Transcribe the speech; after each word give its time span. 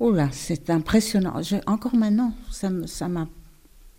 Oh 0.00 0.10
là, 0.10 0.30
c'est 0.32 0.70
impressionnant. 0.70 1.40
encore 1.66 1.94
maintenant, 1.94 2.32
ça 2.50 2.70
m'a. 3.08 3.28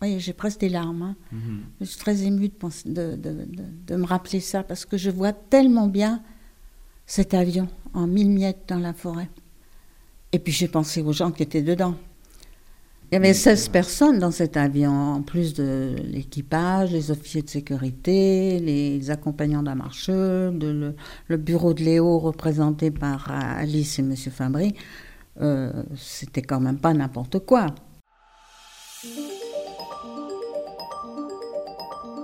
Oui, 0.02 0.18
j'ai 0.18 0.32
presque 0.32 0.58
des 0.58 0.68
larmes. 0.68 1.02
Hein. 1.02 1.16
Mhm. 1.30 1.60
Je 1.80 1.84
suis 1.86 1.98
très 1.98 2.24
émue 2.24 2.50
de, 2.86 3.14
de, 3.14 3.96
me 3.96 4.04
rappeler 4.04 4.40
ça 4.40 4.64
parce 4.64 4.84
que 4.84 4.96
je 4.96 5.10
vois 5.10 5.32
tellement 5.32 5.86
bien 5.86 6.20
cet 7.06 7.34
avion 7.34 7.68
en 7.94 8.08
mille 8.08 8.30
miettes 8.30 8.64
dans 8.66 8.80
la 8.80 8.92
forêt. 8.92 9.30
Et 10.32 10.40
puis 10.40 10.52
j'ai 10.52 10.66
pensé 10.66 11.02
aux 11.02 11.12
gens 11.12 11.30
qui 11.30 11.44
étaient 11.44 11.62
dedans. 11.62 11.94
Il 13.12 13.16
y 13.16 13.18
avait 13.18 13.34
16 13.34 13.68
personnes 13.68 14.18
dans 14.18 14.30
cet 14.30 14.56
avion, 14.56 14.90
en 14.90 15.22
plus 15.22 15.52
de 15.52 15.94
l'équipage, 16.02 16.90
les 16.92 17.10
officiers 17.10 17.42
de 17.42 17.50
sécurité, 17.50 18.58
les 18.58 19.10
accompagnants 19.10 19.62
d'un 19.62 19.74
marcheur, 19.74 20.50
de 20.50 20.94
le, 21.28 21.36
bureau 21.36 21.74
de 21.74 21.84
Léo 21.84 22.18
représenté 22.18 22.90
par 22.90 23.30
Alice 23.30 23.98
et 23.98 24.02
M. 24.02 24.16
Fabry. 24.16 24.74
Euh, 25.40 25.82
c'était 25.96 26.42
quand 26.42 26.60
même 26.60 26.78
pas 26.78 26.92
n'importe 26.92 27.38
quoi. 27.40 27.66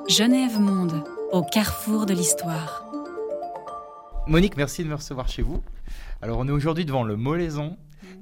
Genève 0.08 0.58
Monde, 0.60 1.04
au 1.32 1.42
carrefour 1.42 2.06
de 2.06 2.14
l'histoire. 2.14 2.84
Monique, 4.26 4.56
merci 4.56 4.84
de 4.84 4.88
me 4.88 4.94
recevoir 4.94 5.28
chez 5.28 5.42
vous. 5.42 5.62
Alors 6.22 6.38
on 6.38 6.48
est 6.48 6.52
aujourd'hui 6.52 6.84
devant 6.84 7.02
le 7.02 7.16
Molaison, 7.16 7.76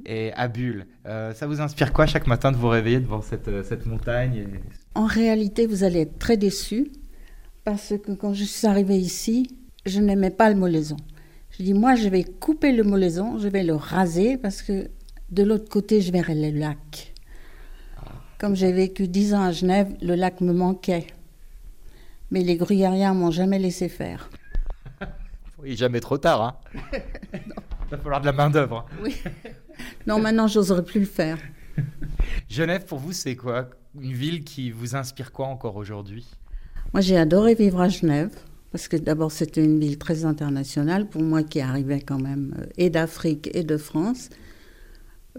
et 0.06 0.33
à 0.34 0.48
Bulle. 0.48 0.87
Euh, 1.06 1.34
ça 1.34 1.47
vous 1.47 1.61
inspire 1.61 1.92
quoi 1.92 2.06
chaque 2.06 2.27
matin 2.27 2.53
de 2.53 2.56
vous 2.56 2.69
réveiller 2.69 3.00
devant 3.00 3.23
cette, 3.23 3.48
euh, 3.48 3.62
cette 3.62 3.87
montagne 3.87 4.47
En 4.95 5.06
réalité, 5.06 5.66
vous 5.66 5.84
allez 5.84 6.03
être 6.03 6.19
très 6.19 6.37
déçu 6.37 6.91
parce 7.64 7.95
que 8.03 8.12
quand 8.12 8.33
je 8.33 8.45
suis 8.45 8.66
arrivée 8.66 8.97
ici, 8.97 9.48
je 9.84 10.00
n'aimais 10.00 10.30
pas 10.30 10.48
le 10.48 10.56
molaison. 10.56 10.97
Je 11.59 11.65
dis, 11.65 11.73
moi, 11.73 11.95
je 11.95 12.09
vais 12.09 12.23
couper 12.24 12.73
le 12.73 12.83
molaison, 12.83 13.38
je 13.38 13.48
vais 13.48 13.62
le 13.62 13.74
raser 13.74 14.37
parce 14.37 14.60
que 14.60 14.91
de 15.30 15.42
l'autre 15.42 15.70
côté, 15.70 16.02
je 16.02 16.12
verrai 16.12 16.34
le 16.34 16.59
lac. 16.59 17.14
Comme 18.38 18.55
j'ai 18.55 18.73
vécu 18.73 19.09
dix 19.09 19.33
ans 19.33 19.42
à 19.42 19.53
Genève, 19.53 19.89
le 20.03 20.14
lac 20.14 20.42
me 20.42 20.53
manquait. 20.53 21.06
Mais 22.31 22.42
les 22.42 22.56
gruyériens 22.56 23.14
m'ont 23.14 23.31
jamais 23.31 23.58
laissé 23.58 23.89
faire. 23.89 24.28
oui, 25.58 25.75
jamais 25.77 26.00
trop 26.00 26.19
tard. 26.19 26.42
Hein. 26.42 26.56
Il 27.33 27.91
va 27.91 27.98
falloir 27.98 28.20
de 28.20 28.27
la 28.27 28.33
main-d'œuvre. 28.33 28.84
Oui. 29.03 29.16
Non, 30.06 30.19
maintenant, 30.19 30.48
j'oserais 30.48 30.84
plus 30.84 31.00
le 31.00 31.06
faire. 31.06 31.38
Genève, 32.50 32.84
pour 32.84 32.98
vous, 32.98 33.12
c'est 33.12 33.36
quoi? 33.36 33.70
Une 33.98 34.12
ville 34.12 34.44
qui 34.44 34.70
vous 34.70 34.94
inspire 34.94 35.33
quoi 35.33 35.47
encore 35.47 35.77
aujourd'hui? 35.77 36.27
Moi, 36.92 37.00
j'ai 37.00 37.16
adoré 37.16 37.55
vivre 37.55 37.81
à 37.81 37.88
Genève. 37.88 38.36
Parce 38.77 38.88
que 38.88 38.98
d'abord, 38.98 39.32
c'était 39.32 39.64
une 39.64 39.80
ville 39.80 39.96
très 39.96 40.27
internationale. 40.27 41.08
Pour 41.08 41.22
moi 41.22 41.42
qui 41.42 41.62
arrivais 41.62 42.02
quand 42.02 42.19
même 42.19 42.55
euh, 42.58 42.66
et 42.77 42.91
d'Afrique 42.91 43.48
et 43.55 43.64
de 43.64 43.78
France, 43.78 44.28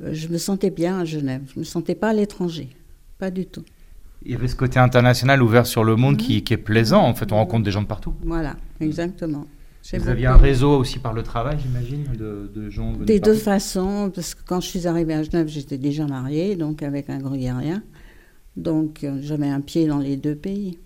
euh, 0.01 0.09
je 0.11 0.27
me 0.29 0.39
sentais 0.39 0.71
bien 0.71 1.01
à 1.01 1.05
Genève. 1.05 1.43
Je 1.49 1.53
ne 1.53 1.59
me 1.59 1.63
sentais 1.63 1.93
pas 1.93 2.09
à 2.09 2.13
l'étranger. 2.13 2.69
Pas 3.19 3.29
du 3.29 3.45
tout. 3.45 3.63
Il 4.25 4.31
y 4.31 4.33
avait 4.33 4.47
ce 4.47 4.55
côté 4.55 4.79
international 4.79 5.43
ouvert 5.43 5.67
sur 5.67 5.83
le 5.83 5.95
monde 5.95 6.17
qui, 6.17 6.43
qui, 6.43 6.55
est 6.55 6.57
plaisant. 6.57 7.03
En 7.03 7.13
fait, 7.13 7.31
on 7.31 7.35
rencontre 7.35 7.63
des 7.63 7.69
gens 7.69 7.83
de 7.83 7.87
partout. 7.87 8.15
Voilà, 8.23 8.55
exactement. 8.81 9.45
Vous 9.93 10.09
aviez 10.09 10.25
un 10.25 10.37
réseau 10.37 10.75
aussi 10.75 10.97
par 10.97 11.13
le 11.13 11.21
travail, 11.21 11.59
j'imagine, 11.61 12.05
de, 12.17 12.69
gens 12.71 12.93
Des 12.93 13.19
deux 13.19 13.35
façons, 13.35 14.11
parce 14.15 14.33
que 14.33 14.41
quand 14.47 14.61
je 14.61 14.67
suis 14.67 14.87
arrivée 14.87 15.13
à 15.13 15.21
Genève, 15.21 15.47
j'étais 15.47 15.77
déjà 15.77 16.07
mariée, 16.07 16.55
donc 16.55 16.81
avec 16.81 17.07
un 17.11 17.19
gruyérien. 17.19 17.83
Donc 18.55 19.03
euh, 19.03 19.19
j'avais 19.21 19.47
un 19.47 19.61
pied 19.61 19.85
dans 19.85 19.99
les 19.99 20.17
deux 20.17 20.33
pays. 20.33 20.79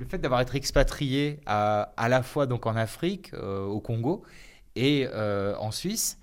Le 0.00 0.06
fait 0.06 0.18
d'avoir 0.18 0.40
été 0.40 0.56
expatrié 0.56 1.38
à, 1.46 1.94
la 2.08 2.22
fois 2.22 2.46
donc 2.46 2.66
en 2.66 2.74
Afrique, 2.74 3.32
euh, 3.34 3.64
au 3.66 3.78
Congo, 3.78 4.22
et 4.74 5.06
euh, 5.12 5.54
en 5.58 5.70
Suisse, 5.70 6.18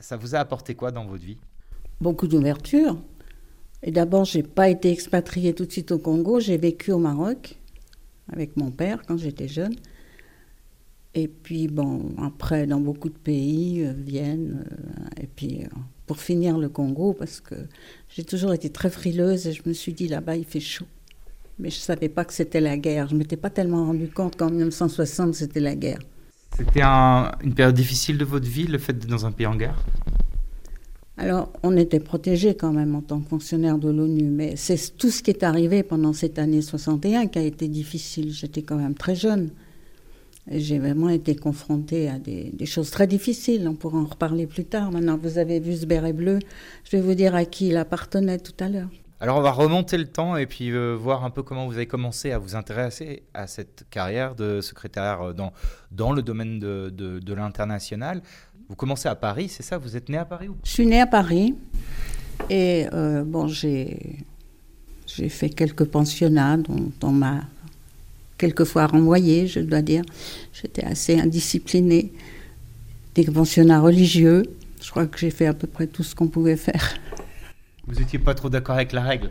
ça 0.00 0.16
vous 0.16 0.34
a 0.34 0.38
apporté 0.40 0.74
quoi 0.74 0.90
dans 0.90 1.04
votre 1.04 1.22
vie? 1.22 1.38
Beaucoup 2.00 2.26
d'ouverture. 2.26 2.98
Et 3.82 3.92
d'abord, 3.92 4.24
j'ai 4.24 4.42
pas 4.42 4.68
été 4.68 4.90
expatriée 4.90 5.54
tout 5.54 5.64
de 5.64 5.70
suite 5.70 5.92
au 5.92 5.98
Congo, 5.98 6.40
j'ai 6.40 6.56
vécu 6.56 6.90
au 6.90 6.98
Maroc 6.98 7.58
avec 8.32 8.56
mon 8.56 8.70
père 8.70 9.02
quand 9.06 9.16
j'étais 9.16 9.48
jeune. 9.48 9.74
Et 11.14 11.26
puis, 11.26 11.66
bon, 11.66 12.14
après, 12.18 12.66
dans 12.66 12.80
beaucoup 12.80 13.08
de 13.08 13.18
pays, 13.18 13.84
euh, 13.84 13.92
Vienne, 13.92 14.64
euh, 14.70 15.22
et 15.22 15.26
puis 15.26 15.64
euh, 15.64 15.68
pour 16.06 16.18
finir 16.20 16.56
le 16.56 16.68
Congo, 16.68 17.14
parce 17.14 17.40
que 17.40 17.56
j'ai 18.08 18.24
toujours 18.24 18.52
été 18.52 18.70
très 18.70 18.90
frileuse 18.90 19.46
et 19.48 19.52
je 19.52 19.62
me 19.66 19.72
suis 19.72 19.92
dit 19.92 20.06
là-bas, 20.06 20.36
il 20.36 20.44
fait 20.44 20.60
chaud. 20.60 20.86
Mais 21.60 21.70
je 21.70 21.76
ne 21.76 21.82
savais 21.82 22.08
pas 22.08 22.24
que 22.24 22.32
c'était 22.32 22.60
la 22.60 22.76
guerre. 22.78 23.08
Je 23.08 23.14
ne 23.14 23.18
m'étais 23.18 23.36
pas 23.36 23.50
tellement 23.50 23.84
rendu 23.84 24.08
compte 24.08 24.36
qu'en 24.36 24.50
1960, 24.50 25.34
c'était 25.34 25.60
la 25.60 25.74
guerre. 25.74 26.00
C'était 26.56 26.82
une 26.82 27.54
période 27.54 27.74
difficile 27.74 28.18
de 28.18 28.24
votre 28.24 28.48
vie, 28.48 28.66
le 28.66 28.78
fait 28.78 28.94
d'être 28.94 29.08
dans 29.08 29.26
un 29.26 29.32
pays 29.32 29.46
en 29.46 29.56
guerre? 29.56 29.76
Alors, 31.16 31.52
on 31.62 31.76
était 31.76 32.00
protégés 32.00 32.54
quand 32.54 32.72
même 32.72 32.94
en 32.94 33.02
tant 33.02 33.20
que 33.20 33.28
fonctionnaire 33.28 33.76
de 33.76 33.90
l'ONU, 33.90 34.30
mais 34.30 34.56
c'est 34.56 34.96
tout 34.96 35.10
ce 35.10 35.22
qui 35.22 35.30
est 35.30 35.42
arrivé 35.42 35.82
pendant 35.82 36.14
cette 36.14 36.38
année 36.38 36.62
61 36.62 37.26
qui 37.26 37.38
a 37.38 37.42
été 37.42 37.68
difficile. 37.68 38.32
J'étais 38.32 38.62
quand 38.62 38.76
même 38.76 38.94
très 38.94 39.14
jeune. 39.14 39.50
J'ai 40.50 40.78
vraiment 40.78 41.10
été 41.10 41.36
confrontée 41.36 42.08
à 42.08 42.18
des, 42.18 42.54
choses 42.64 42.90
très 42.90 43.06
difficiles. 43.06 43.68
On 43.68 43.74
pourra 43.74 43.98
en 43.98 44.06
reparler 44.06 44.46
plus 44.46 44.64
tard. 44.64 44.90
Maintenant, 44.90 45.18
vous 45.22 45.36
avez 45.36 45.60
vu 45.60 45.76
ce 45.76 45.84
béret 45.84 46.14
bleu. 46.14 46.38
Je 46.84 46.96
vais 46.96 47.02
vous 47.02 47.14
dire 47.14 47.34
à 47.34 47.44
qui 47.44 47.68
il 47.68 47.76
appartenait 47.76 48.38
tout 48.38 48.54
à 48.58 48.70
l'heure. 48.70 48.88
Alors, 49.22 49.36
on 49.36 49.42
va 49.42 49.50
remonter 49.50 49.98
le 49.98 50.06
temps 50.06 50.38
et 50.38 50.46
puis 50.46 50.70
euh, 50.70 50.94
voir 50.94 51.26
un 51.26 51.30
peu 51.30 51.42
comment 51.42 51.66
vous 51.66 51.74
avez 51.74 51.86
commencé 51.86 52.32
à 52.32 52.38
vous 52.38 52.56
intéresser 52.56 53.22
à 53.34 53.46
cette 53.46 53.84
carrière 53.90 54.34
de 54.34 54.62
secrétaire 54.62 55.20
euh, 55.20 55.32
dans, 55.34 55.52
dans 55.92 56.12
le 56.12 56.22
domaine 56.22 56.58
de, 56.58 56.88
de, 56.88 57.34
l'international. 57.34 58.22
Vous 58.70 58.76
commencez 58.76 59.10
à 59.10 59.14
Paris, 59.14 59.50
c'est 59.50 59.62
ça? 59.62 59.76
Vous 59.76 59.94
êtes 59.94 60.08
né 60.08 60.16
à 60.16 60.24
Paris. 60.24 60.48
Je 60.64 60.70
suis 60.70 60.86
née 60.86 61.02
à 61.02 61.06
Paris. 61.06 61.54
Et 62.48 62.86
euh, 62.94 63.22
bon, 63.22 63.46
j'ai, 63.46 64.24
j'ai 65.06 65.28
fait 65.28 65.50
quelques 65.50 65.84
pensionnats 65.84 66.56
dont, 66.56 66.90
dont 66.98 67.12
ma 67.12 67.42
quelquefois 68.38 68.86
renvoyée, 68.86 69.46
je 69.46 69.60
dois 69.60 69.82
dire. 69.82 70.02
J'étais 70.54 70.84
assez 70.84 71.20
indisciplinée. 71.20 72.10
Des 73.14 73.24
pensionnats 73.24 73.80
religieux. 73.80 74.44
Je 74.80 74.90
crois 74.90 75.06
que 75.06 75.18
j'ai 75.18 75.30
fait 75.30 75.46
à 75.46 75.52
peu 75.52 75.66
près 75.66 75.86
tout 75.86 76.02
ce 76.02 76.14
qu'on 76.14 76.28
pouvait 76.28 76.56
faire. 76.56 76.94
Vous 77.90 77.98
n'étiez 77.98 78.20
pas 78.20 78.34
trop 78.34 78.48
d'accord 78.48 78.76
avec 78.76 78.92
la 78.92 79.02
règle 79.02 79.30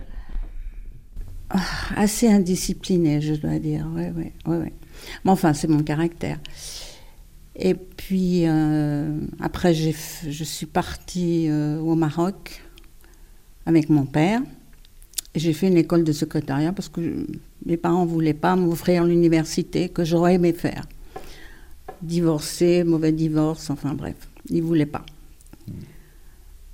ah, 1.49 1.61
Assez 1.95 2.27
indisciplinée, 2.27 3.21
je 3.21 3.35
dois 3.35 3.57
dire. 3.57 3.87
Oui, 3.95 4.03
oui, 4.15 4.31
oui. 4.45 4.53
Ouais. 4.53 4.73
Mais 5.23 5.31
enfin, 5.31 5.53
c'est 5.53 5.69
mon 5.69 5.81
caractère. 5.81 6.39
Et 7.55 7.73
puis, 7.73 8.47
euh, 8.47 9.17
après, 9.39 9.73
je 9.73 10.43
suis 10.43 10.65
partie 10.65 11.47
euh, 11.49 11.79
au 11.79 11.95
Maroc 11.95 12.61
avec 13.65 13.89
mon 13.89 14.05
père. 14.05 14.41
J'ai 15.35 15.53
fait 15.53 15.67
une 15.67 15.77
école 15.77 16.03
de 16.03 16.11
secrétariat 16.11 16.73
parce 16.73 16.89
que 16.89 17.27
mes 17.65 17.77
parents 17.77 18.05
ne 18.05 18.09
voulaient 18.09 18.33
pas 18.33 18.57
m'offrir 18.57 19.05
l'université 19.05 19.87
que 19.87 20.03
j'aurais 20.03 20.35
aimé 20.35 20.51
faire. 20.51 20.85
Divorcer, 22.01 22.83
mauvais 22.83 23.11
divorce, 23.13 23.69
enfin 23.69 23.93
bref, 23.93 24.15
ils 24.49 24.61
ne 24.61 24.67
voulaient 24.67 24.85
pas. 24.85 25.05
Euh, 25.69 25.73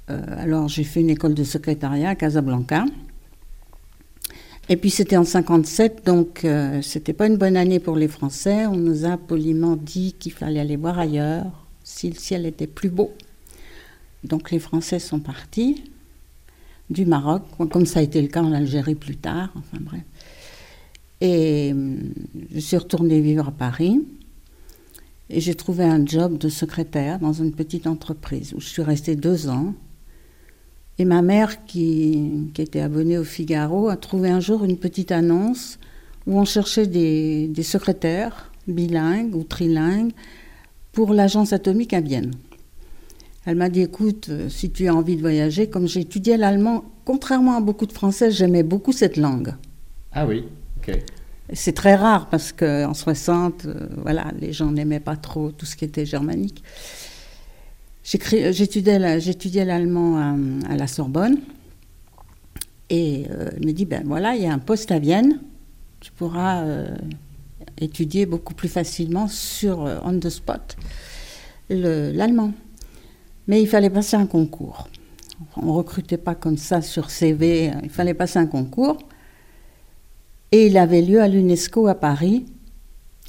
alors 0.07 0.67
j'ai 0.67 0.83
fait 0.83 1.01
une 1.01 1.09
école 1.09 1.33
de 1.33 1.43
secrétariat 1.43 2.09
à 2.09 2.15
Casablanca. 2.15 2.85
Et 4.67 4.77
puis 4.77 4.89
c'était 4.89 5.17
en 5.17 5.23
57, 5.23 6.05
donc 6.05 6.43
euh, 6.43 6.81
c'était 6.81 7.13
pas 7.13 7.27
une 7.27 7.37
bonne 7.37 7.55
année 7.55 7.79
pour 7.79 7.95
les 7.95 8.07
Français. 8.07 8.65
On 8.65 8.75
nous 8.75 9.05
a 9.05 9.15
poliment 9.15 9.75
dit 9.75 10.13
qu'il 10.13 10.31
fallait 10.31 10.59
aller 10.59 10.75
voir 10.75 10.97
ailleurs 10.97 11.67
si 11.83 12.09
le 12.09 12.15
ciel 12.15 12.47
était 12.47 12.65
plus 12.65 12.89
beau. 12.89 13.13
Donc 14.23 14.49
les 14.49 14.57
Français 14.57 14.97
sont 14.97 15.19
partis 15.19 15.83
du 16.89 17.05
Maroc, 17.05 17.43
comme 17.69 17.85
ça 17.85 17.99
a 17.99 18.01
été 18.03 18.19
le 18.19 18.27
cas 18.27 18.41
en 18.41 18.53
Algérie 18.53 18.95
plus 18.95 19.17
tard, 19.17 19.53
enfin 19.55 19.77
bref. 19.81 20.01
Et 21.21 21.69
hum, 21.71 21.99
je 22.51 22.59
suis 22.59 22.77
retournée 22.77 23.21
vivre 23.21 23.47
à 23.47 23.51
Paris 23.51 24.01
et 25.29 25.41
j'ai 25.41 25.53
trouvé 25.53 25.83
un 25.83 26.03
job 26.03 26.39
de 26.39 26.49
secrétaire 26.49 27.19
dans 27.19 27.33
une 27.33 27.51
petite 27.51 27.85
entreprise 27.85 28.53
où 28.55 28.59
je 28.59 28.67
suis 28.67 28.81
restée 28.81 29.15
deux 29.15 29.47
ans. 29.47 29.75
Et 30.97 31.05
ma 31.05 31.21
mère, 31.21 31.65
qui, 31.65 32.49
qui 32.53 32.61
était 32.61 32.79
abonnée 32.79 33.17
au 33.17 33.23
Figaro, 33.23 33.89
a 33.89 33.97
trouvé 33.97 34.29
un 34.29 34.39
jour 34.39 34.63
une 34.63 34.77
petite 34.77 35.11
annonce 35.11 35.77
où 36.25 36.39
on 36.39 36.45
cherchait 36.45 36.87
des, 36.87 37.47
des 37.47 37.63
secrétaires 37.63 38.51
bilingues 38.67 39.35
ou 39.35 39.43
trilingues 39.43 40.13
pour 40.91 41.13
l'agence 41.13 41.53
atomique 41.53 41.93
à 41.93 42.01
Vienne. 42.01 42.31
Elle 43.45 43.57
m'a 43.57 43.69
dit, 43.69 43.81
écoute, 43.81 44.27
euh, 44.29 44.49
si 44.49 44.71
tu 44.71 44.87
as 44.87 44.95
envie 44.95 45.15
de 45.15 45.21
voyager, 45.21 45.67
comme 45.67 45.87
j'ai 45.87 45.99
étudié 46.01 46.35
l'allemand, 46.35 46.83
contrairement 47.03 47.55
à 47.55 47.61
beaucoup 47.61 47.85
de 47.85 47.93
Français, 47.93 48.31
j'aimais 48.31 48.63
beaucoup 48.63 48.91
cette 48.91 49.17
langue. 49.17 49.53
Ah 50.13 50.25
oui, 50.25 50.45
ok. 50.79 50.97
C'est 51.53 51.73
très 51.73 51.95
rare 51.95 52.27
parce 52.29 52.51
qu'en 52.51 52.95
60, 52.95 53.65
euh, 53.65 53.87
voilà, 53.97 54.31
les 54.39 54.51
gens 54.51 54.71
n'aimaient 54.71 54.99
pas 54.99 55.15
trop 55.15 55.51
tout 55.51 55.67
ce 55.67 55.75
qui 55.75 55.85
était 55.85 56.05
germanique. 56.07 56.63
J'étudiais 58.05 59.65
l'allemand 59.65 60.17
à, 60.69 60.75
la 60.75 60.87
Sorbonne 60.87 61.39
et 62.89 63.25
euh, 63.31 63.49
elle 63.55 63.65
me 63.65 63.73
dit, 63.73 63.85
ben 63.85 64.03
voilà, 64.05 64.35
il 64.35 64.43
y 64.43 64.45
a 64.45 64.53
un 64.53 64.59
poste 64.59 64.91
à 64.91 64.99
Vienne, 64.99 65.39
tu 65.99 66.11
pourras 66.11 66.63
étudier 67.79 68.27
beaucoup 68.27 68.53
plus 68.53 68.69
facilement 68.69 69.27
sur 69.27 69.79
on 70.03 70.19
the 70.19 70.29
spot 70.29 70.77
l'allemand. 71.69 72.53
Mais 73.47 73.61
il 73.61 73.67
fallait 73.67 73.89
passer 73.89 74.15
un 74.15 74.25
concours. 74.25 74.87
On 75.57 75.73
recrutait 75.73 76.17
pas 76.17 76.35
comme 76.35 76.57
ça 76.57 76.81
sur 76.81 77.09
CV. 77.09 77.71
Il 77.83 77.89
fallait 77.89 78.13
passer 78.13 78.39
un 78.39 78.47
concours. 78.47 78.97
Et 80.51 80.67
il 80.67 80.77
avait 80.77 81.01
lieu 81.01 81.21
à 81.21 81.27
l'UNESCO 81.27 81.87
à 81.87 81.95
Paris. 81.95 82.45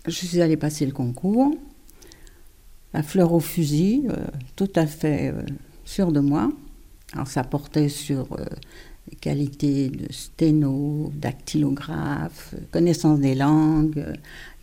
Je 0.07 0.13
suis 0.13 0.41
allée 0.41 0.57
passer 0.57 0.87
le 0.87 0.93
concours. 0.93 1.55
La 2.97 3.03
fleur 3.03 3.35
au 3.35 3.41
fusil, 3.41 4.05
euh, 4.09 4.15
tout 4.57 4.71
à 4.75 4.87
fait 4.87 5.29
euh, 5.29 5.43
sûre 5.85 6.13
de 6.13 6.21
moi. 6.21 6.51
Alors 7.13 7.27
ça 7.27 7.45
portait 7.45 7.91
sur 7.91 8.33
euh, 8.33 8.47
les 9.11 9.17
qualités 9.17 9.91
de 9.91 10.11
sténo, 10.11 11.13
dactylographe, 11.15 12.55
connaissance 12.71 13.21
des 13.21 13.35
langues. 13.35 14.03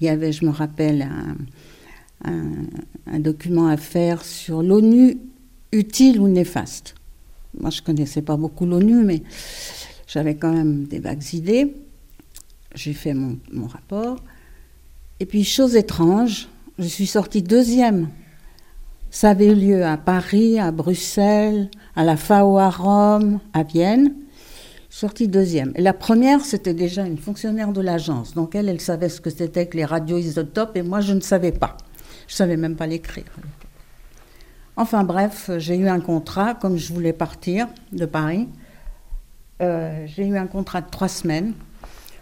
Il 0.02 0.08
y 0.08 0.10
avait, 0.10 0.32
je 0.32 0.48
me 0.48 0.50
rappelle, 0.50 1.08
un, 2.26 2.46
un 3.06 3.20
document 3.20 3.68
à 3.68 3.78
faire 3.78 4.26
sur 4.26 4.64
l'ONU 4.64 5.20
utile 5.72 6.20
ou 6.20 6.28
néfaste. 6.28 6.96
Moi, 7.60 7.70
je 7.70 7.82
ne 7.82 7.86
connaissais 7.86 8.24
pas 8.24 8.36
beaucoup 8.36 8.66
l'ONU, 8.66 9.04
mais 9.04 9.22
j'avais 10.08 10.38
quand 10.38 10.54
même 10.54 10.86
des 10.86 10.98
vagues 10.98 11.34
idées. 11.34 11.76
J'ai 12.74 12.94
fait 12.94 13.14
mon, 13.14 13.38
mon, 13.52 13.68
rapport. 13.68 14.18
Et 15.20 15.28
puis, 15.28 15.44
chose 15.44 15.76
étrange, 15.76 16.48
je 16.80 16.88
suis 16.88 17.06
sortie 17.06 17.44
deuxième. 17.44 18.10
Ça 19.14 19.30
avait 19.30 19.52
eu 19.52 19.54
lieu 19.54 19.86
à 19.86 19.96
Paris, 19.96 20.58
à 20.58 20.72
Bruxelles, 20.72 21.70
à 21.96 22.04
la 22.04 22.18
FAO 22.18 22.58
à 22.58 22.72
Rome, 22.72 23.40
à 23.54 23.62
Vienne. 23.62 24.12
Sortie 24.90 25.28
deuxième. 25.28 25.72
La 25.78 25.94
première, 25.94 26.44
c'était 26.44 26.74
déjà 26.74 27.06
une 27.06 27.20
fonctionnaire 27.20 27.72
de 27.74 27.80
l'agence. 27.80 28.34
Donc, 28.34 28.56
elle, 28.56 28.70
elle 28.70 28.82
savait 28.82 29.10
ce 29.10 29.22
que 29.22 29.30
c'était 29.30 29.68
que 29.68 29.78
les 29.78 29.86
radioisotopes, 29.86 30.76
et 30.76 30.82
moi, 30.82 31.00
je 31.00 31.14
ne 31.14 31.20
savais 31.20 31.52
pas. 31.52 31.78
Je 32.28 32.34
ne 32.34 32.38
savais 32.38 32.58
même 32.58 32.76
pas 32.76 32.88
l'écrire. 32.88 33.32
Enfin 34.78 35.04
bref, 35.04 35.52
j'ai 35.60 35.78
eu 35.78 35.88
un 35.90 36.00
contrat, 36.00 36.56
comme 36.56 36.78
je 36.78 36.92
voulais 36.92 37.14
partir 37.14 37.68
de 37.92 38.08
Paris. 38.08 38.50
Euh, 39.62 40.08
j'ai 40.08 40.26
eu 40.26 40.38
un 40.38 40.48
contrat 40.48 40.82
de 40.82 40.90
trois 40.90 41.08
semaines. 41.08 41.54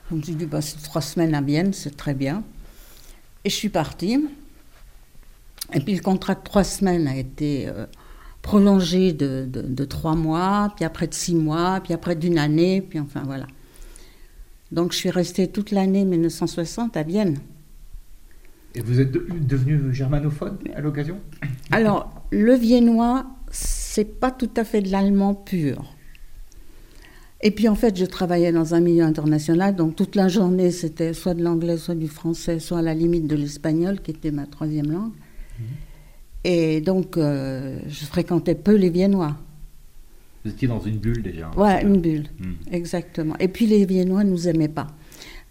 Je 0.10 0.16
me 0.18 0.22
suis 0.22 0.36
dit, 0.36 0.46
bah, 0.46 0.60
c'est 0.60 0.84
trois 0.84 1.02
semaines 1.02 1.36
à 1.36 1.42
Vienne, 1.42 1.72
c'est 1.72 1.96
très 1.96 2.14
bien. 2.14 2.44
Et 3.46 3.50
je 3.50 3.56
suis 3.56 3.70
partie. 3.70 4.28
Et 5.74 5.80
puis 5.80 5.96
le 5.96 6.02
contrat 6.02 6.36
de 6.36 6.44
trois 6.44 6.64
semaines 6.64 7.08
a 7.08 7.16
été 7.16 7.68
euh, 7.68 7.86
prolongé 8.42 9.14
de, 9.14 9.48
de, 9.50 9.62
de, 9.62 9.86
trois 9.86 10.16
mois, 10.16 10.74
puis 10.76 10.86
après 10.86 11.08
de 11.08 11.14
six 11.14 11.36
mois, 11.36 11.80
puis 11.84 11.94
après 11.94 12.16
d'une 12.16 12.38
année, 12.38 12.82
puis 12.82 13.00
enfin 13.00 13.24
voilà. 13.26 13.48
Donc 14.72 14.94
je 14.94 14.98
suis 14.98 15.10
restée 15.10 15.48
toute 15.48 15.72
l'année 15.72 16.06
1960 16.06 16.96
à 16.98 17.04
Vienne. 17.04 17.38
Et 18.74 18.82
vous 18.82 19.02
êtes 19.02 19.12
devenu 19.12 19.94
germanophone 19.94 20.58
à 20.74 20.82
l'occasion? 20.82 21.20
Alors, 21.72 22.10
le 22.32 22.54
viennois, 22.54 23.26
c'est 23.52 24.20
pas 24.20 24.32
tout 24.32 24.50
à 24.56 24.64
fait 24.64 24.82
de 24.82 24.90
l'allemand 24.90 25.34
pur. 25.34 25.96
Et 27.42 27.52
puis 27.52 27.68
en 27.68 27.76
fait, 27.76 27.98
je 27.98 28.06
travaillais 28.06 28.52
dans 28.52 28.76
un 28.76 28.80
milieu 28.80 29.04
international, 29.04 29.76
donc 29.76 29.96
toute 29.96 30.16
la 30.16 30.28
journée, 30.28 30.72
c'était 30.72 31.14
soit 31.14 31.34
de 31.34 31.44
l'anglais, 31.44 31.78
soit 31.78 31.96
du 31.96 32.08
français, 32.08 32.60
soit 32.60 32.80
à 32.80 32.82
la 32.82 32.94
limite 32.94 33.28
de 33.28 33.36
l'espagnol, 33.36 34.00
qui 34.00 34.12
était 34.12 34.32
ma 34.32 34.46
troisième 34.46 34.92
langue. 34.92 35.14
Et 36.44 36.82
donc, 36.82 37.18
euh, 37.18 37.80
je 37.88 38.06
fréquentais 38.06 38.56
peu 38.56 38.76
les 38.76 38.90
Viennois. 38.90 39.38
Vous 40.44 40.52
étiez 40.52 40.68
dans 40.68 40.82
une 40.82 40.98
bulle 40.98 41.22
déjà. 41.22 41.52
Ouais, 41.56 41.84
une 41.84 42.02
bulle, 42.02 42.28
mmh. 42.40 42.74
exactement. 42.74 43.36
Et 43.40 43.48
puis 43.48 43.68
les 43.68 43.86
Viennois 43.86 44.24
ne 44.24 44.32
nous 44.32 44.48
aimaient 44.48 44.68
pas. 44.68 44.88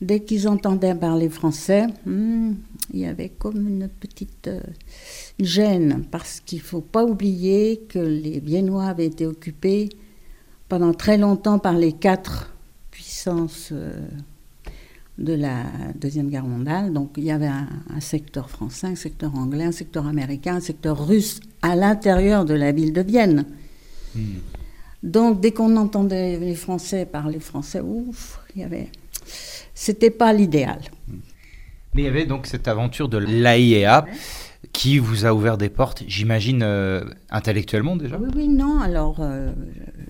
Dès 0.00 0.20
qu'ils 0.20 0.48
entendaient 0.48 0.94
parler 0.94 1.28
français, 1.28 1.86
hmm, 2.06 2.54
il 2.92 3.00
y 3.00 3.06
avait 3.06 3.28
comme 3.28 3.68
une 3.68 3.88
petite 3.88 4.48
euh, 4.48 4.60
gêne, 5.38 6.04
parce 6.10 6.40
qu'il 6.40 6.58
ne 6.58 6.64
faut 6.64 6.80
pas 6.80 7.04
oublier 7.04 7.82
que 7.88 7.98
les 7.98 8.40
Viennois 8.40 8.86
avaient 8.86 9.06
été 9.06 9.26
occupés 9.26 9.90
pendant 10.68 10.94
très 10.94 11.18
longtemps 11.18 11.58
par 11.58 11.74
les 11.74 11.92
quatre 11.92 12.52
puissances 12.90 13.70
euh, 13.72 14.08
de 15.20 15.34
la 15.34 15.64
Deuxième 16.00 16.28
Guerre 16.28 16.46
mondiale. 16.46 16.93
Donc 16.93 17.12
il 17.17 17.25
y 17.25 17.31
avait 17.31 17.46
un, 17.46 17.69
un, 17.94 18.00
secteur 18.00 18.50
français, 18.50 18.88
un 18.88 18.94
secteur 18.96 19.34
anglais, 19.37 19.64
un 19.64 19.72
secteur 19.72 20.06
américain, 20.06 20.56
un 20.56 20.61
secteur 20.61 21.06
russe 21.06 21.40
à 21.62 21.76
l'intérieur 21.76 22.44
de 22.44 22.55
la 22.55 22.72
ville 22.72 22.93
de 22.93 23.02
Vienne. 23.02 23.44
Hmm. 24.14 24.40
Donc 25.02 25.40
dès 25.40 25.52
qu'on 25.52 25.76
entendait 25.76 26.38
les 26.38 26.55
Français 26.55 27.06
parler 27.06 27.40
français, 27.40 27.81
ouf, 27.81 28.40
il 28.55 28.62
y 28.62 28.64
avait 28.64 28.88
c'était 29.75 30.11
pas 30.11 30.32
l'idéal. 30.32 30.81
Mais 31.94 32.02
il 32.02 32.05
y 32.05 32.08
avait 32.08 32.26
donc 32.26 32.46
cette 32.46 32.69
aventure 32.69 33.08
de 33.08 33.19
l'AIEA 33.19 34.05
qui 34.72 34.99
vous 34.99 35.25
a 35.25 35.32
ouvert 35.32 35.56
des 35.56 35.70
portes, 35.70 36.05
j'imagine, 36.06 36.62
euh, 36.62 37.02
intellectuellement 37.31 37.96
déjà? 37.96 38.19
Oui, 38.19 38.28
oui, 38.37 38.49
non. 38.49 38.78
Alors, 38.81 39.17
euh, 39.20 39.52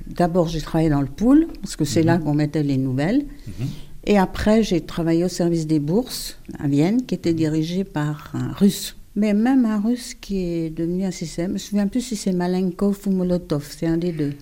d'abord, 0.08 0.48
j'ai 0.48 0.60
travaillé 0.60 0.90
dans 0.90 1.00
le 1.00 1.06
pool, 1.06 1.46
parce 1.62 1.76
que 1.76 1.84
c'est 1.84 2.00
mm 2.00 2.02
-hmm. 2.02 2.06
là 2.06 2.18
qu'on 2.18 2.34
mettait 2.34 2.62
les 2.64 2.76
nouvelles. 2.76 3.22
-hmm. 3.22 3.89
Et 4.04 4.18
après, 4.18 4.62
j'ai 4.62 4.80
travaillé 4.80 5.24
au 5.24 5.28
service 5.28 5.66
des 5.66 5.78
bourses 5.78 6.38
à 6.58 6.68
Vienne, 6.68 7.04
qui 7.04 7.14
était 7.14 7.34
dirigé 7.34 7.84
par 7.84 8.30
un 8.34 8.52
russe. 8.52 8.96
Mais 9.16 9.34
même 9.34 9.66
un 9.66 9.80
russe 9.80 10.14
qui 10.14 10.38
est 10.38 10.70
devenu 10.70 11.04
assistant. 11.04 11.42
Je 11.42 11.48
ne 11.48 11.52
me 11.54 11.58
souviens 11.58 11.86
plus 11.88 12.00
si 12.00 12.16
c'est 12.16 12.32
Malenkov 12.32 12.98
ou 13.06 13.10
Molotov, 13.10 13.66
c'est 13.76 13.86
un 13.86 13.98
des 13.98 14.12
deux. 14.12 14.32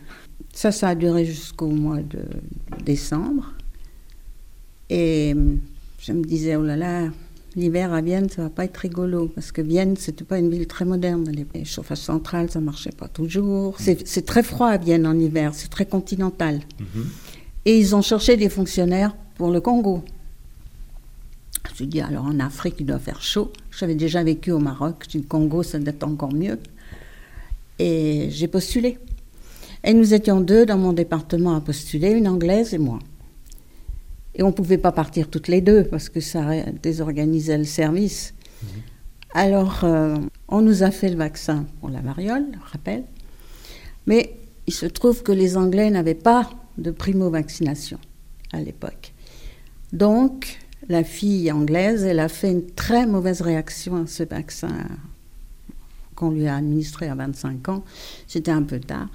Ça, 0.52 0.70
ça 0.72 0.88
a 0.90 0.94
duré 0.94 1.25
jusqu'au 1.25 1.69
mois 1.69 1.99
de 1.99 2.20
décembre. 2.84 3.52
Et 4.90 5.34
je 6.00 6.12
me 6.12 6.22
disais, 6.22 6.56
oh 6.56 6.62
là 6.62 6.76
là, 6.76 7.08
l'hiver 7.56 7.93
à 7.93 8.00
Vienne, 8.00 8.28
ça 8.28 8.43
va 8.43 8.50
pas 8.50 8.64
être 8.64 8.76
rigolo, 8.76 9.26
parce 9.34 9.52
que 9.52 9.60
Vienne, 9.60 9.96
c'était 9.96 10.25
pas 10.25 10.38
une 10.38 10.50
ville 10.50 10.66
très 10.66 10.84
moderne. 10.84 11.31
Les 11.55 11.64
chauffages 11.64 11.99
centrales, 11.99 12.50
ça 12.50 12.60
marchait 12.60 12.93
pas 12.96 13.08
toujours. 13.08 13.76
C'est 13.78 14.25
très 14.25 14.43
froid 14.43 14.69
à 14.69 14.76
Vienne 14.76 15.06
en 15.06 15.19
hiver, 15.19 15.52
c'est 15.55 15.69
très 15.69 15.87
continental. 15.87 16.56
Mm 16.56 16.84
-hmm. 16.84 17.06
Et 17.64 17.78
ils 17.78 17.94
ont 17.94 18.02
cherché 18.02 18.37
des 18.37 18.49
fonctionnaires 18.49 19.14
pour 19.38 19.50
le 19.50 19.61
Congo. 19.61 20.02
Je 21.64 21.70
me 21.70 21.75
suis 21.76 21.87
dit, 21.87 22.00
alors 22.00 22.25
en 22.25 22.40
Afrique, 22.40 22.75
il 22.81 22.87
doit 22.87 22.99
faire 22.99 23.23
chaud. 23.23 23.52
J'avais 23.70 23.94
déjà 23.94 24.23
vécu 24.23 24.50
au 24.50 24.58
Maroc, 24.58 25.06
le 25.14 25.23
Congo, 25.23 25.62
ça 25.62 25.79
doit 25.79 25.94
être 25.94 26.05
encore 26.05 26.35
mieux. 26.35 26.58
Et 27.79 28.29
j'ai 28.31 28.49
postulé. 28.49 28.99
Et 29.85 29.94
nous 29.94 30.12
étions 30.12 30.40
deux 30.40 30.67
dans 30.67 30.76
mon 30.76 30.93
département 30.93 31.55
à 31.55 31.61
postuler, 31.61 32.11
une 32.11 32.26
anglaise 32.26 32.75
et 32.75 32.79
moi. 32.79 32.99
Et 34.35 34.43
on 34.43 34.49
ne 34.49 34.52
pouvait 34.52 34.79
pas 34.79 34.93
partir 34.93 35.29
toutes 35.29 35.49
les 35.49 35.61
deux 35.61 35.84
parce 35.84 36.08
que 36.08 36.20
ça 36.20 36.64
désorganisait 36.82 37.58
le 37.58 37.64
service. 37.64 38.34
Mmh. 38.62 38.67
Alors, 39.34 39.81
euh, 39.84 40.17
on 40.49 40.62
nous 40.62 40.82
a 40.82 40.91
fait 40.91 41.11
le 41.11 41.17
vaccin 41.17 41.64
pour 41.81 41.91
la 41.91 42.00
variole, 42.00 42.46
je 42.52 42.73
rappelle. 42.73 43.05
Mais 44.06 44.34
il 44.67 44.75
se 44.75 44.87
trouve 44.87 45.23
que 45.23 45.32
les 45.32 45.56
Anglais 45.56 45.91
n'avaient 45.91 46.14
pas 46.14 46.50
de 46.77 46.91
primo-vaccination 46.91 47.98
à 48.53 48.60
l'époque. 48.60 49.13
Donc, 49.93 50.59
la 50.89 51.05
fille 51.05 51.51
anglaise, 51.53 52.05
elle 52.05 52.21
a 52.21 52.29
fait 52.29 52.51
une 52.51 52.67
très 52.67 53.07
mauvaise 53.07 53.41
réaction 53.41 54.03
à 54.03 54.07
ce 54.07 54.23
vaccin 54.23 54.71
qu'on 56.15 56.31
lui 56.31 56.49
a 56.49 56.57
administré 56.57 57.09
à 57.09 57.15
25 57.15 57.69
ans. 57.69 57.85
C'était 58.27 58.51
un 58.51 58.63
peu 58.63 58.81
tard. 58.81 59.09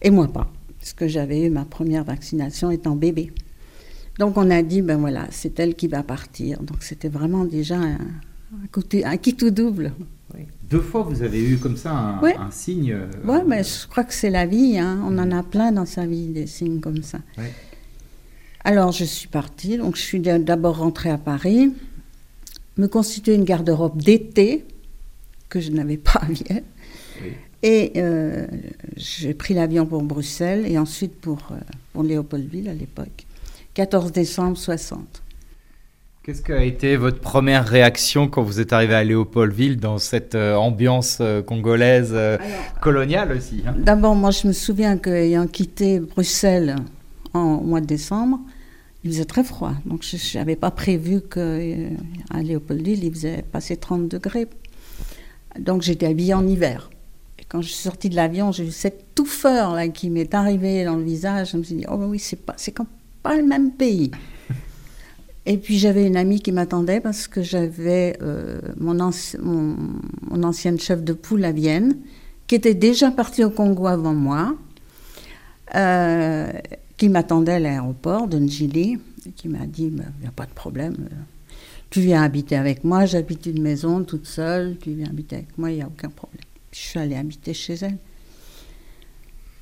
Et 0.00 0.10
moi 0.10 0.28
pas, 0.28 0.50
parce 0.78 0.92
que 0.92 1.08
j'avais 1.08 1.42
eu 1.42 1.50
ma 1.50 1.64
première 1.64 2.04
vaccination 2.04 2.70
étant 2.70 2.94
bébé. 2.94 3.32
Donc 4.18 4.36
on 4.36 4.50
a 4.50 4.62
dit, 4.62 4.82
ben 4.82 4.96
voilà, 4.96 5.26
c'est 5.30 5.58
elle 5.58 5.74
qui 5.74 5.88
va 5.88 6.02
partir. 6.02 6.62
Donc 6.62 6.78
c'était 6.82 7.08
vraiment 7.08 7.44
déjà 7.44 7.76
un, 7.76 7.94
un, 7.94 8.66
côté, 8.70 9.04
un 9.04 9.16
qui 9.16 9.34
tout 9.34 9.50
double. 9.50 9.92
Oui. 10.34 10.42
Deux 10.70 10.80
fois, 10.80 11.02
vous 11.02 11.22
avez 11.22 11.42
eu 11.42 11.58
comme 11.58 11.76
ça 11.76 11.92
un, 11.92 12.20
ouais. 12.20 12.36
un 12.36 12.50
signe. 12.50 12.92
Euh, 12.92 13.06
oui, 13.24 13.38
mais 13.46 13.62
je 13.62 13.86
crois 13.88 14.04
que 14.04 14.14
c'est 14.14 14.30
la 14.30 14.46
vie. 14.46 14.78
Hein. 14.78 15.00
On 15.04 15.18
en 15.18 15.30
a 15.30 15.42
plein 15.42 15.72
dans 15.72 15.86
sa 15.86 16.06
vie, 16.06 16.28
des 16.28 16.46
signes 16.46 16.80
comme 16.80 17.02
ça. 17.02 17.18
Ouais. 17.38 17.52
Alors 18.66 18.90
je 18.90 19.04
suis 19.04 19.28
partie. 19.28 19.78
Donc 19.78 19.94
je 19.94 20.02
suis 20.02 20.18
d'abord 20.18 20.78
rentrée 20.78 21.10
à 21.10 21.18
Paris, 21.18 21.72
me 22.76 22.88
constituer 22.88 23.34
une 23.34 23.44
garde-robe 23.44 24.02
d'été 24.02 24.64
que 25.48 25.60
je 25.60 25.70
n'avais 25.70 25.96
pas 25.96 26.18
à 26.20 26.26
Vienne. 26.26 26.64
Oui. 27.22 27.32
Et 27.62 27.92
euh, 27.96 28.46
j'ai 28.96 29.34
pris 29.34 29.54
l'avion 29.54 29.86
pour 29.86 30.02
Bruxelles 30.02 30.66
et 30.66 30.78
ensuite 30.78 31.14
pour, 31.20 31.38
euh, 31.52 31.54
pour 31.92 32.02
Léopoldville 32.02 32.68
à 32.68 32.74
l'époque. 32.74 33.26
14 33.74 34.10
décembre 34.10 34.56
60. 34.56 35.22
Qu'est-ce 36.26 36.42
qu'a 36.42 36.64
été 36.64 36.96
votre 36.96 37.20
première 37.20 37.64
réaction 37.64 38.26
quand 38.26 38.42
vous 38.42 38.58
êtes 38.58 38.72
arrivé 38.72 38.94
à 38.94 39.04
Léopoldville 39.04 39.78
dans 39.78 39.98
cette 39.98 40.34
euh, 40.34 40.56
ambiance 40.56 41.18
euh, 41.20 41.40
congolaise 41.40 42.10
euh, 42.12 42.36
Alors, 42.40 42.80
coloniale 42.80 43.30
aussi 43.30 43.62
hein? 43.64 43.76
D'abord, 43.78 44.16
moi 44.16 44.32
je 44.32 44.48
me 44.48 44.52
souviens 44.52 44.98
qu'ayant 44.98 45.46
quitté 45.46 46.00
Bruxelles 46.00 46.74
en, 47.32 47.58
au 47.58 47.60
mois 47.60 47.80
de 47.80 47.86
décembre, 47.86 48.40
il 49.04 49.10
faisait 49.10 49.24
très 49.24 49.44
froid. 49.44 49.72
Donc 49.84 50.02
je 50.02 50.38
n'avais 50.38 50.56
pas 50.56 50.70
prévu 50.70 51.20
qu'à 51.20 52.42
Léopoldville 52.42 53.04
il 53.04 53.12
faisait 53.12 53.42
passer 53.52 53.76
30 53.76 54.08
degrés. 54.08 54.48
Donc 55.58 55.82
j'étais 55.82 56.06
habillée 56.06 56.34
en 56.34 56.46
hiver. 56.46 56.90
Et 57.38 57.44
quand 57.48 57.62
je 57.62 57.68
suis 57.68 57.82
sortie 57.82 58.08
de 58.08 58.16
l'avion, 58.16 58.52
j'ai 58.52 58.66
eu 58.66 58.70
cette 58.72 59.14
touffeur 59.14 59.74
là, 59.74 59.88
qui 59.88 60.10
m'est 60.10 60.34
arrivée 60.34 60.84
dans 60.84 60.96
le 60.96 61.04
visage. 61.04 61.52
Je 61.52 61.56
me 61.56 61.62
suis 61.62 61.76
dit, 61.76 61.84
oh 61.88 61.96
oui, 61.96 62.18
c'est 62.18 62.36
pas, 62.44 62.54
c'est 62.56 62.72
quand 62.72 62.86
pas 63.22 63.36
le 63.36 63.44
même 63.44 63.72
pays. 63.72 64.10
Et 65.46 65.58
puis 65.58 65.78
j'avais 65.78 66.06
une 66.06 66.16
amie 66.16 66.40
qui 66.40 66.50
m'attendait 66.50 67.00
parce 67.00 67.28
que 67.28 67.42
j'avais 67.42 68.16
euh, 68.20 68.60
mon, 68.78 68.98
anci 68.98 69.36
mon, 69.40 69.76
mon, 70.30 70.42
ancienne 70.42 70.78
chef 70.78 71.04
de 71.04 71.12
poule 71.12 71.44
à 71.44 71.52
Vienne, 71.52 71.98
qui 72.48 72.56
était 72.56 72.74
déjà 72.74 73.12
partie 73.12 73.44
au 73.44 73.50
Congo 73.50 73.86
avant 73.86 74.14
moi. 74.14 74.56
euh, 75.74 76.50
qui 76.96 77.08
m'attendait 77.08 77.52
à 77.52 77.58
l'aéroport 77.58 78.26
de 78.26 78.38
Njili, 78.38 78.98
qui 79.36 79.48
m'a 79.48 79.66
dit, 79.66 79.86
il 79.86 79.94
n'y 79.94 80.26
a 80.26 80.32
pas 80.34 80.46
de 80.46 80.52
problème, 80.52 80.96
tu 81.90 82.00
viens 82.00 82.22
habiter 82.22 82.56
avec 82.56 82.84
moi, 82.84 83.06
j'habite 83.06 83.46
une 83.46 83.62
maison 83.62 84.02
toute 84.04 84.26
seule, 84.26 84.76
tu 84.78 84.92
viens 84.92 85.08
habiter 85.08 85.36
avec 85.36 85.58
moi, 85.58 85.70
il 85.70 85.76
n'y 85.76 85.82
a 85.82 85.86
aucun 85.86 86.08
problème. 86.08 86.42
Je 86.72 86.78
suis 86.78 86.98
allée 86.98 87.16
habiter 87.16 87.54
chez 87.54 87.74
elle. 87.74 87.98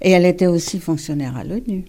Et 0.01 0.11
elle 0.11 0.27
était 0.27 0.47
aussi 0.47 0.81
fonctionnaire 0.81 1.37
à 1.37 1.45
l'ONU. 1.45 1.85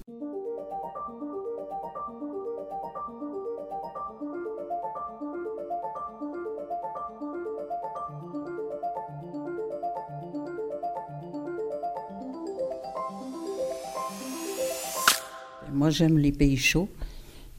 Moi, 15.85 15.91
j'aime 15.91 16.17
les 16.17 16.31
pays 16.31 16.57
chauds. 16.57 16.89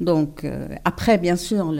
Donc, 0.00 0.42
euh, 0.42 0.66
après, 0.84 1.16
bien 1.16 1.36
sûr, 1.36 1.72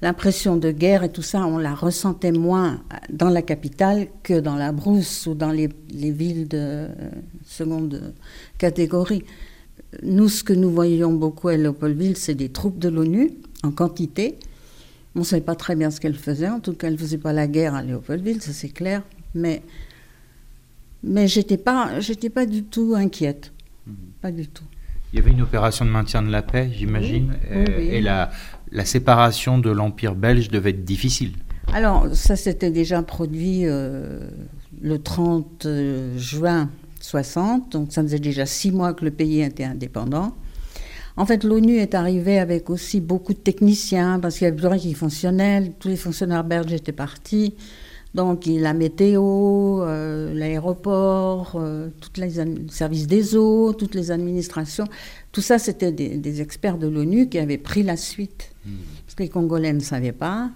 l'impression 0.00 0.56
de 0.56 0.70
guerre 0.70 1.04
et 1.04 1.12
tout 1.12 1.20
ça, 1.20 1.46
on 1.46 1.58
la 1.58 1.74
ressentait 1.74 2.32
moins 2.32 2.80
dans 3.12 3.28
la 3.28 3.42
capitale 3.42 4.06
que 4.22 4.40
dans 4.40 4.56
la 4.56 4.72
brousse 4.72 5.26
ou 5.26 5.34
dans 5.34 5.50
les, 5.50 5.68
villes 5.92 6.48
de 6.48 6.56
euh, 6.56 6.88
seconde 7.44 8.14
catégorie. 8.56 9.22
Nous, 10.02 10.30
ce 10.30 10.42
que 10.44 10.54
nous 10.54 10.70
voyions 10.70 11.12
beaucoup 11.12 11.48
à 11.48 11.58
Léopoldville, 11.58 12.16
c'est 12.16 12.34
des 12.34 12.48
troupes 12.48 12.78
de 12.78 12.88
l'ONU 12.88 13.32
en 13.62 13.70
quantité. 13.70 14.38
On 15.14 15.18
ne 15.18 15.24
savait 15.24 15.42
pas 15.42 15.56
très 15.56 15.76
bien 15.76 15.90
ce 15.90 16.00
qu'elles 16.00 16.16
faisaient. 16.16 16.48
En 16.48 16.60
tout 16.60 16.72
cas, 16.72 16.86
elles 16.86 16.94
ne 16.94 16.98
faisaient 16.98 17.18
pas 17.18 17.34
la 17.34 17.48
guerre 17.48 17.74
à 17.74 17.82
Léopoldville, 17.82 18.40
ça 18.40 18.54
c'est 18.54 18.70
clair. 18.70 19.02
Mais, 19.34 19.60
mais 21.02 21.28
je 21.28 21.40
n'étais 21.40 21.58
pas, 21.58 21.90
pas 22.34 22.46
du 22.46 22.62
tout 22.64 22.94
inquiète. 22.96 23.52
Mhm. 23.86 23.94
Pas 24.22 24.32
du 24.32 24.48
tout. 24.48 24.64
Il 25.16 25.20
y 25.20 25.22
avait 25.22 25.32
une 25.32 25.40
opération 25.40 25.86
de 25.86 25.90
maintien 25.90 26.20
de 26.20 26.30
la 26.30 26.42
paix, 26.42 26.68
j'imagine, 26.70 27.38
et, 27.50 28.02
la, 28.02 28.30
la, 28.70 28.84
séparation 28.84 29.56
de 29.56 29.70
l'Empire 29.70 30.14
belge 30.14 30.50
devait 30.50 30.68
être 30.68 30.84
difficile. 30.84 31.32
Alors, 31.72 32.14
ça 32.14 32.36
s'était 32.36 32.70
déjà 32.70 33.00
produit 33.02 33.62
euh, 33.64 34.28
le 34.82 34.98
30 34.98 35.64
euh, 35.64 36.18
juin 36.18 36.68
60, 37.00 37.72
donc 37.72 37.92
ça 37.92 38.02
faisait 38.02 38.18
déjà 38.18 38.44
six 38.44 38.70
mois 38.70 38.92
que 38.92 39.06
le 39.06 39.10
pays 39.10 39.40
était 39.40 39.64
indépendant. 39.64 40.34
En 41.16 41.24
fait, 41.24 41.44
l'ONU 41.44 41.78
est 41.78 41.94
arrivée 41.94 42.38
avec 42.38 42.68
aussi 42.68 43.00
beaucoup 43.00 43.32
de 43.32 43.38
techniciens, 43.38 44.20
parce 44.20 44.36
qu'il 44.36 44.44
y 44.44 44.48
avait 44.48 44.56
plus 44.56 44.66
rien 44.66 44.78
qui 44.78 44.92
fonctionnait, 44.92 45.72
tous 45.78 45.88
les 45.88 45.96
fonctionnaires 45.96 46.44
belges 46.44 46.74
étaient 46.74 46.92
partis. 46.92 47.54
Donc 48.16 48.46
la 48.46 48.72
météo, 48.72 49.82
euh, 49.82 50.32
l'aéroport, 50.32 51.52
euh, 51.56 51.90
tous 52.00 52.18
les 52.18 52.30
services 52.70 53.06
des 53.06 53.36
eaux, 53.36 53.74
toutes 53.74 53.94
les 53.94 54.10
administrations, 54.10 54.86
tout 55.32 55.42
ça 55.42 55.58
c'était 55.58 55.92
des, 55.92 56.40
experts 56.40 56.78
de 56.78 56.86
l'ONU 56.86 57.28
qui 57.28 57.38
avaient 57.38 57.58
pris 57.58 57.82
la 57.82 57.98
suite. 57.98 58.52
Hmm. 58.64 58.76
Parce 59.04 59.16
que 59.16 59.22
les 59.22 59.28
Congolais 59.28 59.74
ne 59.74 59.80
savaient 59.80 60.12
pas. 60.12 60.50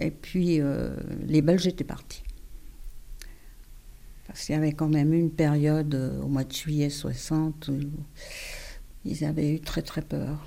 Et 0.00 0.10
puis 0.10 0.62
euh, 0.62 0.96
les 1.26 1.42
Belges 1.42 1.66
étaient 1.66 1.84
partis. 1.84 2.22
Parce 4.26 4.46
qu'il 4.46 4.54
y 4.54 4.58
avait 4.58 4.72
quand 4.72 4.88
même 4.88 5.12
une 5.12 5.30
période 5.30 5.94
au 6.24 6.28
mois 6.28 6.44
de 6.44 6.52
juillet 6.52 6.88
60 6.88 7.68
où 7.68 7.80
ils 9.04 9.26
avaient 9.26 9.56
eu 9.56 9.60
très 9.60 9.82
très 9.82 10.00
peur. 10.00 10.42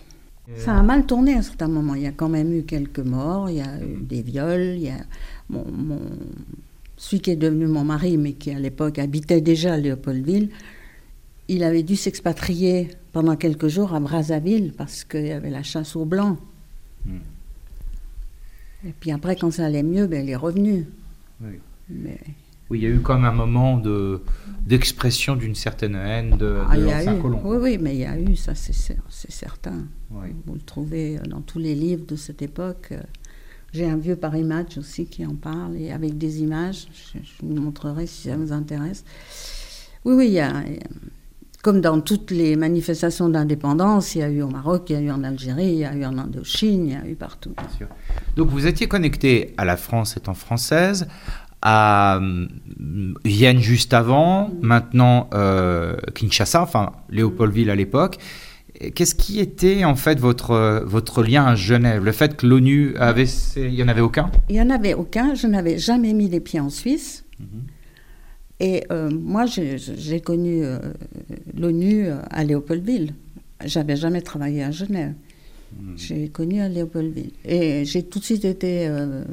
Ça 0.58 0.78
a 0.78 0.84
mal 0.84 1.06
tourné 1.06 1.34
à 1.34 1.40
un 1.40 1.42
certain 1.42 1.68
moment. 1.68 1.96
Il 1.96 2.04
y 2.04 2.08
a 2.08 2.12
quand 2.12 2.30
même 2.30 2.54
eu 2.54 2.64
quelques 2.64 3.00
morts, 3.00 3.50
il 3.50 3.58
y 3.58 3.62
a 3.62 3.82
eu 3.82 3.98
des 4.02 4.22
viols, 4.22 4.76
il 4.76 4.84
y 4.84 4.90
a 4.90 5.04
mon, 5.50 6.00
celui 6.98 7.20
qui 7.20 7.32
est 7.32 7.36
devenu 7.36 7.66
mon 7.68 7.84
mari, 7.84 8.18
mais 8.18 8.34
qui 8.34 8.52
à 8.52 8.60
l'époque 8.60 9.00
habitait 9.00 9.42
déjà 9.42 9.74
à 9.74 9.78
Léopoldville, 9.78 10.50
il 11.48 11.64
avait 11.64 11.84
dû 11.84 11.96
s'expatrier 11.96 12.90
pendant 13.12 13.36
quelques 13.36 13.68
jours 13.68 13.94
à 13.94 14.00
Brazzaville 14.00 14.74
parce 14.74 15.04
qu'il 15.04 15.26
y 15.26 15.32
avait 15.32 15.50
la 15.50 15.64
chasse 15.64 15.96
aux 15.96 16.06
blancs. 16.06 16.38
Hmm. 17.06 17.18
Et 18.88 18.94
puis 19.00 19.12
après, 19.12 19.36
quand 19.36 19.52
ça 19.52 19.66
allait 19.66 19.84
mieux, 19.84 20.06
ben, 20.06 20.24
il 20.24 20.30
est 20.30 20.36
revenu. 20.36 20.86
Oui. 21.42 21.60
Oui, 22.70 22.80
il 22.80 22.84
y 22.84 22.88
a 22.88 22.90
eu 22.90 23.00
comme 23.00 23.26
un 23.26 23.32
moment 23.32 23.78
de, 23.78 24.22
d'expression 24.66 25.36
d'une 25.36 25.56
certaine 25.56 25.96
haine 25.96 26.38
de, 26.38 26.58
ah, 26.68 26.78
l'ancien 26.78 27.16
colon. 27.18 27.42
Oui, 27.44 27.58
oui, 27.60 27.78
mais 27.80 27.94
il 27.94 28.00
y 28.00 28.06
a 28.06 28.20
eu, 28.20 28.36
ça 28.36 28.56
c'est, 28.56 28.74
c'est 28.74 29.32
certain. 29.32 29.86
Vous 30.10 30.54
le 30.54 30.62
trouvez 30.62 31.20
dans 31.30 31.42
tous 31.42 31.60
les 31.60 31.76
livres 31.76 32.06
de 32.08 32.16
cette 32.16 32.42
époque. 32.42 32.94
J'ai 33.74 33.86
un 33.86 33.98
vieux 33.98 34.16
Paris 34.16 34.44
Match 34.44 34.78
aussi 34.78 35.06
qui 35.06 35.26
en 35.26 35.36
parle, 35.36 35.76
et 35.76 35.92
avec 35.92 36.18
des 36.18 36.42
images, 36.42 36.88
je, 37.14 37.20
vous 37.44 37.54
montrerai 37.54 38.08
si 38.08 38.30
ça 38.30 38.38
vous 38.38 38.54
intéresse. 38.54 39.04
Oui, 40.06 40.16
oui, 40.16 40.28
il 40.28 40.34
y 40.34 40.40
a, 40.40 40.64
comme 41.66 41.82
dans 41.82 42.00
toutes 42.00 42.30
les 42.30 42.56
manifestations 42.56 43.28
d'indépendance, 43.28 44.14
il 44.14 44.20
y 44.20 44.22
a 44.22 44.30
eu 44.30 44.44
au 44.44 44.48
Maroc, 44.48 44.90
il 44.90 44.94
y 44.94 44.96
a 44.98 45.02
eu 45.02 45.10
en 45.10 45.24
Algérie, 45.24 45.66
il 45.66 45.80
y 45.80 45.84
a 45.84 45.96
eu 45.96 46.06
en 46.06 46.18
Indochine, 46.18 46.86
il 46.86 46.94
y 46.94 46.96
a 46.96 47.08
eu 47.08 47.16
partout. 47.16 47.54
Bien 47.58 47.68
sûr. 47.76 47.88
Donc 48.36 48.50
vous 48.50 48.68
étiez 48.68 48.88
connecté 48.88 49.56
à 49.58 49.66
la 49.66 49.76
France 49.76 50.16
étant 50.16 50.36
française, 50.36 51.08
à 51.66 52.20
euh, 52.22 52.46
Vienne 53.26 53.60
juste 53.60 53.94
avant, 53.94 54.52
maintenant 54.62 55.28
euh, 55.34 55.98
Kinshasa, 56.14 56.62
enfin 56.62 56.92
Léopoldville 57.10 57.72
à 57.72 57.76
l'époque. 57.76 58.18
Qu'est-ce 58.94 59.16
qui 59.16 59.40
était 59.40 59.84
en 59.84 59.96
fait 59.96 60.20
votre, 60.20 60.84
votre 60.86 61.24
lien 61.24 61.46
à 61.46 61.56
Genève? 61.56 62.04
Le 62.04 62.12
fait 62.12 62.36
que 62.38 62.46
l'ONU 62.46 62.96
avait. 62.98 63.26
Il 63.56 63.72
n'y 63.72 63.82
en 63.82 63.88
avait 63.88 64.02
aucun? 64.02 64.30
Il 64.50 64.56
n'y 64.56 64.62
en 64.62 64.70
avait 64.70 64.94
aucun. 64.94 65.34
Je 65.34 65.48
n'avais 65.48 65.78
jamais 65.78 66.14
mis 66.14 66.30
les 66.30 66.40
pieds 66.40 66.60
en 66.60 66.70
Suisse. 66.70 67.24
Mhm. 67.40 67.48
Et 68.60 68.84
euh, 68.92 69.10
moi, 69.10 69.46
j'ai 69.46 70.20
connu 70.20 70.64
euh, 70.64 70.78
l'ONU 71.58 72.10
à 72.30 72.44
Léopoldville. 72.44 73.14
J'avais 73.64 73.96
jamais 73.96 74.22
travaillé 74.22 74.62
à 74.64 74.72
Genève. 74.72 75.14
Mhm. 75.80 75.94
J'ai 75.98 76.28
connu 76.28 76.62
à 76.62 76.70
Léopoldville. 76.70 77.32
Et 77.46 77.86
j'ai 77.86 78.04
tout 78.04 78.20
de 78.20 78.26
suite 78.26 78.46
été 78.46 78.88
euh, 78.88 79.24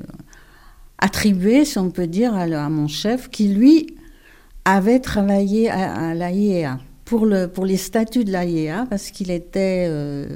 attribuée, 1.02 1.64
si 1.64 1.78
on 1.78 1.90
peut 1.90 2.06
dire, 2.06 2.34
à, 2.34 2.68
mon 2.68 2.88
chef 2.88 3.28
qui, 3.28 3.48
lui, 3.48 3.94
avait 4.64 5.00
travaillé 5.00 5.68
à, 5.68 6.10
à 6.10 6.14
l'AIEA 6.14 6.78
pour, 7.04 7.26
le, 7.26 7.48
pour 7.48 7.66
les 7.66 7.76
statuts 7.76 8.24
de 8.24 8.30
l'AIEA, 8.30 8.86
parce 8.88 9.10
qu'il 9.10 9.30
était 9.32 9.86
euh, 9.88 10.26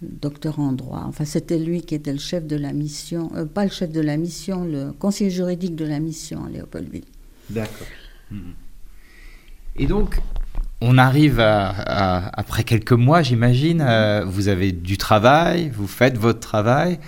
docteur 0.00 0.58
en 0.58 0.72
droit. 0.72 1.04
Enfin, 1.06 1.26
c'était 1.26 1.58
lui 1.58 1.82
qui 1.82 1.94
était 1.94 2.12
le 2.12 2.18
chef 2.18 2.46
de 2.46 2.56
la 2.56 2.72
mission, 2.72 3.30
euh, 3.36 3.44
pas 3.44 3.64
le 3.64 3.70
chef 3.70 3.92
de 3.92 4.00
la 4.00 4.16
mission, 4.16 4.64
le 4.64 4.92
conseiller 4.92 5.30
juridique 5.30 5.76
de 5.76 5.84
la 5.84 6.00
mission 6.00 6.46
à 6.46 6.48
Léopoldville. 6.48 7.04
D'accord. 7.50 7.86
Mhm. 8.30 8.54
Et 9.78 9.86
donc, 9.86 10.18
on 10.80 10.96
arrive 10.96 11.38
à, 11.38 12.30
après 12.32 12.64
quelques 12.64 12.92
mois, 12.92 13.20
j'imagine, 13.20 13.82
euh, 13.82 14.24
vous 14.26 14.48
avez 14.48 14.72
du 14.72 14.96
travail, 14.96 15.68
vous 15.68 15.86
faites 15.86 16.16
votre 16.16 16.40
travail. 16.40 16.98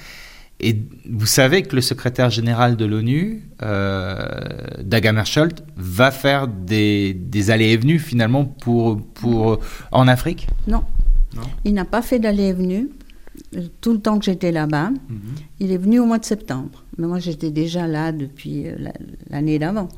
Et 0.60 0.76
vous 1.08 1.26
savez 1.26 1.62
que 1.62 1.76
le 1.76 1.82
secrétaire 1.82 2.30
général 2.30 2.76
de 2.76 2.84
l'ONU, 2.84 3.44
euh, 3.62 4.16
Daga 4.82 5.12
va 5.76 6.10
faire 6.10 6.48
des, 6.48 7.14
des, 7.14 7.50
allées 7.50 7.70
et 7.70 7.76
venues 7.76 8.00
finalement 8.00 8.44
pour, 8.44 9.00
pour, 9.14 9.60
en 9.92 10.08
Afrique? 10.08 10.48
Non. 10.66 10.82
Il 11.64 11.74
n'a 11.74 11.84
pas 11.84 12.02
fait 12.02 12.18
d'allées 12.18 12.48
et 12.48 12.52
venues 12.52 12.88
tout 13.80 13.92
le 13.92 14.00
temps 14.00 14.18
que 14.18 14.24
j'étais 14.24 14.50
là-bas. 14.52 14.90
Mhm. 14.90 15.20
Il 15.60 15.72
est 15.72 15.76
venu 15.76 16.00
au 16.00 16.06
mois 16.06 16.18
de 16.18 16.24
septembre. 16.24 16.84
Mais 16.96 17.06
moi, 17.06 17.18
j'étais 17.18 17.50
déjà 17.50 17.86
là 17.86 18.12
depuis 18.12 18.66
euh, 18.66 18.74
l'année 19.30 19.58
d'avant. 19.58 19.88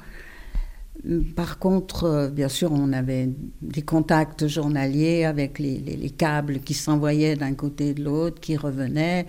Par 1.35 1.59
contre, 1.59 2.05
euh, 2.05 2.29
bien 2.29 2.49
sûr, 2.49 2.73
on 2.73 2.93
avait 2.93 3.31
des 3.63 3.83
contacts 3.83 4.47
journaliers 4.47 5.25
avec 5.25 5.59
les, 5.59 6.13
câbles 6.17 6.61
qui 6.61 6.75
s'envoyaient 6.75 7.37
d'un 7.37 7.55
côté 7.55 7.89
et 7.89 7.95
de 7.95 8.05
l'autre, 8.05 8.41
qui 8.41 8.57
revenaient. 8.57 9.27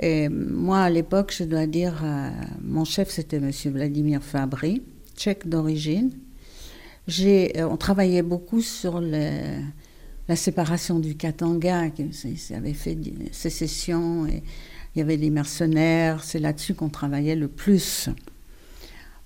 Et 0.00 0.28
moi, 0.28 0.80
à 0.80 0.90
l'époque, 0.90 1.32
je 1.36 1.44
dois 1.44 1.66
dire, 1.66 2.00
euh, 2.02 2.30
mon 2.62 2.84
chef, 2.84 3.10
c'était 3.10 3.36
M. 3.36 3.50
Vladimir 3.66 4.22
Fabry, 4.22 4.82
tchèque 5.16 5.48
d'origine. 5.48 6.10
Euh, 7.20 7.48
on 7.70 7.76
travaillait 7.76 8.22
beaucoup 8.22 8.60
sur 8.60 9.00
la 9.00 10.36
séparation 10.36 10.98
du 10.98 11.16
Katanga, 11.16 11.90
qui 11.90 12.10
avait 12.52 12.72
fait 12.72 12.98
sécession, 13.30 14.26
et 14.26 14.42
il 14.94 14.98
y 14.98 15.02
avait 15.02 15.18
des 15.18 15.30
mercenaires. 15.30 16.24
C'est 16.24 16.40
là-dessus 16.40 16.74
qu'on 16.74 16.88
travaillait 16.88 17.36
le 17.36 17.46
plus 17.46 18.10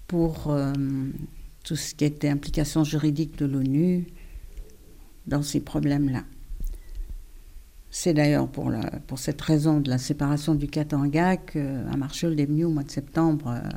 pour 0.08 0.52
tout 1.64 1.76
ce 1.76 1.94
qui 1.94 2.04
était 2.04 2.28
implication 2.28 2.84
juridique 2.84 3.38
de 3.38 3.46
l'ONU 3.46 4.06
dans 5.26 5.42
ces 5.42 5.60
problèmes-là. 5.60 6.24
C'est 7.90 8.14
d'ailleurs 8.14 8.48
pour, 8.48 8.72
pour, 9.06 9.18
cette 9.18 9.40
raison 9.40 9.80
de 9.80 9.90
la 9.90 9.98
séparation 9.98 10.54
du 10.54 10.68
Katanga 10.68 11.36
qu'un 11.36 11.96
Marshall 11.96 12.38
est 12.38 12.46
venu 12.46 12.64
au 12.64 12.70
mois 12.70 12.84
de 12.84 12.90
septembre 12.90 13.48
euh, 13.48 13.68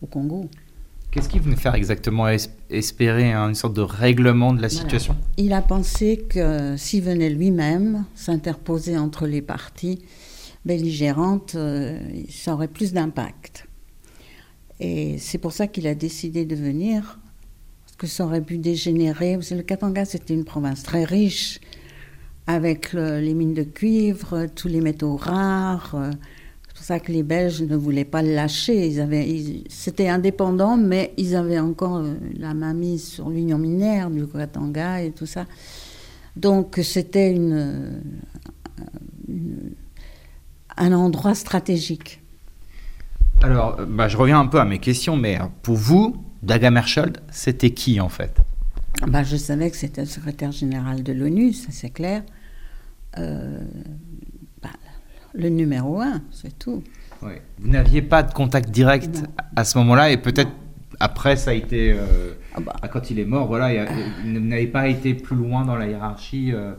au 0.00 0.06
Congo. 0.06 0.48
Qu'est-ce 1.10 1.28
qu'il 1.28 1.42
venait 1.42 1.56
faire 1.56 1.74
exactement 1.74 2.26
Espérer 2.70 3.34
une 3.34 3.54
sorte 3.54 3.74
de 3.74 3.82
règlement 3.82 4.54
de 4.54 4.62
la 4.62 4.68
situation? 4.68 5.16
Il 5.36 5.52
a 5.52 5.60
pensé 5.60 6.24
que 6.28 6.76
s'il 6.76 7.02
venait 7.02 7.30
lui-même 7.30 8.04
s'interposer 8.14 8.96
entre 8.96 9.26
les 9.26 9.42
parties 9.42 9.98
belligérantes, 10.64 11.54
euh, 11.56 11.98
ça 12.28 12.54
aurait 12.54 12.68
plus 12.68 12.92
d'impact. 12.92 13.66
Et 14.80 15.18
c'est 15.18 15.38
pour 15.38 15.52
ça 15.52 15.66
qu'il 15.66 15.86
a 15.86 15.94
décidé 15.94 16.44
de 16.44 16.56
venir 16.56 17.18
que 17.98 18.06
ça 18.06 18.24
aurait 18.24 18.40
pu 18.40 18.56
dégénérer. 18.56 19.36
Le 19.36 19.62
Katanga, 19.62 20.06
c'était 20.06 20.32
une 20.32 20.46
province 20.46 20.82
très 20.82 21.04
riche, 21.04 21.60
avec 22.46 22.94
les 22.94 23.34
mines 23.34 23.52
de 23.52 23.62
cuivre, 23.62 24.46
tous 24.46 24.68
les 24.68 24.80
métaux 24.80 25.16
rares. 25.16 25.94
C'est 26.66 26.74
pour 26.74 26.84
ça 26.84 26.98
que 26.98 27.12
les 27.12 27.22
Belges 27.22 27.60
ne 27.60 27.76
voulaient 27.76 28.06
pas 28.06 28.22
le 28.22 28.34
lâcher. 28.34 28.86
Ils 28.86 29.00
avaient, 29.00 29.64
c'était 29.68 30.08
indépendant, 30.08 30.78
mais 30.78 31.12
ils 31.18 31.36
avaient 31.36 31.58
encore 31.58 31.96
euh, 31.98 32.14
la 32.38 32.54
main 32.54 32.72
mise 32.72 33.06
sur 33.06 33.28
l'union 33.28 33.58
minière 33.58 34.08
du 34.08 34.26
Katanga 34.26 35.02
et 35.02 35.10
tout 35.10 35.26
ça. 35.26 35.44
Donc 36.36 36.80
c'était 36.82 37.32
une, 37.32 38.00
un 40.78 40.92
endroit 40.92 41.34
stratégique. 41.34 42.22
Alors, 43.42 43.78
bah, 43.86 44.08
je 44.08 44.16
reviens 44.16 44.38
un 44.38 44.46
peu 44.46 44.60
à 44.60 44.64
mes 44.64 44.78
questions, 44.78 45.16
mais 45.16 45.38
pour 45.62 45.76
vous, 45.76 46.24
Dagamerschold, 46.42 47.18
c'était 47.30 47.70
qui 47.70 48.00
en 48.00 48.08
fait? 48.08 48.36
Bah, 49.06 49.22
Je 49.22 49.36
savais 49.36 49.70
que 49.70 49.76
c'était 49.76 50.02
le 50.02 50.06
secrétaire 50.06 50.52
général 50.52 51.02
de 51.02 51.12
l'ONU, 51.12 51.52
ça 51.52 51.68
c'est 51.70 51.90
clair. 51.90 52.22
Euh, 53.18 53.60
bah, 54.62 54.70
le 55.34 55.48
numéro 55.48 56.00
un, 56.00 56.22
c'est 56.30 56.58
tout. 56.58 56.82
Vous 57.22 57.68
n'aviez 57.68 58.02
pas 58.02 58.22
de 58.22 58.32
contact 58.32 58.70
direct 58.70 59.24
à 59.56 59.64
ce 59.64 59.76
moment-là 59.78 60.10
et 60.10 60.16
peut-être 60.16 60.50
après 61.00 61.36
ça 61.36 61.50
a 61.50 61.54
été 61.54 61.92
euh, 61.92 62.32
ah 62.54 62.60
bah. 62.60 62.74
quand 62.90 63.10
il 63.10 63.18
est 63.18 63.24
mort 63.26 63.46
voilà 63.46 63.72
il, 64.24 64.32
n'avait 64.32 64.66
pas 64.66 64.88
été 64.88 65.14
plus 65.14 65.36
loin 65.36 65.64
dans 65.64 65.76
la 65.76 65.86
hiérarchie 65.86 66.52
euh, 66.52 66.72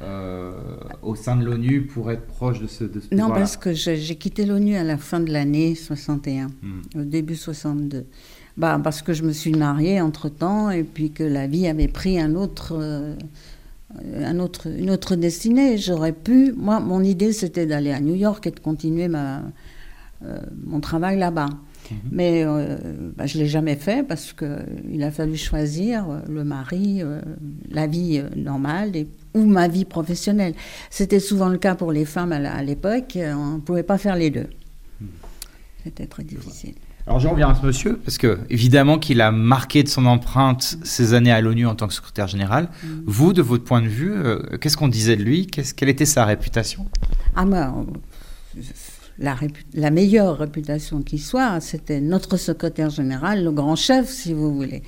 au 0.00 1.14
sein 1.14 1.36
de 1.36 1.44
l'ONU 1.44 1.86
pour 1.86 2.10
être 2.10 2.26
proche 2.26 2.60
de 2.60 2.66
ce, 2.66 2.84
de 2.84 3.00
non 3.12 3.28
parce 3.28 3.56
que 3.56 3.72
j'ai 3.72 4.16
quitté 4.16 4.44
l'ONU 4.44 4.74
à 4.74 4.84
la 4.84 4.98
fin 4.98 5.20
de 5.20 5.32
l'année 5.32 5.74
61 5.74 6.48
hmm. 6.48 7.00
au 7.00 7.04
début 7.04 7.36
62 7.36 8.04
bah, 8.56 8.80
parce 8.82 9.02
que 9.02 9.12
je 9.12 9.24
me 9.24 9.32
suis 9.32 9.52
mariée 9.52 10.00
entre-temps 10.00 10.70
et 10.70 10.84
puis 10.84 11.10
que 11.10 11.24
la 11.24 11.46
vie 11.46 11.66
avait 11.66 11.88
pris 11.88 12.20
un 12.20 12.34
autre, 12.34 12.76
euh, 12.78 13.16
un 14.16 14.38
autre, 14.38 14.68
une 14.68 14.90
autre 14.90 15.16
destinée. 15.16 15.76
J'aurais 15.76 16.12
pu, 16.12 16.52
moi, 16.56 16.78
mon 16.78 17.02
idée 17.02 17.32
c'était 17.32 17.66
d'aller 17.66 17.90
à 17.90 18.00
New 18.00 18.14
York 18.14 18.46
et 18.46 18.52
de 18.52 18.60
continuer 18.60 19.08
ma, 19.08 19.42
euh, 20.24 20.38
mon 20.64 20.80
travail 20.80 21.18
là-bas. 21.18 21.48
Mhm. 21.90 21.96
Mais 22.12 22.44
euh, 22.44 22.76
bah, 23.16 23.26
je 23.26 23.38
ne 23.38 23.42
l'ai 23.42 23.48
jamais 23.48 23.76
fait 23.76 24.06
parce 24.06 24.32
qu'il 24.32 25.02
a 25.02 25.10
fallu 25.10 25.36
choisir 25.36 26.22
le 26.28 26.44
mari, 26.44 27.02
la 27.70 27.88
vie 27.88 28.22
normale 28.36 28.94
et, 28.94 29.08
ou 29.34 29.44
ma 29.44 29.68
vie 29.68 29.84
professionnelle. 29.84 30.54
C'était 30.90 31.20
souvent 31.20 31.48
le 31.48 31.58
cas 31.58 31.74
pour 31.74 31.92
les 31.92 32.04
femmes 32.04 32.32
à 32.32 32.62
l'époque, 32.62 33.16
on 33.16 33.56
ne 33.56 33.60
pouvait 33.60 33.82
pas 33.82 33.98
faire 33.98 34.16
les 34.16 34.30
deux. 34.30 34.48
Mhm. 35.00 35.08
C'était 35.84 36.06
très 36.06 36.24
difficile. 36.24 36.74
Alors 37.06 37.20
je 37.20 37.28
reviens 37.28 37.50
à 37.50 37.54
ce 37.54 37.66
monsieur, 37.66 37.98
parce 37.98 38.16
que 38.16 38.38
évidemment 38.48 38.98
qu'il 38.98 39.20
a 39.20 39.30
marqué 39.30 39.82
de 39.82 39.88
son 39.88 40.06
empreinte 40.06 40.78
ces 40.84 41.12
années 41.12 41.32
à 41.32 41.42
l'ONU 41.42 41.66
en 41.66 41.74
tant 41.74 41.86
que 41.86 41.92
secrétaire 41.92 42.28
général. 42.28 42.70
Mm. 42.82 42.88
Vous, 43.04 43.32
de 43.34 43.42
votre 43.42 43.64
point 43.64 43.82
de 43.82 43.88
vue, 43.88 44.14
euh, 44.14 44.38
qu'est-ce 44.58 44.78
qu'on 44.78 44.88
disait 44.88 45.16
de 45.16 45.22
lui? 45.22 45.46
Quelle 45.46 45.90
était 45.90 46.06
sa 46.06 46.24
réputation? 46.24 46.86
Ah 47.36 47.44
moi, 47.44 47.74
la, 49.18 49.36
la, 49.74 49.90
meilleure 49.90 50.38
réputation 50.38 51.02
qui 51.02 51.18
soit, 51.18 51.60
c'était 51.60 52.00
notre 52.00 52.38
secrétaire 52.38 52.88
général, 52.88 53.44
le 53.44 53.52
grand 53.52 53.76
chef, 53.76 54.08
si 54.08 54.32
vous 54.32 54.54
voulez. 54.54 54.82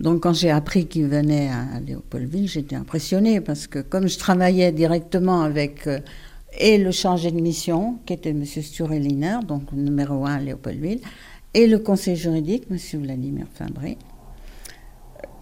Donc 0.00 0.22
quand 0.22 0.32
j'ai 0.32 0.50
appris 0.50 0.86
qu'il 0.86 1.06
venait 1.06 1.48
à 1.48 1.78
Léopoldville, 1.80 2.48
j'étais 2.48 2.74
impressionnée, 2.74 3.40
parce 3.40 3.66
que 3.66 3.78
comme 3.80 4.08
je 4.08 4.18
travaillais 4.18 4.72
directement 4.72 5.42
avec... 5.42 5.86
Euh, 5.86 6.00
et 6.58 6.78
le 6.78 6.90
chargé 6.90 7.30
de 7.30 7.40
mission, 7.40 7.98
qui 8.06 8.14
était 8.14 8.30
M. 8.30 8.44
Stureliner, 8.44 9.38
donc 9.46 9.70
numéro 9.72 10.26
1 10.26 10.34
à 10.34 10.40
Léopoldville, 10.40 11.00
et 11.54 11.66
le 11.66 11.78
conseil 11.78 12.16
juridique, 12.16 12.64
M. 12.70 12.76
Vladimir 13.02 13.46
Fabry. 13.54 13.96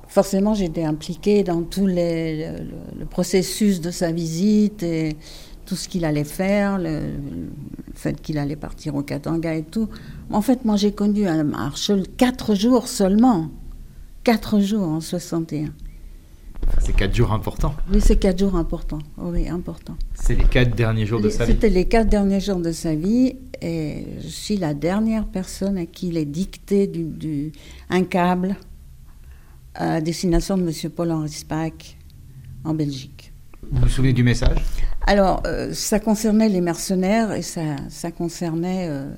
Forcément, 0.06 0.54
j'étais 0.54 0.84
impliquée 0.84 1.44
dans 1.44 1.62
tout 1.62 1.86
les, 1.86 2.50
le, 2.98 3.06
processus 3.06 3.80
de 3.80 3.90
sa 3.90 4.10
visite 4.10 4.82
et 4.82 5.16
tout 5.66 5.76
ce 5.76 5.88
qu'il 5.88 6.04
allait 6.04 6.24
faire, 6.24 6.78
le, 6.78 7.00
fait 7.94 8.20
qu'il 8.20 8.38
allait 8.38 8.56
partir 8.56 8.94
au 8.94 9.02
Katanga 9.02 9.54
et 9.54 9.62
tout. 9.62 9.88
En 10.30 10.42
fait, 10.42 10.64
moi, 10.64 10.76
j'ai 10.76 10.92
connu 10.92 11.26
un 11.26 11.44
Marshall 11.44 12.04
quatre 12.16 12.54
jours 12.54 12.88
seulement. 12.88 13.50
Quatre 14.28 14.60
jours 14.60 14.86
en 14.86 15.00
61. 15.00 15.70
C'est 16.80 16.94
quatre 16.94 17.14
jours 17.14 17.32
importants. 17.32 17.74
Oui, 17.90 17.98
c'est 18.02 18.18
quatre 18.18 18.38
jours 18.38 18.56
importants. 18.56 18.98
Oui, 19.16 19.48
importants. 19.48 19.96
C'est 20.12 20.34
les 20.34 20.44
quatre 20.44 20.76
derniers 20.76 21.06
jours 21.06 21.22
de 21.22 21.30
sa 21.30 21.46
vie. 21.46 21.52
C'était 21.52 21.70
les 21.70 21.86
quatre 21.86 22.10
derniers 22.10 22.38
jours 22.38 22.58
de 22.58 22.70
sa 22.70 22.94
vie. 22.94 23.36
Et 23.62 24.04
je 24.20 24.28
suis 24.28 24.58
la 24.58 24.74
dernière 24.74 25.24
personne 25.24 25.78
à 25.78 25.86
qui 25.86 26.08
il 26.08 26.18
est 26.18 26.26
dicté 26.26 26.86
du, 26.86 27.52
un 27.88 28.04
câble 28.04 28.56
à 29.74 30.02
destination 30.02 30.58
de 30.58 30.62
M. 30.62 30.90
Paul-Henri 30.90 31.30
Spack 31.30 31.96
en 32.64 32.74
Belgique. 32.74 33.32
Vous 33.72 33.80
vous 33.80 33.88
souvenez 33.88 34.12
du 34.12 34.24
message? 34.24 34.58
Alors, 35.06 35.42
euh, 35.46 35.72
ça 35.72 36.00
concernait 36.00 36.50
les 36.50 36.60
mercenaires 36.60 37.32
et 37.32 37.40
ça, 37.40 37.62
ça 37.88 38.10
concernait. 38.10 38.88
Euh, 38.90 39.10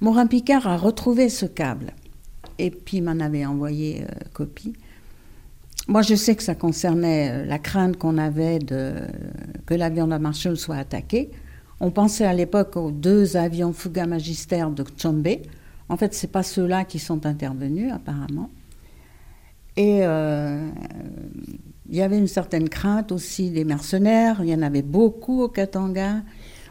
Morin 0.00 0.26
Picard 0.26 0.66
a 0.66 0.78
retrouvé 0.78 1.28
ce 1.28 1.44
câble 1.44 1.92
et 2.58 2.70
puis 2.70 3.00
m'en 3.00 3.18
avait 3.20 3.46
envoyé 3.46 4.02
euh, 4.02 4.06
copie. 4.32 4.74
Moi, 5.86 6.02
je 6.02 6.14
sais 6.14 6.34
que 6.34 6.42
ça 6.42 6.54
concernait 6.54 7.30
euh, 7.30 7.44
la 7.44 7.58
crainte 7.58 7.96
qu'on 7.96 8.16
avait 8.16 8.58
que 8.58 9.74
l'avion 9.74 10.06
de 10.06 10.16
Marshall 10.16 10.56
soit 10.56 10.76
attaqué. 10.76 11.30
On 11.80 11.90
pensait 11.90 12.24
à 12.24 12.32
l'époque 12.32 12.76
aux 12.76 12.90
deux 12.90 13.36
avions 13.36 13.72
Fuga 13.72 14.06
Magister 14.06 14.64
de 14.74 14.84
Chombe. 14.96 15.28
En 15.88 15.96
fait, 15.96 16.14
ce 16.14 16.26
pas 16.26 16.42
ceux-là 16.42 16.84
qui 16.84 16.98
sont 16.98 17.26
intervenus, 17.26 17.92
apparemment. 17.92 18.50
Et 19.76 19.98
euh, 20.02 20.68
il 21.88 21.96
y 21.96 22.02
avait 22.02 22.18
une 22.18 22.28
certaine 22.28 22.68
crainte 22.68 23.12
aussi 23.12 23.50
des 23.50 23.64
mercenaires. 23.64 24.38
Il 24.42 24.48
y 24.48 24.54
en 24.54 24.62
avait 24.62 24.82
beaucoup 24.82 25.42
au 25.42 25.48
Katanga. 25.48 26.22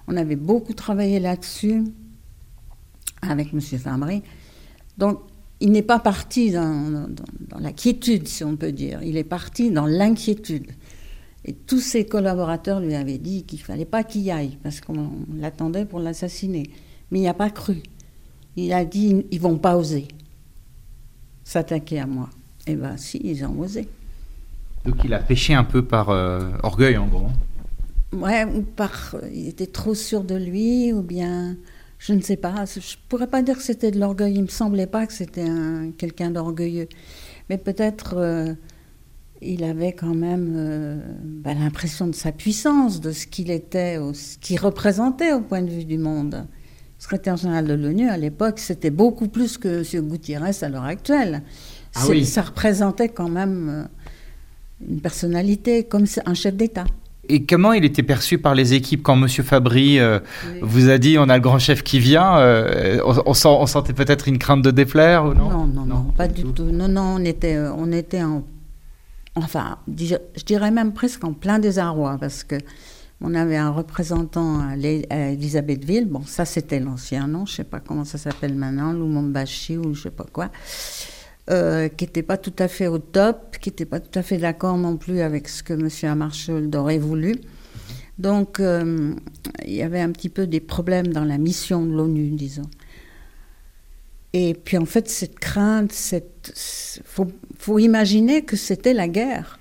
On 0.08 0.18
avait 0.18 0.36
beaucoup 0.36 0.74
travaillé 0.74 1.20
là-dessus 1.20 1.84
avec 3.22 3.54
M. 3.54 3.62
Fabry. 3.62 4.24
Donc, 4.98 5.20
il 5.60 5.72
n'est 5.72 5.82
pas 5.82 6.00
parti 6.00 6.52
dans, 6.52 7.08
la 7.60 7.72
quiétude, 7.72 8.28
si 8.28 8.44
on 8.44 8.56
peut 8.56 8.72
dire. 8.72 9.02
Il 9.04 9.18
est 9.18 9.24
parti 9.24 9.72
dans 9.72 9.86
l'inquiétude. 9.86 10.72
Et 11.46 11.54
tous 11.54 11.80
ses 11.80 12.06
collaborateurs 12.06 12.80
lui 12.80 12.96
avaient 12.96 13.18
dit 13.18 13.44
qu'il 13.44 13.60
ne 13.60 13.64
fallait 13.64 13.86
pas 13.86 14.04
qu'il 14.04 14.22
y 14.22 14.32
aille, 14.32 14.58
parce 14.64 14.82
qu'on 14.82 15.12
l'attendait 15.36 15.86
pour 15.86 16.00
l'assassiner. 16.00 16.64
Mais 17.12 17.20
il 17.20 17.22
n'y 17.22 17.28
a 17.28 17.34
pas 17.34 17.50
cru. 17.50 17.82
Il 18.56 18.74
a 18.74 18.86
dit 18.86 19.26
ils 19.32 19.42
vont 19.42 19.58
pas 19.58 19.78
oser 19.78 20.08
s'attaquer 21.44 22.00
à 22.00 22.08
moi. 22.08 22.30
Eh 22.68 22.76
bien, 22.76 22.96
si, 22.98 23.20
ils 23.24 23.46
ont 23.46 23.60
osé. 23.60 23.88
Donc 24.86 24.96
il 25.04 25.14
a 25.14 25.20
péché 25.20 25.54
un 25.54 25.64
peu 25.64 25.84
par 25.84 26.10
euh, 26.10 26.52
orgueil, 26.64 26.98
en 26.98 27.08
gros. 27.08 27.28
Ouais, 28.14 28.46
ou 28.46 28.62
par. 28.62 29.16
Il 29.34 29.48
était 29.48 29.68
trop 29.68 29.96
sûr 29.96 30.24
de 30.24 30.36
lui, 30.36 30.94
ou 30.94 31.02
bien 31.02 31.58
je 32.04 32.12
ne 32.12 32.20
sais 32.20 32.36
pas, 32.36 32.66
je 32.66 32.80
ne 32.80 33.08
pourrais 33.08 33.28
pas 33.28 33.42
dire 33.42 33.56
que 33.56 33.64
c'était 33.64 33.90
de 33.90 33.98
l'orgueil, 33.98 34.34
il 34.34 34.40
ne 34.40 34.44
me 34.44 34.48
semblait 34.48 34.88
pas 34.88 35.08
que 35.08 35.14
c'était 35.14 35.48
quelqu'un 35.98 36.32
d'orgueilleux. 36.32 36.90
Mais 37.50 37.58
peut-être 37.58 38.16
euh, 38.18 38.54
il 39.42 39.64
avait 39.64 39.94
quand 39.94 40.14
même 40.14 40.54
euh, 40.54 40.98
bah, 41.24 41.54
l'impression 41.54 42.08
de 42.08 42.14
sa 42.14 42.34
puissance, 42.34 43.00
de 43.00 43.14
ce 43.14 43.26
qu'il 43.26 43.50
était, 43.50 44.00
ce 44.14 44.38
qu'il 44.38 44.60
représentait 44.60 45.32
au 45.32 45.40
point 45.40 45.62
de 45.62 45.70
vue 45.70 45.86
du 45.86 45.98
monde. 45.98 46.46
Le 46.46 47.02
secrétaire 47.02 47.38
général 47.38 47.68
de 47.68 47.74
l'ONU, 47.74 48.10
à 48.10 48.18
l'époque, 48.18 48.60
c'était 48.60 48.90
beaucoup 48.90 49.30
plus 49.30 49.58
que 49.58 49.96
M. 49.96 50.10
Gutiérrez 50.10 50.52
à 50.62 50.68
l'heure 50.68 50.84
actuelle. 50.84 51.42
Ah 51.96 52.02
ça 52.26 52.42
représentait 52.42 53.10
quand 53.10 53.30
même 53.30 53.70
euh, 53.70 53.84
une 54.90 55.00
personnalité, 55.00 55.86
comme 55.86 56.06
un 56.26 56.34
chef 56.34 56.56
d'État. 56.56 56.86
Et 57.30 57.46
comment 57.46 57.72
il 57.72 57.86
était 57.86 58.04
perçu 58.04 58.38
par 58.38 58.54
les 58.54 58.74
équipes 58.74 59.02
quand 59.02 59.16
M. 59.16 59.28
Fabry 59.28 59.98
euh, 60.00 60.20
vous 60.62 60.90
a 60.90 60.98
dit 60.98 61.18
on 61.18 61.30
a 61.30 61.36
le 61.36 61.42
grand 61.42 61.60
chef 61.60 61.82
qui 61.82 62.00
vient 62.00 62.38
euh, 62.38 63.00
on, 63.06 63.34
sentait 63.34 63.94
peut-être 63.94 64.28
une 64.28 64.38
crainte 64.38 64.62
de 64.62 64.72
déplaire 64.72 65.26
ou 65.26 65.34
non? 65.34 65.50
Non, 65.50 65.68
non, 65.68 65.86
non, 65.86 66.04
pas 66.18 66.28
du 66.28 66.44
tout. 66.44 66.66
Non, 66.66 66.90
non, 66.90 67.16
on 67.18 67.24
était, 67.24 67.56
euh, 67.56 67.72
on 67.74 67.92
était 67.94 68.24
en. 68.24 68.44
Enfin, 69.36 69.78
je 69.88 70.44
dirais 70.46 70.70
même 70.70 70.94
presque 70.94 71.24
en 71.24 71.34
plein 71.34 71.60
désarroi 71.60 72.18
parce 72.20 72.44
que 72.44 72.56
on 73.22 73.34
avait 73.36 73.56
un 73.56 73.70
représentant 73.70 74.60
à 74.60 74.76
Elisabethville. 74.76 76.08
Bon, 76.10 76.24
ça 76.26 76.44
c'était 76.44 76.82
l'ancien 76.82 77.28
nom, 77.28 77.46
je 77.46 77.54
ne 77.54 77.56
sais 77.56 77.64
pas 77.64 77.80
comment 77.80 78.04
ça 78.04 78.18
s'appelle 78.18 78.54
maintenant, 78.54 78.92
Lumumbashi 78.92 79.78
ou 79.78 79.94
je 79.94 80.00
ne 80.00 80.04
sais 80.04 80.12
pas 80.12 80.26
quoi. 80.32 80.50
Euh, 81.50 81.90
qui 81.90 82.06
n'était 82.06 82.24
pas 82.24 82.38
tout 82.38 82.54
à 82.58 82.70
fait 82.70 82.88
au 82.88 83.00
top, 83.00 83.58
qui 83.60 83.68
n'était 83.68 83.86
pas 83.86 84.00
tout 84.00 84.18
à 84.18 84.24
fait 84.24 84.38
d'accord 84.38 84.78
non 84.78 84.96
plus 84.96 85.20
avec 85.20 85.50
ce 85.50 85.62
que 85.62 85.74
M. 85.74 86.18
Marshall 86.18 86.70
aurait 86.74 87.00
voulu. 87.00 87.36
Donc, 88.18 88.62
euh, 88.62 89.14
il 89.66 89.74
y 89.74 89.82
avait 89.82 90.00
un 90.00 90.12
petit 90.12 90.30
peu 90.30 90.48
des 90.48 90.62
problèmes 90.62 91.08
dans 91.08 91.26
la 91.26 91.38
mission 91.38 91.86
de 91.86 91.92
l'ONU, 91.92 92.30
disons. 92.30 92.70
Et 94.32 94.54
puis, 94.54 94.78
en 94.78 94.86
fait, 94.86 95.10
cette 95.10 95.38
crainte, 95.38 95.92
cette... 95.92 97.02
Faut, 97.04 97.28
faut 97.60 97.78
imaginer 97.78 98.44
que 98.44 98.56
c'était 98.56 98.94
la 98.94 99.10
guerre. 99.10 99.60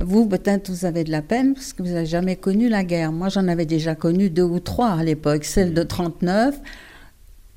Vous, 0.00 0.26
peut-être, 0.28 0.70
vous 0.70 0.84
avez 0.84 1.02
de 1.02 1.10
la 1.10 1.22
peine 1.22 1.54
parce 1.54 1.72
que 1.72 1.82
vous 1.82 1.90
n'avez 1.90 2.06
jamais 2.06 2.36
connu 2.36 2.68
la 2.68 2.84
guerre. 2.84 3.10
Moi, 3.10 3.28
j'en 3.28 3.48
avais 3.48 3.66
déjà 3.66 3.96
connu 3.96 4.30
deux 4.30 4.44
ou 4.44 4.60
trois 4.60 4.92
à 4.92 5.02
l'époque. 5.02 5.44
Celle 5.44 5.74
de 5.74 5.82
39, 5.82 6.60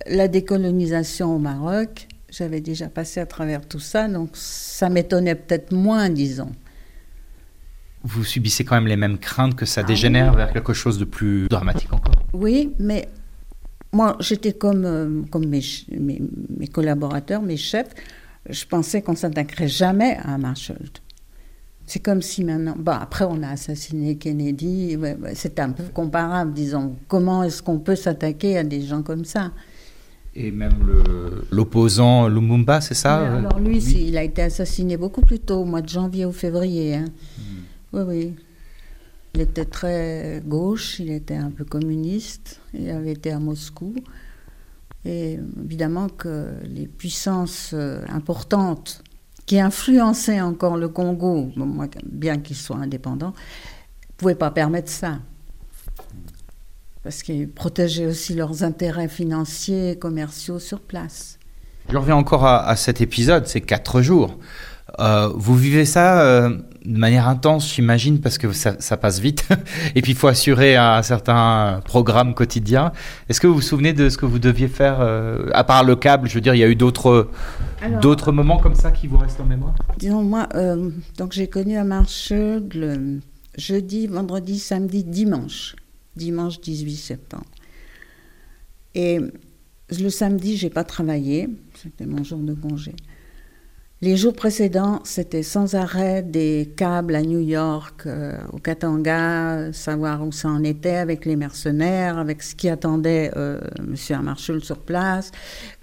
la 0.08 0.28
décolonisation 0.28 1.36
au 1.36 1.40
Maroc, 1.40 2.08
j'avais 2.30 2.62
déjà 2.62 2.88
passé 2.88 3.20
à 3.20 3.26
travers 3.26 3.68
tout 3.68 3.80
ça, 3.80 4.08
donc 4.08 4.32
ça 4.34 4.90
m'étonnait 4.90 5.36
peut-être 5.36 5.72
moins, 5.72 6.10
disons. 6.10 6.52
Vous 8.04 8.24
subissez 8.24 8.64
quand 8.64 8.76
même 8.76 8.88
les 8.88 8.96
mêmes 8.96 9.18
craintes 9.18 9.56
que 9.56 9.66
ça 9.66 9.82
Ah 9.82 9.84
dégénère 9.84 10.34
vers 10.34 10.54
quelque 10.54 10.74
chose 10.74 10.98
de 10.98 11.06
plus 11.06 11.48
dramatique 11.48 11.92
encore? 11.92 12.14
Oui, 12.34 12.74
mais 12.80 13.10
moi, 13.92 14.16
j'étais 14.20 14.54
comme, 14.54 14.86
euh, 14.86 15.22
comme 15.32 15.48
mes, 15.48 15.62
mes, 15.92 16.22
mes 16.58 16.68
collaborateurs, 16.68 17.42
mes 17.42 17.58
chefs. 17.58 17.90
Je 18.50 18.66
pensais 18.66 19.02
qu'on 19.02 19.16
s'attaquerait 19.16 19.68
jamais 19.68 20.18
à 20.24 20.38
Marshall. 20.38 20.90
C'est 21.86 22.00
comme 22.00 22.22
si 22.22 22.44
maintenant. 22.44 22.76
Bon, 22.78 22.92
après, 22.92 23.26
on 23.28 23.42
a 23.44 23.50
assassiné 23.50 24.18
Kennedy. 24.18 24.98
ouais, 24.98 25.16
ouais, 25.16 25.36
c'est 25.36 25.60
un 25.60 25.72
peu 25.72 25.84
comparable, 25.94 26.54
disons. 26.54 26.96
Comment 27.08 27.44
est-ce 27.44 27.64
qu'on 27.64 27.80
peut 27.80 27.96
s'attaquer 27.96 28.58
à 28.58 28.64
des 28.64 28.82
gens 28.82 29.02
comme 29.04 29.26
ça? 29.26 29.52
Et 30.40 30.52
même 30.52 30.86
le- 30.86 31.46
l'opposant 31.52 32.28
Lumumba, 32.28 32.80
c'est 32.80 32.94
ça 32.94 33.22
euh, 33.22 33.38
Alors, 33.40 33.60
lui, 33.60 33.78
il 33.80 34.16
a 34.18 34.24
été 34.24 34.44
assassiné 34.44 34.96
beaucoup 34.96 35.22
plus 35.22 35.40
tôt, 35.40 35.62
au 35.62 35.66
mois 35.66 35.82
de 35.82 35.90
janvier 35.90 36.26
ou 36.28 36.32
février. 36.32 36.94
hein. 36.96 37.06
Oui, 37.92 38.02
oui. 38.06 38.36
Il 39.34 39.42
était 39.42 39.66
très 39.66 40.42
gauche, 40.46 41.00
il 41.00 41.12
était 41.12 41.36
un 41.36 41.50
peu 41.50 41.66
communiste, 41.66 42.60
il 42.74 42.90
avait 42.92 43.14
été 43.14 43.32
à 43.32 43.40
Moscou. 43.40 43.96
Et 45.06 45.40
évidemment 45.64 46.08
que 46.08 46.50
les 46.66 46.86
puissances 46.88 47.72
euh, 47.74 48.02
importantes 48.10 49.04
qui 49.48 49.60
influençaient 49.60 50.42
encore 50.42 50.78
le 50.78 50.90
Congo, 50.90 51.50
bon, 51.56 51.66
moi, 51.66 51.88
bien 52.06 52.38
qu'il 52.38 52.56
soit 52.58 52.78
indépendant, 52.78 53.30
ne 53.30 54.14
pouvaient 54.18 54.36
pas 54.36 54.52
permettre 54.52 54.90
ça. 54.92 55.20
Parce 57.08 57.24
qu'ils 57.24 57.48
protégeaient 57.48 58.06
aussi 58.06 58.34
leurs 58.34 58.64
intérêts 58.66 59.08
financiers 59.08 59.92
et 59.92 59.96
commerciaux 59.96 60.60
sur 60.60 60.82
place. 60.82 61.40
Je 61.90 61.96
reviens 61.96 62.18
encore 62.18 62.46
à, 62.46 62.68
à 62.68 62.76
cet 62.76 63.00
épisode, 63.00 63.48
ces 63.48 63.62
quatre 63.62 64.02
jours. 64.02 64.38
Euh, 65.00 65.30
vous 65.34 65.56
vivez 65.56 65.86
ça 65.86 66.20
euh, 66.20 66.50
de 66.84 66.98
manière 66.98 67.30
intense, 67.30 67.74
j'imagine, 67.74 68.20
parce 68.20 68.38
que 68.38 68.52
ça, 68.52 68.76
ça 68.80 68.98
passe 68.98 69.20
vite. 69.22 69.48
Et 69.96 70.02
puis, 70.02 70.12
il 70.12 70.18
faut 70.18 70.28
assurer 70.28 70.76
un 70.76 71.02
certain 71.02 71.80
programme 71.86 72.34
quotidien. 72.34 72.92
Est-ce 73.30 73.40
que 73.40 73.48
vous 73.48 73.56
vous 73.56 73.62
souvenez 73.62 73.94
de 73.94 74.10
ce 74.10 74.18
que 74.18 74.26
vous 74.26 74.40
deviez 74.40 74.68
faire, 74.68 74.98
euh, 75.00 75.48
à 75.54 75.64
part 75.64 75.86
le 75.86 75.96
câble? 75.96 76.28
Je 76.28 76.34
veux 76.36 76.42
dire, 76.42 76.56
il 76.56 76.60
y 76.60 76.64
a 76.66 76.68
eu 76.68 76.76
d'autres 76.76 77.30
Alors- 77.82 78.02
d'autres 78.02 78.34
moments 78.34 78.58
comme 78.58 78.76
ça 78.76 78.92
qui 78.92 79.08
vous 79.08 79.18
restent 79.18 79.40
en 79.40 79.46
mémoire? 79.46 79.76
Disons, 79.98 80.24
moi, 80.24 80.50
euh, 80.56 80.90
donc 81.18 81.32
j'ai 81.32 81.48
connu 81.48 81.78
à 81.78 81.86
Marcheux 81.86 82.68
le 82.76 83.22
jeudi, 83.58 84.08
vendredi, 84.08 84.60
samedi, 84.60 85.06
dimanche. 85.06 85.74
Dimanche 86.18 86.60
18 86.60 86.96
septembre. 86.96 87.46
Et 88.96 89.20
le 89.90 90.10
samedi, 90.10 90.58
j'ai 90.58 90.70
pas 90.70 90.84
travaillé. 90.84 91.50
C'était 91.76 92.06
mon 92.06 92.24
jour 92.24 92.40
de 92.40 92.54
congé. 92.54 92.94
Les 94.00 94.16
jours 94.16 94.34
précédents, 94.34 95.00
c'était 95.04 95.42
sans 95.42 95.74
arrêt 95.74 96.22
des 96.22 96.72
câbles 96.76 97.16
à 97.16 97.24
New 97.24 97.40
York, 97.40 98.04
euh, 98.06 98.38
au 98.54 98.60
Katanga, 98.60 99.74
savoir 99.74 100.24
où 100.24 100.32
ça 100.32 100.50
en 100.50 100.64
était 100.64 100.98
avec 100.98 101.26
les 101.26 101.36
mercenaires, 101.36 102.20
avec 102.20 102.44
ce 102.44 102.54
qui 102.54 102.70
attendait 102.70 103.32
euh, 103.36 103.60
M. 103.80 103.96
Amarchul 104.12 104.64
sur 104.64 104.78
place, 104.78 105.32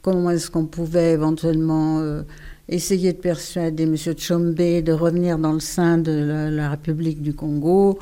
comment 0.00 0.30
est-ce 0.30 0.48
qu'on 0.48 0.66
pouvait 0.66 1.10
éventuellement 1.10 1.98
euh, 1.98 2.22
essayer 2.68 3.12
de 3.12 3.18
persuader 3.18 3.82
M. 3.82 3.96
Tchombe 3.96 4.54
de 4.54 4.92
revenir 4.92 5.36
dans 5.36 5.52
le 5.52 5.58
sein 5.58 5.98
de 5.98 6.12
la, 6.12 6.50
la 6.50 6.70
République 6.70 7.20
du 7.20 7.34
Congo. 7.34 7.98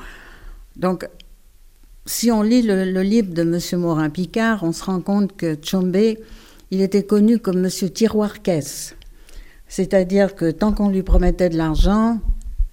Donc, 0.77 1.09
si 2.07 2.31
on 2.31 2.43
lit 2.43 2.63
le, 2.63 3.03
livre 3.03 3.33
de 3.33 3.43
M. 3.43 3.81
Morin-Picard, 3.81 4.63
on 4.65 4.73
se 4.73 4.85
rend 4.85 5.01
compte 5.01 5.37
que 5.37 5.55
Tchombe, 5.55 6.17
il 6.71 6.81
était 6.81 7.05
connu 7.05 7.39
comme 7.39 7.65
M. 7.65 7.71
Tiroir-Caisse. 7.71 8.97
C'est-à-dire 9.69 10.35
que 10.35 10.51
tant 10.51 10.73
qu'on 10.73 10.89
lui 10.89 11.03
promettait 11.03 11.49
de 11.49 11.57
l'argent, 11.57 12.21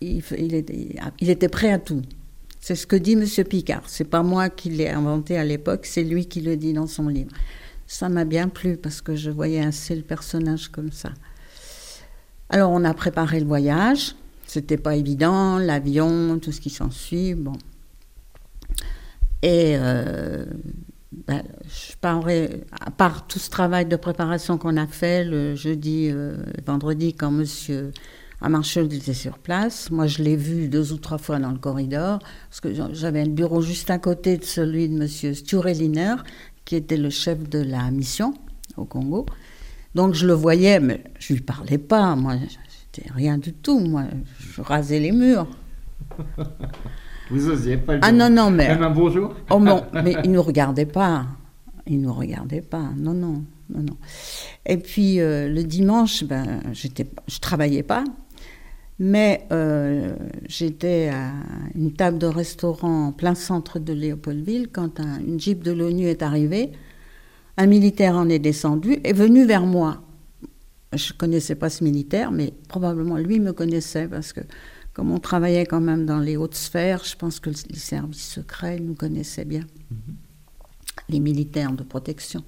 il, 0.02 0.24
il 0.38 0.56
était, 0.56 0.96
il 1.20 1.30
était 1.30 1.50
prêt 1.50 1.72
à 1.72 1.80
tout. 1.80 2.02
C'est 2.60 2.76
ce 2.76 2.86
que 2.86 2.96
dit 2.96 3.14
M. 3.14 3.26
Picard. 3.46 3.84
C'est 3.88 4.04
pas 4.04 4.24
moi 4.24 4.50
qui 4.50 4.70
l'ai 4.70 4.90
inventé 4.90 5.38
à 5.38 5.44
l'époque, 5.44 5.86
c'est 5.86 6.04
lui 6.04 6.26
qui 6.26 6.42
le 6.42 6.58
dit 6.58 6.74
dans 6.74 6.88
son 6.88 7.08
livre. 7.08 7.32
Ça 7.88 8.10
m'a 8.10 8.26
bien 8.26 8.50
plu 8.50 8.78
parce 8.78 9.02
que 9.02 9.16
je 9.16 9.32
voyais 9.32 9.64
assez 9.64 9.96
le 9.96 10.02
personnage 10.02 10.68
comme 10.68 10.92
ça. 10.92 11.10
Alors 12.50 12.72
on 12.72 12.84
a 12.84 12.94
préparé 12.94 13.40
le 13.40 13.46
voyage. 13.46 14.16
C'était 14.46 14.78
pas 14.78 14.96
évident, 14.96 15.58
l'avion, 15.60 16.40
tout 16.40 16.52
ce 16.52 16.60
qui 16.60 16.70
s'ensuit. 16.70 17.36
Bon. 17.36 17.54
Et 19.42 19.76
euh, 19.78 20.46
ben, 21.28 21.44
je 21.68 21.94
à 22.82 22.92
part 22.92 23.28
tout 23.28 23.40
ce 23.40 23.50
travail 23.50 23.86
de 23.86 23.96
préparation 23.96 24.58
qu'on 24.58 24.78
a 24.78 24.88
fait 24.88 25.24
le 25.24 25.56
jeudi, 25.56 26.10
euh, 26.12 26.38
vendredi, 26.66 27.14
quand 27.14 27.32
monsieur 27.32 27.92
Amarchel 28.42 28.94
était 28.94 29.14
sur 29.14 29.38
place, 29.38 29.92
moi 29.92 30.08
je 30.08 30.24
l'ai 30.24 30.36
vu 30.36 30.68
deux 30.68 30.92
ou 30.94 30.98
trois 30.98 31.18
fois 31.18 31.40
dans 31.40 31.52
le 31.52 31.58
corridor, 31.58 32.20
parce 32.50 32.62
que 32.62 32.70
j'avais 32.94 33.22
un 33.22 33.30
bureau 33.30 33.62
juste 33.62 33.90
à 33.90 33.98
côté 33.98 34.38
de 34.38 34.44
celui 34.44 34.90
de 34.90 34.98
monsieur 34.98 35.34
Stureliner, 35.34 36.16
qui 36.66 36.76
était 36.76 36.98
le 36.98 37.10
chef 37.10 37.50
de 37.50 37.60
la 37.60 37.90
mission 37.92 38.34
au 38.78 38.86
Congo. 38.86 39.26
Donc 39.96 40.14
je 40.14 40.28
le 40.28 40.34
voyais, 40.34 40.80
mais 40.80 41.04
je 41.20 41.34
lui 41.34 41.42
parlais 41.42 41.78
pas, 41.78 42.16
moi 42.16 42.36
c'était 42.94 43.10
rien 43.14 43.38
du 43.38 43.54
tout, 43.54 43.80
moi 43.80 44.04
je 44.40 44.62
rasais 44.62 45.00
les 45.00 45.12
murs. 45.12 45.48
Vous 47.30 47.50
osiez 47.50 47.78
pas 47.78 47.96
le 47.96 48.00
Ah 48.04 48.12
non, 48.12 48.30
non, 48.30 48.50
mais. 48.52 48.68
Même 48.68 48.84
un 48.84 48.90
bonjour 48.90 49.36
Oh 49.50 49.60
non, 49.60 49.84
mais 49.94 50.16
il 50.24 50.32
ne 50.32 50.36
nous 50.36 50.44
regardait 50.44 50.86
pas. 50.86 51.26
Il 51.86 52.02
ne 52.02 52.08
nous 52.08 52.14
regardait 52.14 52.62
pas. 52.62 52.90
Non, 52.98 53.14
non, 53.14 53.44
non, 53.70 53.82
non. 53.82 53.98
Et 54.66 54.78
puis 54.78 55.20
euh, 55.20 55.48
le 55.48 55.64
dimanche, 55.64 56.24
ben, 56.24 56.62
j'étais, 56.72 57.08
je 57.28 57.40
travaillais 57.40 57.84
pas, 57.84 58.04
mais 59.00 59.48
euh, 59.52 60.16
j'étais 60.48 61.10
à 61.10 61.32
une 61.76 61.94
table 61.94 62.18
de 62.18 62.28
restaurant 62.28 63.08
en 63.08 63.12
plein 63.12 63.36
centre 63.36 63.80
de 63.80 63.94
Léopoldville 63.94 64.70
quand 64.72 65.00
un, 65.00 65.20
une 65.20 65.40
jeep 65.40 65.64
de 65.64 65.72
l'ONU 65.72 66.08
est 66.08 66.22
arrivée. 66.22 66.72
Un 67.58 67.68
militaire 67.68 68.16
en 68.16 68.30
est 68.30 68.40
descendu, 68.40 69.00
est 69.04 69.14
venu 69.14 69.46
vers 69.46 69.66
moi. 69.66 70.02
Je 70.94 71.14
connaissais 71.14 71.56
pas 71.56 71.70
ce 71.70 71.84
militaire, 71.84 72.32
mais 72.32 72.54
probablement 72.68 73.18
lui 73.18 73.40
me 73.40 73.54
connaissait 73.54 74.08
parce 74.08 74.34
que 74.34 74.42
comme 75.00 75.12
on 75.12 75.20
travaillait 75.20 75.66
quand 75.66 75.80
même 75.80 76.06
dans 76.06 76.20
les 76.20 76.36
hautes 76.36 76.56
sphères, 76.56 77.06
je 77.06 77.16
pense 77.16 77.40
que 77.40 77.50
les 77.50 77.80
services 77.80 78.34
secrets 78.34 78.82
nous 78.82 78.96
connaissaient 78.96 79.46
bien. 79.46 79.62
Mm 79.62 79.96
-hmm. 79.96 80.16
Les 81.08 81.22
militaires 81.22 81.72
de 81.72 81.84
protection, 81.84 82.44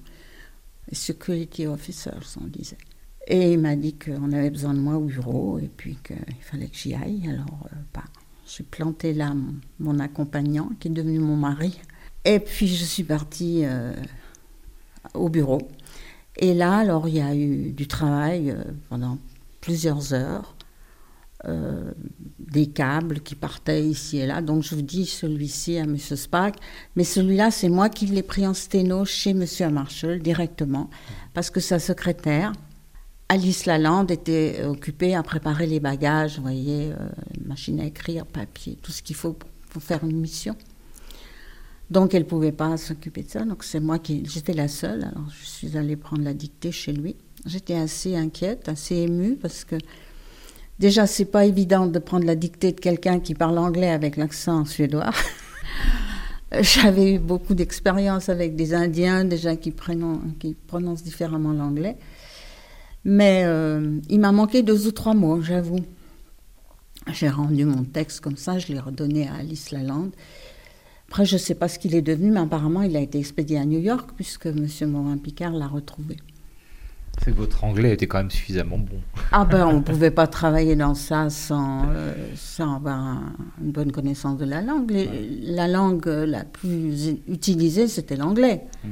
les 0.90 0.98
security 1.08 1.66
officers, 1.66 2.26
on 2.42 2.48
disait. 2.58 2.82
Et 3.26 3.52
il 3.54 3.58
m'a 3.58 3.74
dit 3.74 3.94
qu'on 3.94 4.30
avait 4.32 4.50
besoin 4.50 4.74
de 4.74 4.80
moi 4.86 4.96
au 4.96 5.06
bureau 5.14 5.58
et 5.64 5.70
puis 5.78 5.96
qu'il 6.06 6.42
fallait 6.48 6.68
que 6.72 6.76
j'y 6.82 6.92
aille. 6.94 7.26
Alors, 7.34 7.60
euh, 7.72 7.76
bah, 7.94 8.08
j'ai 8.50 8.64
planté 8.64 9.14
là 9.14 9.28
mon, 9.32 9.54
mon, 9.84 9.98
accompagnant 9.98 10.68
qui 10.78 10.88
est 10.88 10.96
devenu 11.00 11.20
mon 11.20 11.38
mari. 11.48 11.72
Et 12.32 12.38
puis, 12.38 12.68
je 12.80 12.84
suis 12.94 13.06
partie 13.16 13.58
euh, 13.64 13.94
au 15.14 15.28
bureau. 15.36 15.62
Et 16.36 16.52
là, 16.62 16.72
alors, 16.84 17.04
il 17.08 17.16
y 17.22 17.24
a 17.30 17.34
eu 17.34 17.72
du 17.80 17.86
travail 17.96 18.42
euh, 18.50 18.62
pendant 18.90 19.16
plusieurs 19.62 20.12
heures. 20.12 20.48
Euh, 21.48 21.90
des 22.38 22.66
câbles 22.66 23.20
qui 23.20 23.34
partaient 23.34 23.82
ici 23.82 24.18
et 24.18 24.26
là. 24.26 24.42
Donc 24.42 24.62
je 24.62 24.76
vous 24.76 24.82
dis 24.82 25.06
celui-ci 25.06 25.78
à 25.78 25.82
M. 25.82 25.96
Spack, 25.96 26.56
mais 26.94 27.02
celui-là, 27.02 27.50
c'est 27.50 27.70
moi 27.70 27.88
qui 27.88 28.06
l'ai 28.06 28.22
pris 28.22 28.46
en 28.46 28.54
sténo 28.54 29.04
chez 29.04 29.30
M. 29.30 29.44
Marshall 29.72 30.20
directement, 30.20 30.90
parce 31.34 31.50
que 31.50 31.58
sa 31.58 31.78
secrétaire, 31.78 32.52
Alice 33.28 33.64
Lalande, 33.66 34.10
était 34.10 34.62
occupée 34.64 35.14
à 35.16 35.22
préparer 35.22 35.66
les 35.66 35.80
bagages, 35.80 36.36
vous 36.36 36.42
voyez, 36.42 36.92
euh, 36.92 37.08
machine 37.44 37.80
à 37.80 37.86
écrire, 37.86 38.26
papier, 38.26 38.78
tout 38.80 38.92
ce 38.92 39.02
qu'il 39.02 39.16
faut 39.16 39.36
pour 39.70 39.82
faire 39.82 40.04
une 40.04 40.20
mission. 40.20 40.54
Donc 41.90 42.14
elle 42.14 42.22
ne 42.22 42.28
pouvait 42.28 42.52
pas 42.52 42.76
s'occuper 42.76 43.22
de 43.22 43.30
ça, 43.30 43.44
donc 43.44 43.64
c'est 43.64 43.80
moi 43.80 43.98
qui... 43.98 44.24
J'étais 44.26 44.52
la 44.52 44.68
seule, 44.68 45.04
alors 45.04 45.28
je 45.30 45.46
suis 45.46 45.76
allée 45.76 45.96
prendre 45.96 46.22
la 46.22 46.34
dictée 46.34 46.70
chez 46.70 46.92
lui. 46.92 47.16
J'étais 47.46 47.74
assez 47.74 48.14
inquiète, 48.14 48.68
assez 48.68 48.94
émue, 48.94 49.34
parce 49.34 49.64
que 49.64 49.76
Déjà, 50.78 51.06
c'est 51.06 51.26
pas 51.26 51.44
évident 51.46 51.86
de 51.86 51.98
prendre 51.98 52.26
la 52.26 52.34
dictée 52.34 52.72
de 52.72 52.80
quelqu'un 52.80 53.20
qui 53.20 53.34
parle 53.34 53.58
anglais 53.58 53.90
avec 53.90 54.16
l'accent 54.16 54.64
suédois. 54.64 55.10
J'avais 56.60 57.14
eu 57.14 57.18
beaucoup 57.18 57.54
d'expérience 57.54 58.28
avec 58.28 58.56
des 58.56 58.74
Indiens 58.74 59.24
déjà 59.24 59.56
qui, 59.56 59.72
qui 60.38 60.54
prononcent 60.66 61.02
différemment 61.04 61.52
l'anglais. 61.52 61.96
Mais 63.04 63.42
euh, 63.44 63.98
il 64.08 64.20
m'a 64.20 64.32
manqué 64.32 64.62
deux 64.62 64.86
ou 64.86 64.92
trois 64.92 65.14
mots, 65.14 65.40
j'avoue. 65.40 65.80
J'ai 67.12 67.28
rendu 67.28 67.64
mon 67.64 67.84
texte 67.84 68.20
comme 68.20 68.36
ça, 68.36 68.58
je 68.58 68.68
l'ai 68.68 68.78
redonné 68.78 69.28
à 69.28 69.34
Alice 69.34 69.72
Lalande. 69.72 70.12
Après, 71.08 71.24
je 71.24 71.34
ne 71.34 71.38
sais 71.38 71.54
pas 71.54 71.68
ce 71.68 71.78
qu'il 71.78 71.94
est 71.94 72.02
devenu, 72.02 72.30
mais 72.30 72.40
apparemment, 72.40 72.82
il 72.82 72.96
a 72.96 73.00
été 73.00 73.18
expédié 73.18 73.58
à 73.58 73.64
New 73.64 73.80
York 73.80 74.10
puisque 74.14 74.46
M. 74.46 74.66
Morin-Picard 74.86 75.52
l'a 75.52 75.66
retrouvé. 75.66 76.16
C'est 77.22 77.30
que 77.30 77.36
votre 77.36 77.62
anglais 77.64 77.92
était 77.92 78.06
quand 78.06 78.18
même 78.18 78.30
suffisamment 78.30 78.78
bon. 78.78 79.00
Ah 79.30 79.44
ben, 79.44 79.66
on 79.66 79.74
ne 79.74 79.80
pouvait 79.80 80.10
pas 80.10 80.26
travailler 80.26 80.74
dans 80.74 80.94
ça 80.94 81.30
sans, 81.30 81.82
euh, 81.88 82.12
sans 82.34 82.76
avoir 82.76 82.96
un, 82.98 83.32
une 83.62 83.70
bonne 83.70 83.92
connaissance 83.92 84.38
de 84.38 84.44
la 84.44 84.60
langue. 84.60 84.90
Les, 84.90 85.08
la 85.44 85.68
langue 85.68 86.06
la 86.06 86.44
plus 86.44 87.10
utilisée, 87.28 87.86
c'était 87.86 88.16
l'anglais. 88.16 88.62
Mmh. 88.84 88.88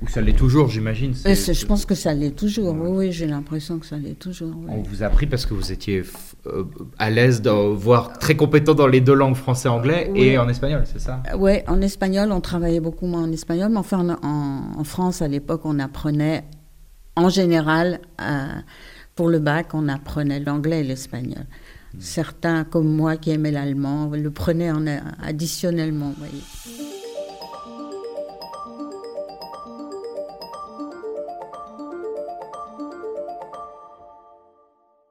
Ou 0.00 0.08
ça 0.08 0.20
l'est 0.20 0.32
toujours, 0.32 0.68
j'imagine. 0.68 1.12
C'est- 1.12 1.52
je 1.52 1.66
pense 1.66 1.84
que 1.84 1.96
ça 1.96 2.14
l'est 2.14 2.30
toujours. 2.30 2.72
Oui, 2.72 2.88
oui, 3.06 3.12
j'ai 3.12 3.26
l'impression 3.26 3.80
que 3.80 3.84
ça 3.86 3.96
l'est 3.96 4.14
toujours. 4.18 4.52
oui. 4.56 4.66
On 4.70 4.80
vous 4.82 5.02
a 5.02 5.08
pris 5.10 5.26
parce 5.26 5.44
que 5.44 5.52
vous 5.54 5.72
étiez 5.72 6.04
euh, 6.46 6.62
à 7.00 7.10
l'aise, 7.10 7.42
voire 7.74 8.16
très 8.18 8.36
compétent 8.36 8.74
dans 8.74 8.86
les 8.86 9.00
deux 9.00 9.14
langues 9.14 9.34
français 9.34 9.68
anglais 9.68 10.08
Oui. 10.14 10.20
et 10.20 10.38
en 10.38 10.48
espagnol, 10.48 10.84
c'est 10.86 11.00
ça? 11.00 11.20
Ouais, 11.36 11.64
en 11.66 11.80
espagnol, 11.82 12.30
on 12.30 12.40
travaillait 12.40 12.78
beaucoup 12.80 13.06
moins 13.08 13.24
en 13.24 13.32
espagnol, 13.32 13.70
mais 13.72 13.78
enfin, 13.78 14.08
en, 14.22 14.26
en- 14.26 14.78
en 14.78 14.84
France, 14.84 15.20
à 15.20 15.26
l'époque, 15.26 15.62
on 15.64 15.80
apprenait, 15.80 16.44
en 17.18 17.28
général, 17.28 18.00
euh, 18.20 18.46
pour 19.16 19.28
le 19.28 19.38
bac, 19.40 19.74
on 19.74 19.88
apprenait 19.88 20.40
l'anglais 20.40 20.80
et 20.80 20.84
l'espagnol. 20.84 21.44
Certains, 21.98 22.64
comme 22.64 22.86
moi, 22.94 23.16
qui 23.16 23.30
aimaient 23.30 23.50
l'allemand, 23.50 24.08
le 24.12 24.30
prenaient 24.30 24.70
en, 24.70 24.84
additionnellement. 25.22 26.10
vous 26.10 26.24
voyez. 26.24 26.42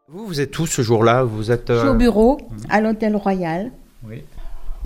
Vous, 0.07 0.25
vous 0.25 0.39
êtes 0.39 0.57
où 0.57 0.65
ce 0.65 0.81
jour-là? 0.81 1.23
Vous 1.23 1.51
êtes. 1.51 1.71
Je 1.71 1.79
suis 1.79 1.87
euh, 1.87 1.91
au 1.91 1.95
bureau, 1.95 2.39
à 2.69 2.79
l'hôtel 2.79 3.15
Royal. 3.15 3.71
Oui. 4.07 4.23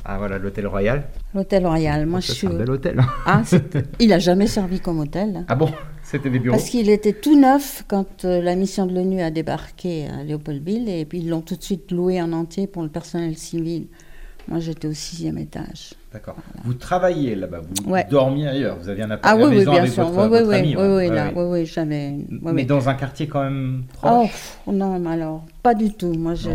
Ah 0.04 0.18
voilà, 0.18 0.40
l'hôtel 0.40 0.66
Royal. 0.66 1.04
L'hôtel 1.36 1.66
Royal, 1.68 2.08
moi, 2.08 2.22
Ça, 2.22 2.28
je 2.28 2.32
c'est 2.32 2.38
suis. 2.40 2.48
un 2.48 2.54
bel 2.58 2.72
hôtel. 2.72 3.00
Ah, 3.28 3.42
c'est- 3.46 3.78
il 4.00 4.12
a 4.14 4.20
jamais 4.20 4.48
servi 4.48 4.80
comme 4.80 5.00
hôtel. 5.00 5.46
Ah 5.48 5.56
bon? 5.56 5.70
C'était 6.12 6.30
des 6.30 6.40
bureaux 6.40 6.58
Parce 6.58 6.70
qu'il 6.70 6.90
était 6.90 7.14
tout 7.14 7.40
neuf 7.40 7.86
quand 7.88 8.26
euh, 8.26 8.42
la 8.42 8.56
mission 8.56 8.86
de 8.86 8.94
l'ONU 8.94 9.22
a 9.22 9.32
débarqué 9.32 10.08
à 10.08 10.24
Léopoldville 10.24 10.90
et 10.90 11.06
puis 11.06 11.20
ils 11.20 11.30
l'ont 11.30 11.40
tout 11.42 11.56
de 11.56 11.64
suite 11.64 11.90
loué 11.92 12.22
en 12.22 12.34
entier 12.34 12.68
pour 12.68 12.84
le 12.84 12.90
personnel 12.90 13.38
civil. 13.38 13.88
Moi 14.50 14.60
j'étais 14.60 14.88
au 14.90 14.94
sixième 14.94 15.38
étage. 15.38 15.94
D'accord. 16.12 16.36
Vous 16.66 16.74
travailliez 16.74 17.36
là-bas, 17.36 17.62
vous 17.62 17.90
Ouais. 17.90 18.06
dormiez 18.10 18.48
ailleurs, 18.50 18.78
vous 18.78 18.90
aviez 18.90 19.04
un 19.04 19.12
Ah 19.12 19.14
appart 19.14 19.38
oui, 19.38 19.44
à 19.44 19.50
la 19.50 19.56
oui, 19.60 19.64
bien 19.64 19.74
avec 19.76 19.92
sûr. 19.94 20.04
votre, 20.10 20.18
Oui, 20.18 20.24
oui, 20.24 20.30
votre 20.40 20.50
oui, 20.50 20.56
ami, 20.56 20.76
oui, 20.76 20.82
ouais. 20.82 20.88
oui, 20.88 20.96
Ouais, 21.10 21.16
là, 21.16 21.32
oui, 21.34 21.44
oui, 21.48 21.66
j'avais. 21.66 22.10
oui, 22.30 22.52
Mais 22.54 22.66
dans 22.66 22.90
un 22.90 22.94
quartier 22.96 23.28
quand 23.28 23.44
même 23.44 23.84
Oh, 24.04 24.26
proche 24.26 24.32
pff, 24.32 24.58
non, 24.68 25.06
alors, 25.06 25.46
pas 25.64 25.74
du 25.76 25.94
tout. 25.94 26.12
Moi, 26.12 26.36
je... 26.36 26.50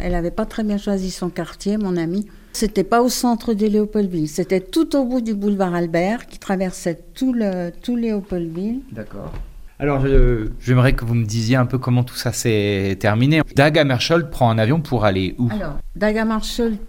elle 0.00 0.12
n'avait 0.12 0.30
pas 0.30 0.46
très 0.46 0.64
bien 0.64 0.78
choisi 0.78 1.10
son 1.10 1.28
quartier, 1.28 1.76
mon 1.76 1.98
amie. 1.98 2.26
C'était 2.52 2.84
pas 2.84 3.02
au 3.02 3.08
centre 3.08 3.54
de 3.54 3.66
Léopoldville, 3.66 4.28
c'était 4.28 4.60
tout 4.60 4.94
au 4.94 5.04
bout 5.04 5.20
du 5.22 5.34
boulevard 5.34 5.74
Albert 5.74 6.26
qui 6.26 6.38
traversait 6.38 6.98
tout, 7.14 7.32
le, 7.32 7.70
tout 7.82 7.96
Léopoldville. 7.96 8.80
D'accord. 8.92 9.32
Alors, 9.78 10.06
je- 10.06 10.50
j'aimerais 10.60 10.92
que 10.92 11.04
vous 11.04 11.14
me 11.14 11.24
disiez 11.24 11.56
un 11.56 11.66
peu 11.66 11.78
comment 11.78 12.04
tout 12.04 12.14
ça 12.14 12.32
s'est 12.32 12.96
terminé. 13.00 13.40
Dag 13.56 13.76
Hammarskjöld 13.78 14.30
prend 14.30 14.50
un 14.50 14.58
avion 14.58 14.80
pour 14.80 15.04
aller 15.04 15.34
où? 15.38 15.48
Alors, 15.50 15.78
Daga 15.96 16.24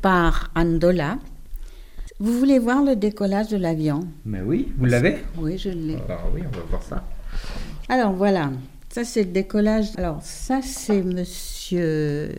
part 0.01 0.51
à 0.53 0.63
Ndola. 0.63 1.17
Vous 2.19 2.33
voulez 2.37 2.59
voir 2.59 2.83
le 2.83 2.95
décollage 2.95 3.47
de 3.47 3.57
l'avion? 3.57 4.01
Mais 4.25 4.41
oui, 4.41 4.71
vous 4.77 4.85
l'avez? 4.85 5.17
Oui, 5.39 5.57
je 5.57 5.69
l'ai. 5.69 5.95
Alors 6.07 6.29
oui, 6.35 6.41
on 6.45 6.55
va 6.55 6.63
voir 6.69 6.83
ça. 6.83 7.03
Alors 7.89 8.13
voilà, 8.13 8.51
ça 8.89 9.03
c'est 9.03 9.23
le 9.23 9.31
décollage. 9.31 9.87
Alors 9.97 10.19
ça 10.21 10.59
c'est 10.61 11.01
Monsieur 11.01 12.29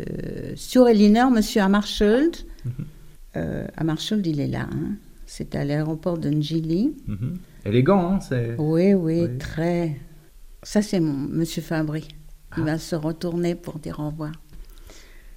Sureliner, 0.54 1.24
Monsieur 1.32 1.62
Hammarskjöld. 1.62 2.36
Euh, 3.36 3.66
Hammarskjöld, 3.76 4.26
il 4.26 4.40
est 4.40 4.46
là. 4.46 4.68
hein. 4.72 4.92
C'est 5.26 5.54
à 5.54 5.64
l'aéroport 5.64 6.18
de 6.18 6.28
Njili. 6.30 6.92
Mhm. 7.08 7.38
Élégant, 7.64 8.12
hein 8.12 8.20
c'est... 8.20 8.54
Oui, 8.58 8.92
oui, 8.94 9.22
Oui. 9.22 9.38
très. 9.38 9.96
Ça 10.62 10.82
c'est 10.82 11.00
mon 11.00 11.12
Monsieur 11.14 11.62
Fabry. 11.62 12.06
Il 12.56 12.62
va 12.64 12.78
se 12.78 12.94
retourner 12.94 13.54
pour 13.54 13.78
dire 13.80 13.98
au 14.00 14.06
revoir. 14.10 14.30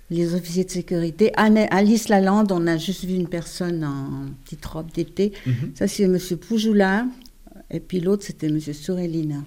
Les 0.10 0.36
officiers 0.36 0.64
de 0.64 0.70
sécurité. 0.70 1.32
Anne- 1.36 1.68
Alice 1.72 2.08
Lalande, 2.10 2.52
on 2.52 2.66
a 2.68 2.78
juste 2.78 3.04
vu 3.06 3.16
une 3.16 3.28
personne 3.28 3.84
en 3.84 4.26
petite 4.46 4.66
robe 4.66 4.92
d'été. 4.94 5.34
Mhm. 5.46 5.72
Ça 5.74 5.88
c'est 5.88 6.08
Monsieur 6.08 6.38
Poujoula. 6.38 7.08
Et 7.72 7.80
puis 7.80 8.00
l'autre 8.00 8.24
c'était 8.24 8.50
Monsieur 8.50 8.74
Sureliner. 8.74 9.40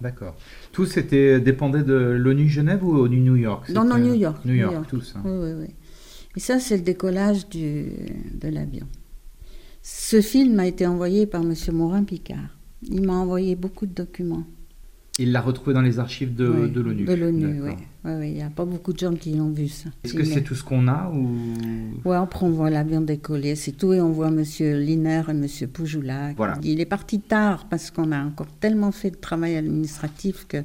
D'accord. 0.00 0.36
Tous 0.72 0.86
c'était 0.86 1.40
dépendait 1.40 1.82
de 1.82 1.94
l'ONU 1.94 2.48
Genève 2.48 2.84
ou 2.84 2.96
ONU 2.96 3.20
New 3.20 3.36
York? 3.36 3.68
Non, 3.70 3.84
non, 3.84 3.96
C'était- 3.96 4.06
New 4.08 4.14
York. 4.14 4.44
New 4.44 4.54
York, 4.54 4.86
tous. 4.88 5.14
hein. 5.16 5.22
Oui, 5.24 5.32
oui, 5.32 5.52
oui. 5.60 5.74
Et 6.36 6.40
ça, 6.40 6.58
c'est 6.58 6.76
le 6.76 6.82
décollage 6.82 7.48
de 7.48 8.48
l'avion. 8.48 8.86
Ce 9.82 10.20
film 10.20 10.58
a 10.60 10.66
été 10.66 10.86
envoyé 10.86 11.26
par 11.26 11.42
M. 11.42 11.54
Morin-Picard. 11.72 12.56
Il 12.82 13.02
m'a 13.02 13.14
envoyé 13.14 13.54
beaucoup 13.54 13.86
de 13.86 13.94
documents. 13.94 14.44
Il 15.18 15.30
l'a 15.30 15.40
retrouvé 15.40 15.74
dans 15.74 15.80
les 15.80 16.00
archives 16.00 16.34
de, 16.34 16.48
Oui, 16.48 16.70
de 16.70 16.80
l'ONU. 16.80 17.04
De 17.04 17.12
l'ONU, 17.14 17.46
oui. 17.46 17.68
D'accord. 17.68 17.80
Oui, 18.04 18.12
oui. 18.18 18.28
Il 18.30 18.34
n'y 18.34 18.42
a 18.42 18.50
pas 18.50 18.64
beaucoup 18.64 18.92
de 18.92 18.98
gens 18.98 19.14
qui 19.14 19.32
l'ont 19.32 19.50
vu, 19.50 19.68
ça. 19.68 19.88
Est-ce 20.02 20.12
que 20.12 20.24
c'est 20.24 20.42
tout 20.42 20.56
ce 20.56 20.64
qu'on 20.64 20.88
a 20.88 21.08
ou? 21.14 21.28
Oui, 22.04 22.16
après 22.16 22.44
on 22.44 22.50
voit 22.50 22.68
l'avion 22.68 23.00
décoller, 23.00 23.54
c'est 23.54 23.72
tout, 23.72 23.92
et 23.92 24.00
on 24.00 24.10
voit 24.10 24.26
M. 24.28 24.42
Liner 24.60 25.22
et 25.28 25.30
M. 25.30 25.46
Poujoula. 25.72 26.32
Voilà. 26.36 26.58
Il 26.64 26.80
est 26.80 26.84
parti 26.86 27.20
tard 27.20 27.68
parce 27.70 27.92
qu'on 27.92 28.10
a 28.10 28.24
encore 28.24 28.48
tellement 28.58 28.90
fait 28.90 29.10
de 29.10 29.16
travail 29.16 29.56
administratif 29.56 30.46
que 30.48 30.58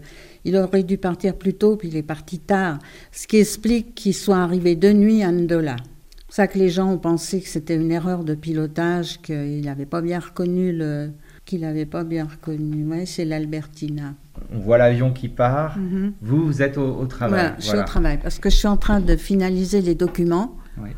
il 0.45 0.55
aurait 0.57 0.83
dû 0.83 0.97
partir 0.97 1.35
plus 1.35 1.53
tôt, 1.53 1.75
puis 1.75 1.89
il 1.89 1.95
est 1.95 2.01
parti 2.01 2.39
tard. 2.39 2.79
Ce 3.11 3.27
qui 3.27 3.37
explique 3.37 3.93
qu'il 3.93 4.15
soit 4.15 4.39
arrivé 4.39 4.75
de 4.75 4.91
nuit 4.91 5.21
à 5.21 5.31
Ndola. 5.31 5.75
C'est 5.77 6.25
pour 6.25 6.35
ça 6.35 6.47
que 6.47 6.57
les 6.57 6.69
gens 6.69 6.91
ont 6.91 6.97
pensé 6.97 7.39
que 7.39 7.47
c'était 7.47 7.75
une 7.75 7.91
erreur 7.91 8.23
de 8.23 8.33
pilotage, 8.33 9.21
qu'il 9.21 9.61
n'avait 9.61 9.85
pas 9.85 10.01
bien 10.01 10.19
reconnu 10.19 10.71
le 10.71 11.11
qu'il 11.49 11.61
n'avait 11.61 11.87
pas 11.87 12.03
bien 12.03 12.25
reconnu. 12.25 12.85
Ouais, 12.85 13.05
c'est 13.07 13.25
l'Albertina. 13.25 14.13
On 14.53 14.59
voit 14.59 14.77
l'avion 14.77 15.11
qui 15.11 15.29
part. 15.29 15.77
Mhm. 15.77 16.13
Vous, 16.21 16.45
vous 16.45 16.61
êtes 16.61 16.77
au, 16.77 16.89
au 17.01 17.05
travail. 17.07 17.39
Voilà, 17.39 17.55
je 17.59 17.65
suis 17.65 17.77
au 17.77 17.83
travail 17.83 18.19
parce 18.21 18.37
que 18.37 18.49
je 18.51 18.55
suis 18.55 18.67
en 18.67 18.77
train 18.77 18.99
de 18.99 19.15
finaliser 19.15 19.81
les 19.81 19.95
documents 19.95 20.55
Oui. 20.77 20.89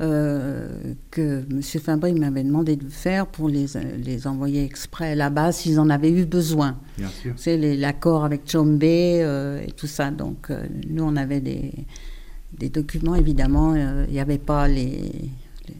euh, 0.00 0.94
que 1.10 1.44
M. 1.50 1.60
Fabry 1.62 2.14
m'avait 2.14 2.42
demandé 2.44 2.76
de 2.76 2.88
faire 2.88 3.26
pour 3.26 3.48
les, 3.50 3.66
les 4.02 4.26
envoyer 4.26 4.64
exprès 4.64 5.14
là-bas 5.14 5.52
s'ils 5.52 5.78
en 5.78 5.90
avaient 5.90 6.10
eu 6.12 6.24
besoin. 6.24 6.78
Bien 6.96 7.08
sûr. 7.08 7.34
C'est 7.36 7.56
l'accord 7.76 8.24
avec 8.24 8.50
Chombe 8.50 8.82
euh, 8.82 9.60
et 9.66 9.72
tout 9.72 9.86
ça. 9.86 10.10
Donc 10.10 10.50
euh, 10.50 10.64
nous, 10.88 11.04
on 11.04 11.16
avait 11.16 11.40
des, 11.40 11.72
des 12.58 12.70
documents, 12.70 13.14
évidemment. 13.16 13.74
euh, 13.76 14.06
Il 14.08 14.14
n'y 14.14 14.20
avait 14.20 14.38
pas 14.38 14.66
les, 14.66 15.02
les, 15.68 15.76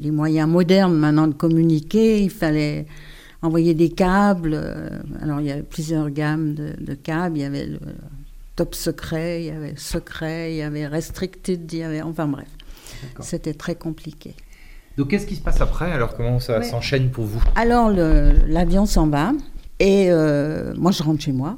les 0.00 0.10
moyens 0.10 0.48
modernes 0.48 0.94
maintenant 0.96 1.28
de 1.28 1.34
communiquer. 1.34 2.22
Il 2.22 2.30
fallait 2.30 2.86
envoyer 3.42 3.74
des 3.74 3.90
câbles. 3.90 4.52
euh, 4.54 4.88
alors 5.22 5.40
il 5.40 5.46
y 5.46 5.50
avait 5.52 5.62
plusieurs 5.62 6.10
gammes 6.10 6.54
de, 6.54 6.74
de 6.78 6.94
câbles. 6.94 7.36
Il 7.38 7.42
y 7.42 7.44
avait 7.44 7.66
le 7.66 7.78
top 8.56 8.74
secret, 8.74 9.42
il 9.42 9.46
y 9.46 9.50
avait 9.50 9.74
secret, 9.76 10.52
il 10.52 10.56
y 10.58 10.62
avait 10.62 10.86
restricted, 10.86 11.72
il 11.72 11.78
y 11.78 11.82
avait... 11.82 12.02
Enfin 12.02 12.26
bref. 12.26 12.48
C'était 13.20 13.54
très 13.54 13.76
compliqué. 13.76 14.34
Donc, 14.96 15.08
qu'est-ce 15.10 15.26
qui 15.28 15.36
se 15.36 15.40
passe 15.40 15.60
après? 15.60 15.92
Alors, 15.92 16.16
comment 16.16 16.40
ça 16.40 16.58
Ouais. 16.58 16.64
s'enchaîne 16.64 17.10
pour 17.12 17.24
vous? 17.26 17.40
Alors, 17.54 17.90
l'avion 17.90 18.84
s'en 18.86 19.06
va. 19.06 19.32
Et 19.78 20.10
euh, 20.10 20.74
moi, 20.76 20.90
je 20.90 21.04
rentre 21.04 21.22
chez 21.22 21.30
moi. 21.30 21.56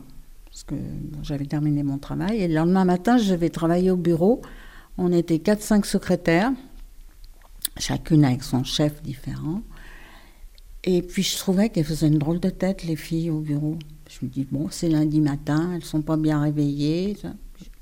Parce 0.50 0.64
que 0.64 0.74
bon, 0.74 1.20
j'avais 1.22 1.46
terminé 1.46 1.82
mon 1.82 1.96
travail. 1.96 2.42
Et 2.42 2.48
le 2.48 2.54
lendemain 2.54 2.84
matin, 2.84 3.16
je 3.16 3.32
vais 3.32 3.48
travailler 3.48 3.90
au 3.90 3.96
bureau. 3.96 4.42
On 4.98 5.10
était 5.12 5.36
4-5 5.38 5.84
secrétaires, 5.86 6.52
chacune 7.78 8.24
avec 8.26 8.42
son 8.42 8.62
chef 8.64 9.02
différent. 9.02 9.62
Et 10.84 11.02
puis, 11.02 11.22
je 11.22 11.36
trouvais 11.36 11.68
qu'elles 11.68 11.84
faisaient 11.84 12.08
une 12.08 12.18
drôle 12.18 12.40
de 12.40 12.50
tête, 12.50 12.84
les 12.84 12.96
filles, 12.96 13.30
au 13.30 13.40
bureau. 13.40 13.78
Je 14.08 14.24
me 14.24 14.30
dis, 14.30 14.46
bon, 14.50 14.68
c'est 14.70 14.88
lundi 14.88 15.20
matin, 15.20 15.72
elles 15.74 15.84
sont 15.84 16.02
pas 16.02 16.16
bien 16.16 16.40
réveillées. 16.40 17.16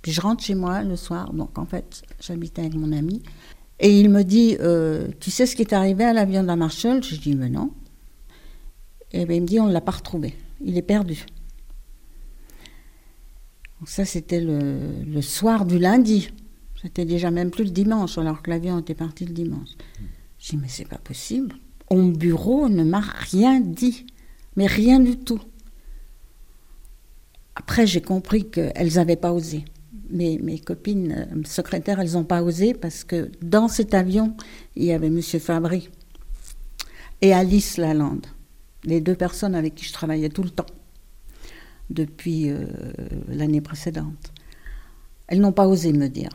Puis, 0.03 0.13
je 0.13 0.21
rentre 0.21 0.43
chez 0.43 0.55
moi 0.55 0.83
le 0.83 0.97
soir. 0.97 1.33
Donc, 1.33 1.59
en 1.59 1.65
fait, 1.65 2.03
j'habitais 2.21 2.63
avec 2.63 2.75
mon 2.75 2.93
ami. 2.93 3.23
Et 3.81 4.01
il 4.01 4.11
me 4.11 4.25
dit, 4.25 4.57
euh, 4.61 5.09
tu 5.21 5.31
sais 5.31 5.47
ce 5.47 5.55
qui 5.55 5.63
est 5.63 5.73
arrivé 5.73 6.05
à 6.05 6.13
l'avion 6.13 6.43
de 6.43 6.49
la 6.49 6.57
Marshall 6.57 7.03
Je 7.03 7.17
dis, 7.17 7.37
mais 7.37 7.49
non. 7.49 7.73
Et 9.13 9.25
ben, 9.25 9.35
il 9.35 9.43
me 9.43 9.47
dit, 9.47 9.61
on 9.61 9.69
ne 9.69 9.73
l'a 9.73 9.81
pas 9.81 9.93
retrouvé. 9.93 10.35
Il 10.61 10.77
est 10.77 10.83
perdu. 10.83 11.25
Donc 13.79 13.89
ça, 13.89 14.05
c'était 14.05 14.41
le, 14.41 14.81
le 15.07 15.23
soir 15.23 15.65
du 15.65 15.79
lundi. 15.79 16.31
C'était 16.83 17.05
déjà 17.05 17.31
même 17.31 17.51
plus 17.51 17.65
le 17.65 17.71
dimanche, 17.71 18.19
alors 18.19 18.43
que 18.43 18.51
l'avion 18.51 18.79
était 18.81 18.95
parti 18.95 19.25
le 19.25 19.33
dimanche. 19.33 19.71
Je 20.39 20.51
dis, 20.51 20.57
mais 20.57 20.69
c'est 20.69 20.89
pas 20.89 20.99
possible. 20.99 21.55
Mon 21.91 22.09
bureau 22.09 22.69
ne 22.69 22.85
m'a 22.85 23.01
rien 23.01 23.61
dit. 23.61 24.07
Mais 24.57 24.67
rien 24.67 24.99
du 24.99 25.17
tout. 25.17 25.41
Après, 27.55 27.87
j'ai 27.87 28.01
compris 28.01 28.49
qu'elles 28.51 28.95
n'avaient 28.95 29.17
pas 29.17 29.33
osé. 29.33 29.65
Mes, 30.11 30.39
mes 30.39 30.59
copines 30.59 31.13
euh, 31.13 31.43
secrétaires, 31.45 32.01
elles 32.01 32.13
n'ont 32.13 32.25
pas 32.25 32.43
osé 32.43 32.73
parce 32.73 33.05
que 33.05 33.31
dans 33.43 33.69
cet 33.69 33.95
avion, 33.95 34.35
il 34.75 34.85
y 34.85 34.93
avait 34.93 35.09
M. 35.09 35.21
Fabry 35.21 35.91
et 37.21 37.35
Alice 37.35 37.77
Lalande, 37.77 38.27
les 38.85 39.01
deux 39.01 39.15
personnes 39.15 39.55
avec 39.55 39.75
qui 39.75 39.85
je 39.85 39.93
travaillais 39.93 40.29
tout 40.29 40.43
le 40.43 40.51
temps 40.51 40.67
depuis 41.91 42.51
euh, 42.51 42.65
l'année 43.29 43.61
précédente. 43.61 44.33
Elles 45.27 45.41
n'ont 45.41 45.53
pas 45.53 45.69
osé 45.69 45.93
me 45.93 46.09
dire. 46.09 46.31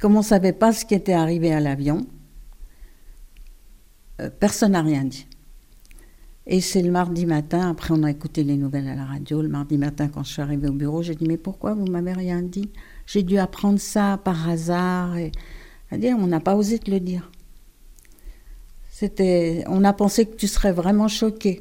Comme 0.00 0.16
on 0.16 0.20
ne 0.20 0.24
savait 0.24 0.52
pas 0.52 0.72
ce 0.72 0.84
qui 0.84 0.94
était 0.94 1.12
arrivé 1.12 1.52
à 1.52 1.60
l'avion, 1.60 2.06
euh, 4.20 4.30
personne 4.30 4.72
n'a 4.72 4.82
rien 4.82 5.04
dit. 5.04 5.26
Et 6.46 6.60
c'est 6.60 6.82
le 6.82 6.90
mardi 6.90 7.24
matin, 7.24 7.70
après 7.70 7.94
on 7.94 8.02
a 8.02 8.10
écouté 8.10 8.42
les 8.42 8.56
nouvelles 8.56 8.88
à 8.88 8.96
la 8.96 9.04
radio, 9.04 9.42
le 9.42 9.48
mardi 9.48 9.78
matin 9.78 10.08
quand 10.08 10.24
je 10.24 10.32
suis 10.32 10.42
arrivée 10.42 10.68
au 10.68 10.72
bureau, 10.72 11.00
j'ai 11.02 11.14
dit 11.14 11.26
mais 11.26 11.36
pourquoi 11.36 11.74
vous 11.74 11.86
m'avez 11.86 12.12
rien 12.12 12.42
dit? 12.42 12.70
J'ai 13.06 13.22
dû 13.22 13.38
apprendre 13.38 13.78
ça 13.78 14.18
par 14.24 14.48
hasard. 14.48 15.16
On 15.92 16.26
n'a 16.26 16.40
pas 16.40 16.56
osé 16.56 16.78
te 16.78 16.90
le 16.90 17.00
dire. 17.00 17.30
C'était, 18.88 19.64
on 19.68 19.84
a 19.84 19.92
pensé 19.92 20.26
que 20.26 20.36
tu 20.36 20.48
serais 20.48 20.72
vraiment 20.72 21.08
choqué. 21.08 21.60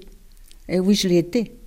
Et 0.68 0.80
oui, 0.80 0.96
je 0.96 1.08
l'ai 1.08 1.18
été. 1.18 1.58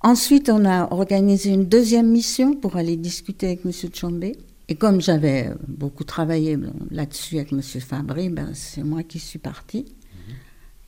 Ensuite, 0.00 0.48
on 0.48 0.64
a 0.64 0.92
organisé 0.92 1.50
une 1.50 1.66
deuxième 1.66 2.10
mission 2.10 2.54
pour 2.54 2.76
aller 2.76 2.96
discuter 2.96 3.46
avec 3.46 3.64
M. 3.64 3.72
Tchombe. 3.72 4.32
Et 4.70 4.76
comme 4.76 5.00
j'avais 5.00 5.50
beaucoup 5.66 6.04
travaillé 6.04 6.56
là-dessus 6.92 7.38
avec 7.38 7.52
M. 7.52 7.60
Fabry, 7.60 8.28
ben, 8.28 8.52
c'est 8.54 8.84
moi 8.84 9.02
qui 9.02 9.18
suis 9.18 9.40
partie 9.40 9.84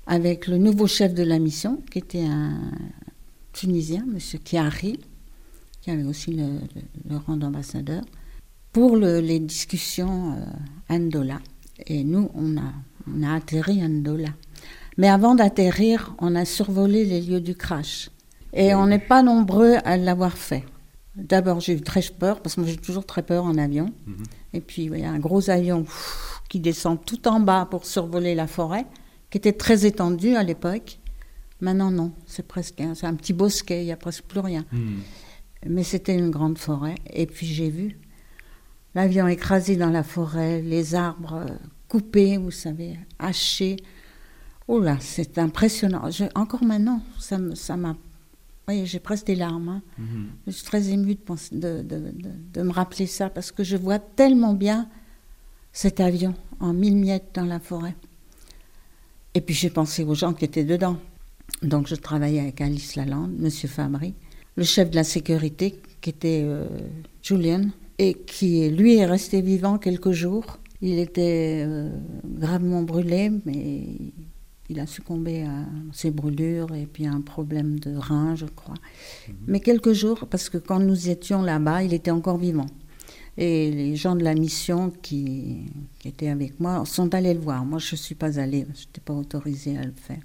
avec 0.07 0.47
le 0.47 0.57
nouveau 0.57 0.87
chef 0.87 1.15
de 1.15 1.25
la 1.25 1.41
mission, 1.41 1.83
qui 1.91 1.99
était 1.99 2.25
un 2.25 2.71
Tunisien, 3.53 4.05
M. 4.05 4.19
Kiari, 4.45 5.01
qui 5.81 5.91
avait 5.91 6.05
aussi 6.05 6.33
le, 6.33 7.17
rang 7.27 7.37
d'ambassadeur, 7.37 8.03
pour 8.71 8.97
les 8.97 9.41
discussions 9.41 10.37
euh, 10.91 10.99
Ndola. 10.99 11.41
Et 11.87 12.05
nous, 12.05 12.31
on 12.35 12.57
a, 12.57 12.73
on 13.13 13.25
a 13.25 13.35
atterri 13.35 13.83
à 13.83 13.89
Ndola. 13.89 14.31
Mais 14.97 15.09
avant 15.09 15.35
d'atterrir, 15.35 16.15
on 16.21 16.37
a 16.37 16.45
survolé 16.45 17.05
les 17.05 17.21
lieux 17.21 17.41
du 17.41 17.57
crash. 17.57 18.11
Et 18.53 18.77
on 18.77 18.87
n'est 18.87 19.01
pas 19.01 19.25
nombreux 19.25 19.77
à 19.85 19.97
l'avoir 19.97 20.39
fait. 20.39 20.65
D'abord, 21.15 21.61
j'ai 21.61 21.75
eu 21.75 21.81
très 21.83 22.01
peur, 22.03 22.41
parce 22.41 22.55
que 22.55 22.63
moi 22.63 22.71
j'ai 22.71 22.77
toujours 22.77 23.05
très 23.05 23.23
peur 23.23 23.45
en 23.45 23.59
avion. 23.59 23.93
Mhm. 24.07 24.23
Et 24.55 24.61
puis, 24.61 24.85
il 24.85 24.99
y 24.99 25.05
a 25.05 25.11
un 25.11 25.19
gros 25.19 25.51
avion 25.51 25.85
qui 26.49 26.61
descend 26.61 27.05
tout 27.05 27.29
en 27.29 27.41
bas 27.41 27.67
pour 27.71 27.85
survoler 27.85 28.35
la 28.35 28.47
forêt, 28.47 28.87
qui 29.31 29.39
était 29.39 29.53
très 29.53 29.85
étendue 29.85 30.37
à 30.37 30.43
l'époque. 30.43 30.99
Maintenant, 31.61 31.91
non, 31.91 32.13
c'est 32.27 32.47
presque 32.47 32.81
un, 32.81 32.95
un 33.03 33.15
petit 33.15 33.33
bosquet, 33.33 33.83
il 33.83 33.87
n'y 33.87 33.93
a 33.93 33.97
presque 33.97 34.25
plus 34.25 34.41
rien. 34.41 34.65
Mhm. 34.73 35.01
Mais 35.69 35.85
c'était 35.85 36.17
une 36.17 36.31
grande 36.31 36.59
forêt. 36.59 36.97
Et 37.13 37.27
puis, 37.27 37.47
j'ai 37.47 37.69
vu 37.69 37.99
l'avion 38.95 39.29
écrasé 39.29 39.77
dans 39.77 39.91
la 39.91 40.03
forêt, 40.03 40.63
les 40.63 40.95
arbres 40.95 41.47
coupés, 41.89 42.39
vous 42.39 42.51
savez, 42.51 42.99
hachés. 43.19 43.77
Oh 44.67 44.81
là, 44.81 44.97
c'est 45.01 45.39
impressionnant. 45.39 46.09
encore 46.35 46.65
maintenant, 46.65 47.03
ça 47.19 47.77
m'a 47.77 47.97
oui, 48.69 48.87
j'ai 48.87 49.01
presque 49.01 49.27
des 49.27 49.35
larmes. 49.35 49.69
Hein. 49.69 49.83
Mhm. 49.99 50.29
Je 50.47 50.53
suis 50.53 50.65
très 50.65 50.89
émue 50.91 51.17
de, 51.53 51.83
de, 51.83 52.63
me 52.63 52.73
rappeler 52.73 53.07
ça 53.07 53.29
parce 53.29 53.51
que 53.51 53.65
je 53.65 53.77
vois 53.77 53.99
tellement 53.99 54.55
bien 54.55 54.89
cet 55.73 56.01
avion 56.01 56.35
en 56.61 56.73
mille 56.73 56.97
miettes 56.97 57.31
dans 57.35 57.45
la 57.45 57.59
forêt. 57.59 57.97
Et 59.35 59.41
puis 59.41 59.55
j'ai 59.55 59.71
pensé 59.71 60.05
aux 60.05 60.15
gens 60.15 60.33
qui 60.33 60.45
étaient 60.45 60.65
dedans. 60.65 60.97
Donc 61.63 61.89
je 61.89 61.95
travaillais 61.95 62.41
avec 62.41 62.61
Alice 62.61 62.97
Lalande, 62.97 63.35
Monsieur 63.39 63.69
Fabry, 63.69 64.15
le 64.57 64.65
chef 64.65 64.91
de 64.91 64.97
la 64.97 65.05
sécurité 65.05 65.81
qui 66.01 66.11
était 66.11 66.43
euh, 66.45 66.67
Julian 67.23 67.67
et 67.99 68.15
qui 68.15 68.69
lui 68.71 68.97
est 68.97 69.07
resté 69.07 69.41
vivant 69.41 69.79
quelques 69.79 70.13
jours. 70.13 70.59
Il 70.81 70.99
était 70.99 71.65
euh, 71.67 71.91
gravement 72.25 72.83
brûlé, 72.83 73.31
mais 73.45 73.85
il 74.73 74.81
a 74.81 74.87
succombé 74.87 75.45
à 75.45 75.67
ses 75.93 76.11
brûlures 76.11 76.75
et 76.75 76.87
puis 76.87 77.07
à 77.07 77.13
un 77.13 77.21
problème 77.21 77.79
de 77.79 77.95
rein, 77.95 78.35
je 78.35 78.47
crois. 78.47 78.75
Mais 79.47 79.61
quelques 79.61 79.93
jours, 79.93 80.27
parce 80.31 80.49
que 80.49 80.59
quand 80.59 80.81
nous 80.81 81.09
étions 81.09 81.43
là-bas, 81.43 81.83
il 81.83 81.95
était 81.95 82.11
encore 82.11 82.39
vivant. 82.39 82.67
Et 83.39 83.71
les 83.71 83.97
gens 83.97 84.17
de 84.17 84.25
la 84.25 84.35
mission 84.35 84.91
qui, 85.03 85.67
étaient 86.05 86.29
avec 86.29 86.59
moi 86.61 86.85
sont 86.85 87.15
allés 87.15 87.35
le 87.35 87.41
voir. 87.41 87.65
Moi, 87.65 87.79
je 87.79 87.95
ne 87.95 87.99
suis 87.99 88.15
pas 88.15 88.39
allée, 88.39 88.67
je 88.75 88.81
n'étais 88.81 89.01
pas 89.03 89.15
autorisée 89.15 89.79
à 89.79 89.85
le 89.85 89.95
faire. 89.95 90.21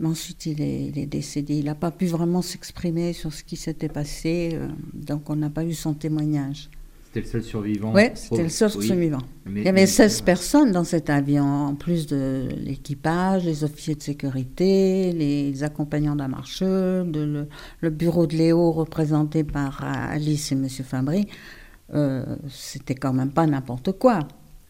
Mais 0.00 0.08
ensuite, 0.08 0.46
il 0.46 0.60
est, 0.60 0.86
il 0.86 0.98
est 0.98 1.06
décédé. 1.06 1.54
Il 1.54 1.66
n'a 1.66 1.74
pas 1.74 1.90
pu 1.90 2.06
vraiment 2.06 2.42
s'exprimer 2.42 3.12
sur 3.12 3.32
ce 3.32 3.44
qui 3.44 3.56
s'était 3.56 3.88
passé, 3.88 4.52
euh, 4.54 4.68
donc 4.94 5.28
on 5.28 5.36
n'a 5.36 5.50
pas 5.50 5.64
eu 5.64 5.74
son 5.74 5.94
témoignage. 5.94 6.70
C'était 7.12 7.26
le 7.26 7.30
seul 7.30 7.42
survivant 7.42 7.92
Oui, 7.94 8.04
c'était 8.14 8.42
le 8.44 8.48
seul 8.48 8.70
survivant. 8.70 9.18
il 9.46 9.62
y 9.62 9.68
avait 9.68 9.84
16 9.84 10.22
personnes 10.22 10.72
dans 10.72 10.84
cet 10.84 11.10
avion, 11.10 11.44
en 11.44 11.74
plus 11.74 12.06
de 12.06 12.48
l'équipage, 12.56 13.44
les 13.44 13.64
officiers 13.64 13.94
de 13.94 14.02
sécurité, 14.02 15.12
les 15.12 15.62
accompagnants 15.62 16.16
d'un 16.16 16.28
marcheur, 16.28 17.04
de 17.04 17.46
le, 17.82 17.90
bureau 17.90 18.26
de 18.26 18.34
Léo 18.36 18.72
représenté 18.72 19.44
par 19.44 19.84
Alice 19.84 20.52
et 20.52 20.54
M. 20.54 20.66
Fabry. 20.68 21.26
Euh, 21.92 22.24
c'était 22.48 22.94
quand 22.94 23.12
même 23.12 23.30
pas 23.30 23.46
n'importe 23.46 23.92
quoi. 23.92 24.20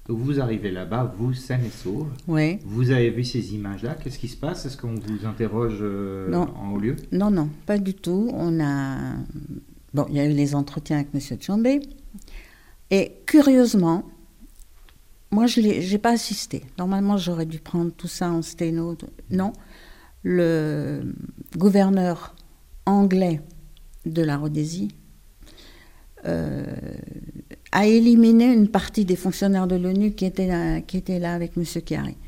vous 0.08 0.40
arrivez 0.40 0.72
là-bas, 0.72 1.14
vous, 1.16 1.34
saine 1.34 1.60
et 1.64 1.70
sauve. 1.70 2.08
Oui. 2.26 2.58
Vous 2.64 2.90
avez 2.90 3.10
vu 3.10 3.22
ces 3.22 3.54
images-là. 3.54 3.96
Qu'est-ce 4.02 4.18
qui 4.18 4.26
se 4.26 4.36
passe? 4.36 4.66
Est-ce 4.66 4.76
qu'on 4.76 4.94
vous 4.94 5.26
interroge 5.26 5.78
euh, 5.80 6.34
en 6.34 6.72
haut 6.72 6.80
lieu? 6.80 6.96
Non, 7.12 7.30
non, 7.30 7.48
pas 7.66 7.78
du 7.78 7.94
tout. 7.94 8.30
On 8.34 8.58
a. 8.58 8.96
Bon, 9.94 10.06
il 10.08 10.16
y 10.16 10.20
a 10.20 10.24
eu 10.26 10.32
les 10.32 10.56
entretiens 10.56 10.96
avec 10.96 11.08
M. 11.14 11.20
Tchambé. 11.38 11.80
Et 12.92 13.14
curieusement, 13.24 14.04
moi, 15.30 15.46
je 15.46 15.62
n'ai 15.62 15.98
pas 15.98 16.10
assisté. 16.10 16.62
Normalement, 16.78 17.16
j'aurais 17.16 17.46
dû 17.46 17.58
prendre 17.58 17.90
tout 17.90 18.06
ça 18.06 18.30
en 18.30 18.42
sténo. 18.42 18.94
Non. 19.30 19.54
Le 20.22 21.14
gouverneur 21.56 22.36
anglais 22.84 23.40
de 24.04 24.22
la 24.22 24.36
Rhodésie 24.36 24.94
euh, 26.26 26.66
a 27.72 27.86
éliminé 27.86 28.52
une 28.52 28.68
partie 28.68 29.06
des 29.06 29.16
fonctionnaires 29.16 29.66
de 29.66 29.76
l'ONU 29.76 30.12
qui, 30.12 30.26
étaient 30.26 30.46
là, 30.46 31.32
avec 31.32 31.56
M. 31.56 31.64
Chiari. 31.64 32.18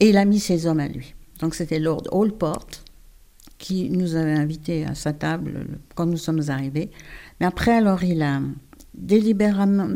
Et 0.00 0.08
il 0.08 0.16
a 0.16 0.24
mis 0.24 0.40
ses 0.40 0.66
hommes 0.66 0.80
à 0.80 0.88
lui. 0.88 1.14
Donc 1.38 1.54
c'était 1.54 1.78
Lord 1.78 2.02
Allport 2.12 2.66
qui 3.58 3.90
nous 3.90 4.16
avait 4.16 4.34
invités 4.34 4.84
à 4.86 4.96
sa 4.96 5.12
table 5.12 5.66
quand 5.94 6.06
nous 6.06 6.16
sommes 6.16 6.42
arrivés. 6.48 6.90
Mais 7.40 7.46
après, 7.46 7.72
alors, 7.72 8.02
il 8.02 8.22
a 8.22 8.40
délibérément 8.98 9.88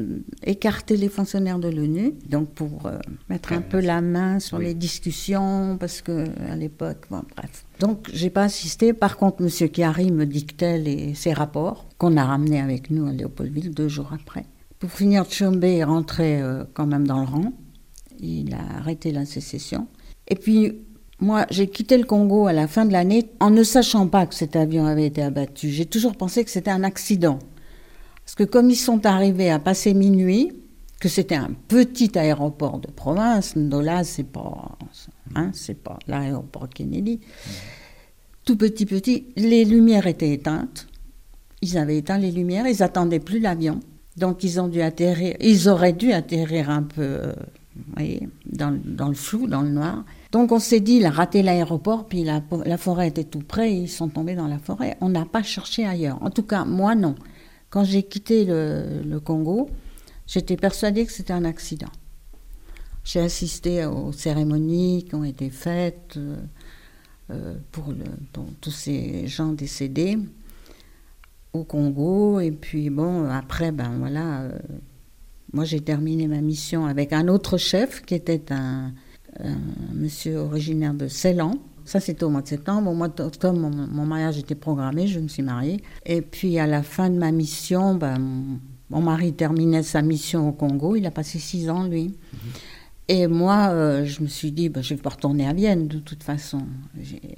écarter 0.44 0.96
les 0.96 1.08
fonctionnaires 1.08 1.58
de 1.58 1.68
l'ONU, 1.68 2.14
donc 2.28 2.50
pour 2.50 2.86
euh, 2.86 2.98
mettre 3.28 3.52
un 3.52 3.60
peu 3.60 3.80
la 3.80 4.00
main 4.00 4.38
sur 4.38 4.58
les 4.58 4.74
discussions, 4.74 5.76
parce 5.78 6.00
que 6.02 6.26
à 6.48 6.56
l'époque, 6.56 7.06
bon, 7.10 7.22
bref. 7.36 7.64
Donc 7.80 8.08
j'ai 8.12 8.30
pas 8.30 8.44
assisté. 8.44 8.92
Par 8.92 9.16
contre, 9.16 9.42
Monsieur 9.42 9.68
Chiari 9.68 10.12
me 10.12 10.24
dictait 10.24 10.78
les, 10.78 11.14
ses 11.14 11.32
rapports 11.32 11.86
qu'on 11.98 12.16
a 12.16 12.24
ramenés 12.24 12.60
avec 12.60 12.90
nous 12.90 13.06
à 13.06 13.12
Léopoldville 13.12 13.74
deux 13.74 13.88
jours 13.88 14.12
après. 14.14 14.46
Pour 14.78 14.90
finir, 14.90 15.24
Tchombe 15.24 15.62
est 15.64 15.84
rentré 15.84 16.40
euh, 16.40 16.64
quand 16.72 16.86
même 16.86 17.06
dans 17.06 17.20
le 17.20 17.26
rang. 17.26 17.52
Il 18.20 18.54
a 18.54 18.78
arrêté 18.78 19.10
la 19.10 19.24
sécession. 19.24 19.88
Et 20.28 20.36
puis 20.36 20.84
moi, 21.18 21.46
j'ai 21.50 21.68
quitté 21.68 21.98
le 21.98 22.04
Congo 22.04 22.46
à 22.46 22.52
la 22.52 22.66
fin 22.66 22.84
de 22.84 22.92
l'année 22.92 23.30
en 23.40 23.50
ne 23.50 23.62
sachant 23.62 24.08
pas 24.08 24.26
que 24.26 24.34
cet 24.34 24.56
avion 24.56 24.86
avait 24.86 25.06
été 25.06 25.22
abattu. 25.22 25.70
J'ai 25.70 25.86
toujours 25.86 26.16
pensé 26.16 26.44
que 26.44 26.50
c'était 26.50 26.70
un 26.70 26.82
accident. 26.82 27.38
Parce 28.24 28.34
que 28.34 28.44
comme 28.44 28.70
ils 28.70 28.76
sont 28.76 29.04
arrivés 29.06 29.50
à 29.50 29.58
passer 29.58 29.94
minuit, 29.94 30.52
que 31.02 31.08
c'était 31.08 31.34
un 31.34 31.50
petit 31.66 32.16
aéroport 32.16 32.78
de 32.78 32.86
province, 32.86 33.56
Ndola, 33.56 34.04
c'est 34.04 34.22
pas, 34.22 34.78
hein, 35.34 35.50
pas 35.82 35.98
l'aéroport 36.06 36.68
Kennedy, 36.68 37.18
tout 38.44 38.56
petit 38.56 38.86
petit, 38.86 39.26
les 39.36 39.64
lumières 39.64 40.06
étaient 40.06 40.32
éteintes. 40.32 40.86
Ils 41.60 41.76
avaient 41.76 41.98
éteint 41.98 42.18
les 42.18 42.30
lumières, 42.30 42.68
ils 42.68 42.84
attendaient 42.84 43.18
plus 43.18 43.40
l'avion. 43.40 43.80
Donc 44.16 44.44
ils 44.44 44.60
ont 44.60 44.68
dû 44.68 44.80
atterrir, 44.80 45.36
ils 45.40 45.68
auraient 45.68 45.92
dû 45.92 46.12
atterrir 46.12 46.70
un 46.70 46.84
peu, 46.84 47.02
euh, 47.02 47.32
voyez, 47.96 48.28
dans, 48.46 48.78
dans, 48.84 49.08
le 49.08 49.14
flou, 49.14 49.48
dans 49.48 49.62
le 49.62 49.70
noir. 49.70 50.04
Donc 50.30 50.52
on 50.52 50.60
s'est 50.60 50.80
dit, 50.80 50.98
il 50.98 51.06
a 51.06 51.10
raté 51.10 51.42
l'aéroport, 51.42 52.06
puis 52.06 52.22
la, 52.22 52.42
la, 52.64 52.76
forêt 52.76 53.08
était 53.08 53.24
tout 53.24 53.42
près, 53.42 53.74
ils 53.74 53.88
sont 53.88 54.08
tombés 54.08 54.36
dans 54.36 54.48
la 54.48 54.58
forêt. 54.58 54.96
On 55.00 55.08
n'a 55.08 55.24
pas 55.24 55.42
cherché 55.42 55.84
ailleurs. 55.84 56.22
En 56.22 56.30
tout 56.30 56.44
cas, 56.44 56.64
moi 56.64 56.94
non. 56.94 57.16
Quand 57.72 57.84
j'ai 57.84 58.02
quitté 58.02 58.44
le, 58.44 59.18
Congo, 59.18 59.70
j'étais 60.26 60.58
persuadée 60.58 61.06
que 61.06 61.12
c'était 61.12 61.32
un 61.32 61.46
accident. 61.46 61.88
J'ai 63.02 63.20
assisté 63.20 63.86
aux 63.86 64.12
cérémonies 64.12 65.06
qui 65.08 65.14
ont 65.14 65.24
été 65.24 65.48
faites 65.48 66.18
euh, 66.18 66.36
euh, 67.30 67.54
pour, 67.72 67.94
tous 68.60 68.70
ces 68.70 69.26
gens 69.26 69.52
décédés 69.52 70.18
au 71.54 71.64
Congo. 71.64 72.40
Et 72.40 72.50
puis, 72.50 72.90
bon, 72.90 73.24
après, 73.30 73.72
ben 73.72 73.96
voilà, 73.98 74.42
euh, 74.42 74.58
moi 75.54 75.64
j'ai 75.64 75.80
terminé 75.80 76.28
ma 76.28 76.42
mission 76.42 76.84
avec 76.84 77.14
un 77.14 77.26
autre 77.26 77.56
chef 77.56 78.02
qui 78.02 78.14
était 78.14 78.52
un, 78.52 78.92
un 79.42 79.56
monsieur 79.94 80.36
originaire 80.36 80.92
de 80.92 81.08
Ceylan 81.08 81.54
ça, 81.84 82.00
c'était 82.00 82.24
au 82.24 82.30
mois 82.30 82.42
de 82.42 82.48
septembre. 82.48 82.90
Au 82.90 82.94
mois 82.94 83.08
d'octobre, 83.08 83.58
mon, 83.58 84.06
mariage 84.06 84.38
était 84.38 84.54
programmé, 84.54 85.06
je 85.06 85.20
me 85.20 85.28
suis 85.28 85.42
mariée. 85.42 85.82
Et 86.06 86.22
puis, 86.22 86.58
à 86.58 86.66
la 86.66 86.82
fin 86.82 87.10
de 87.10 87.18
ma 87.18 87.32
mission, 87.32 87.94
ben, 87.94 88.18
mon, 88.90 89.00
mari 89.00 89.32
terminait 89.32 89.82
sa 89.82 90.02
mission 90.02 90.48
au 90.48 90.52
Congo. 90.52 90.96
Il 90.96 91.06
a 91.06 91.10
passé 91.10 91.38
six 91.38 91.68
ans, 91.70 91.84
lui. 91.84 92.04
Mhm. 92.04 92.38
Et 93.08 93.26
moi, 93.26 93.70
euh, 93.70 94.04
je 94.04 94.22
me 94.22 94.28
suis 94.28 94.52
dit, 94.52 94.68
ben, 94.68 94.82
je 94.82 94.94
ne 94.94 94.98
vais 94.98 95.02
pas 95.02 95.10
retourner 95.10 95.46
à 95.46 95.52
Vienne, 95.52 95.88
de 95.88 95.98
toute 95.98 96.22
façon. 96.22 96.62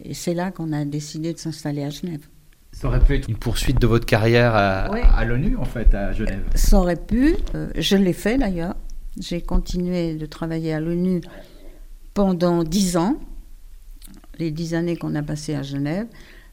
Et 0.05 0.15
c'est 0.15 0.35
là 0.35 0.51
qu'on 0.51 0.73
a 0.73 0.85
décidé 0.85 1.33
de 1.33 1.39
s'installer 1.39 1.83
à 1.83 1.91
Genève. 1.91 2.29
Ça 2.73 2.89
aurait 2.89 3.01
pu 3.01 3.15
être 3.15 3.29
une 3.29 3.37
poursuite 3.37 3.81
de 3.81 3.87
votre 3.87 4.05
carrière 4.05 4.55
à, 4.55 5.25
l'ONU, 5.25 5.57
en 5.57 5.65
fait, 5.65 5.95
à 5.95 6.13
Genève. 6.13 6.43
Ça 6.55 6.79
aurait 6.79 6.97
pu. 6.97 7.37
Euh, 7.55 7.71
je 7.77 7.97
l'ai 7.97 8.13
fait, 8.13 8.37
d'ailleurs. 8.37 8.75
J'ai 9.19 9.41
continué 9.41 10.17
de 10.17 10.27
travailler 10.27 10.73
à 10.73 10.81
l'ONU 10.81 11.21
pendant 12.15 12.65
dix 12.65 12.97
ans 12.97 13.17
les 14.39 14.51
dix 14.51 14.75
années 14.75 14.97
qu'on 14.97 15.15
a 15.15 15.23
passées 15.23 15.55
à 15.55 15.63
Genève, 15.63 16.07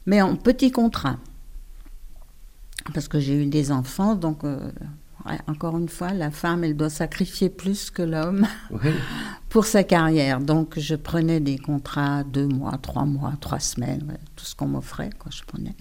mais 0.06 0.22
en 0.22 0.36
petit 0.36 0.70
contrat. 0.70 1.18
Parce 2.94 3.08
que 3.08 3.20
j'ai 3.20 3.42
eu 3.42 3.46
des 3.46 3.70
enfants, 3.70 4.16
donc 4.16 4.44
euh, 4.44 4.70
encore 5.46 5.78
une 5.78 5.88
fois, 5.88 6.12
la 6.12 6.30
femme, 6.30 6.64
elle 6.64 6.76
doit 6.76 6.90
sacrifier 6.90 7.48
plus 7.48 7.90
que 7.90 8.02
l'homme 8.02 8.46
pour 9.48 9.64
sa 9.64 9.84
carrière. 9.84 10.40
Donc, 10.40 10.78
je 10.78 10.94
prenais 10.94 11.40
des 11.40 11.58
contrats 11.58 12.24
deux 12.24 12.48
mois, 12.48 12.78
trois 12.80 13.04
mois, 13.04 13.34
trois 13.40 13.60
semaines, 13.60 14.04
ouais, 14.08 14.18
tout 14.36 14.44
ce 14.44 14.54
qu'on 14.54 14.68
m'offrait, 14.68 15.10
quoi, 15.18 15.30
je 15.30 15.42
prenais. 15.44 15.74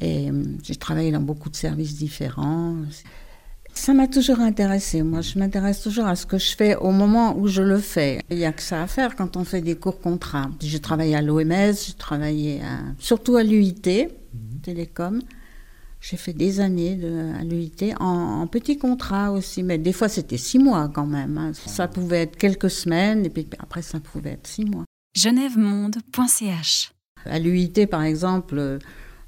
Et 0.00 0.30
euh, 0.30 0.44
j'ai 0.62 0.76
travaillé 0.76 1.12
dans 1.12 1.20
beaucoup 1.20 1.50
de 1.50 1.56
services 1.56 1.96
différents. 1.96 2.76
Ça 3.74 3.94
m'a 3.94 4.06
toujours 4.06 4.40
intéressé. 4.40 5.02
Moi, 5.02 5.22
je 5.22 5.38
m'intéresse 5.38 5.80
toujours 5.82 6.06
à 6.06 6.14
ce 6.14 6.26
que 6.26 6.38
je 6.38 6.54
fais 6.54 6.76
au 6.76 6.90
moment 6.90 7.36
où 7.36 7.48
je 7.48 7.62
le 7.62 7.78
fais. 7.78 8.20
Il 8.30 8.36
n'y 8.36 8.44
a 8.44 8.52
que 8.52 8.62
ça 8.62 8.82
à 8.82 8.86
faire 8.86 9.16
quand 9.16 9.36
on 9.36 9.44
fait 9.44 9.60
des 9.62 9.74
cours 9.76 10.00
contrats. 10.00 10.50
J'ai 10.60 10.78
travaillé 10.80 11.16
à 11.16 11.22
l'OMS, 11.22 11.72
j'ai 11.86 11.94
travaillé 11.98 12.60
à- 12.62 12.80
surtout 12.98 13.36
à 13.36 13.42
l'UIT, 13.42 14.08
Télécom. 14.62 15.20
J'ai 16.00 16.16
fait 16.16 16.32
des 16.32 16.60
années 16.60 16.96
de, 16.96 17.32
à 17.40 17.44
l'UIT 17.44 17.94
en, 18.00 18.42
en 18.42 18.46
petits 18.46 18.76
contrats 18.76 19.30
aussi, 19.32 19.62
mais 19.62 19.78
des 19.78 19.92
fois 19.92 20.08
c'était 20.08 20.36
six 20.36 20.58
mois 20.58 20.88
quand 20.92 21.06
même. 21.06 21.38
hein. 21.38 21.52
Ça 21.54 21.86
pouvait 21.88 22.22
être 22.22 22.36
quelques 22.36 22.70
semaines 22.70 23.24
et 23.24 23.30
puis 23.30 23.46
après 23.60 23.82
ça 23.82 24.00
pouvait 24.00 24.30
être 24.32 24.46
six 24.48 24.64
mois. 24.64 24.84
genèvemonde.ch 25.16 26.92
À 27.24 27.38
l'UIT 27.38 27.86
par 27.88 28.02
exemple, 28.02 28.58
euh, 28.58 28.78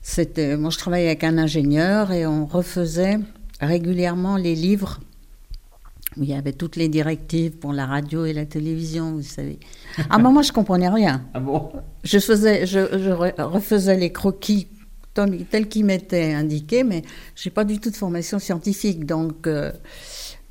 c'était, 0.03 0.57
moi 0.57 0.71
je 0.71 0.79
travaillais 0.79 1.07
avec 1.07 1.23
un 1.25 1.39
ingénieur 1.39 2.11
et 2.13 2.27
on 2.27 2.45
refaisait 2.45 3.19
régulièrement 3.67 4.37
les 4.37 4.55
livres 4.55 5.01
où 6.17 6.23
il 6.23 6.29
y 6.29 6.35
avait 6.35 6.53
toutes 6.53 6.77
les 6.77 6.89
directives 6.89 7.53
pour 7.53 7.73
la 7.73 7.87
radio 7.87 8.25
et 8.25 8.33
la 8.33 8.47
télévision, 8.47 9.13
vous 9.13 9.23
savez. 9.23 9.59
À 10.11 10.17
un 10.17 10.19
moment 10.19 10.43
je 10.43 10.53
comprenais 10.53 10.89
rien. 10.89 11.23
Ah 11.35 11.41
bon? 11.41 11.73
Je, 12.05 12.19
faisais, 12.21 12.67
je, 12.67 12.79
je 12.99 13.11
re- 13.11 13.43
refaisais 13.43 13.97
les 13.97 14.13
croquis 14.13 14.69
tels 15.51 15.69
qu'ils 15.69 15.85
m'étaient 15.85 16.33
indiqués, 16.33 16.83
mais 16.85 17.03
je 17.37 17.49
n'ai 17.49 17.53
pas 17.53 17.65
du 17.65 17.79
tout 17.81 17.91
de 17.91 17.97
formation 17.97 18.39
scientifique. 18.41 19.07
Donc, 19.07 19.47
euh, 19.47 19.71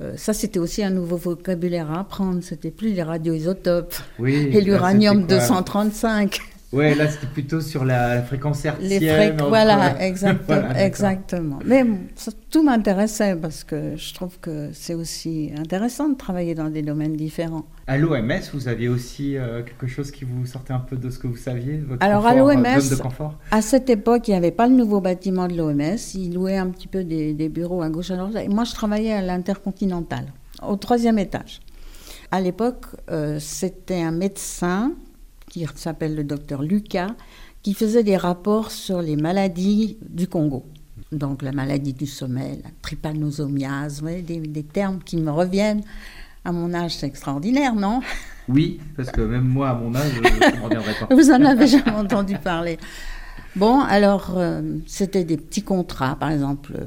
euh, 0.01 0.13
ça, 0.15 0.33
c'était 0.33 0.59
aussi 0.59 0.83
un 0.83 0.89
nouveau 0.89 1.17
vocabulaire 1.17 1.91
à 1.91 1.99
apprendre. 2.01 2.41
C'était 2.41 2.71
plus 2.71 2.93
les 2.93 3.03
radioisotopes 3.03 3.93
Oui. 4.19 4.33
et 4.53 4.61
l'uranium 4.61 5.25
235. 5.27 6.39
Ouais, 6.73 6.95
là 6.95 7.07
c'était 7.07 7.27
plutôt 7.27 7.61
sur 7.61 7.85
la, 7.85 8.15
la 8.15 8.21
fréquence 8.23 8.65
hertzienne. 8.65 8.89
Les 8.99 9.07
fréq- 9.07 9.33
entre- 9.33 9.47
voilà, 9.49 10.03
exactement. 10.05 10.43
Voilà, 10.47 10.85
exactement. 10.85 11.59
Mais 11.65 11.85
tout 12.49 12.63
m'intéressait 12.63 13.35
parce 13.35 13.63
que 13.63 13.95
je 13.95 14.13
trouve 14.13 14.39
que 14.39 14.69
c'est 14.73 14.93
aussi 14.95 15.51
intéressant 15.57 16.09
de 16.09 16.15
travailler 16.15 16.55
dans 16.55 16.69
des 16.69 16.81
domaines 16.81 17.15
différents. 17.15 17.65
À 17.87 17.97
l'OMS, 17.97 18.31
vous 18.53 18.67
aviez 18.67 18.87
aussi 18.89 19.37
euh, 19.37 19.61
quelque 19.61 19.87
chose 19.87 20.09
qui 20.11 20.23
vous 20.25 20.45
sortait 20.45 20.73
un 20.73 20.79
peu 20.79 20.95
de 20.95 21.09
ce 21.09 21.19
que 21.19 21.27
vous 21.27 21.35
saviez 21.35 21.77
votre 21.77 22.03
Alors, 22.03 22.25
à 22.25 22.31
confort, 22.31 22.49
euh, 22.49 22.53
l'OMS, 22.55 23.33
À 23.51 23.61
cette 23.61 23.89
époque, 23.89 24.27
il 24.27 24.31
n'y 24.31 24.37
avait 24.37 24.51
pas 24.51 24.67
le 24.67 24.73
nouveau 24.73 25.01
bâtiment 25.01 25.47
de 25.47 25.55
l'OMS. 25.57 25.97
Ils 26.15 26.33
louaient 26.33 26.57
un 26.57 26.67
petit 26.69 26.87
peu 26.87 27.03
des, 27.03 27.33
des 27.33 27.49
bureaux 27.49 27.81
à 27.81 27.89
gauche 27.89 28.09
à 28.11 28.15
droite. 28.15 28.35
Et 28.43 28.47
moi, 28.47 28.63
je 28.63 28.73
travaillais 28.73 29.13
à 29.13 29.21
l'Intercontinental, 29.21 30.25
au 30.67 30.75
troisième 30.77 31.19
étage. 31.19 31.59
À 32.31 32.39
l'époque, 32.41 32.85
euh, 33.11 33.37
c'était 33.39 34.01
un 34.01 34.11
médecin 34.11 34.93
qui 35.53 35.65
s'appelle 35.75 36.15
le 36.15 36.23
docteur 36.23 36.61
Lucas 36.63 37.11
qui 37.61 37.73
faisait 37.73 38.03
des 38.03 38.17
rapports 38.17 38.71
sur 38.71 39.01
les 39.01 39.15
maladies 39.15 39.97
du 40.01 40.27
Congo. 40.27 40.65
Donc 41.11 41.41
la 41.41 41.51
maladie 41.51 41.93
du 41.93 42.07
sommeil, 42.07 42.59
la 42.63 42.69
trypanosomiase, 42.81 44.01
des, 44.01 44.39
des 44.39 44.63
termes 44.63 44.99
qui 44.99 45.17
me 45.17 45.31
reviennent. 45.31 45.83
À 46.43 46.51
mon 46.51 46.73
âge, 46.73 46.97
c'est 46.97 47.07
extraordinaire, 47.07 47.73
non? 47.73 48.01
Oui, 48.49 48.81
parce 48.97 49.11
que 49.11 49.21
même 49.21 49.47
moi, 49.47 49.69
à 49.69 49.75
mon 49.75 49.95
âge, 49.95 50.11
je 50.13 50.19
ne 50.19 50.57
me 50.57 50.63
reviendrai 50.63 50.93
pas. 50.99 51.07
Vous 51.15 51.31
en 51.31 51.45
avez 51.45 51.67
jamais 51.67 51.91
entendu 51.91 52.35
parler. 52.37 52.77
Bon, 53.55 53.79
alors, 53.79 54.33
euh, 54.35 54.61
c'était 54.85 55.23
des 55.23 55.37
petits 55.37 55.61
contrats, 55.61 56.15
par 56.15 56.31
exemple, 56.31 56.73
euh, 56.75 56.85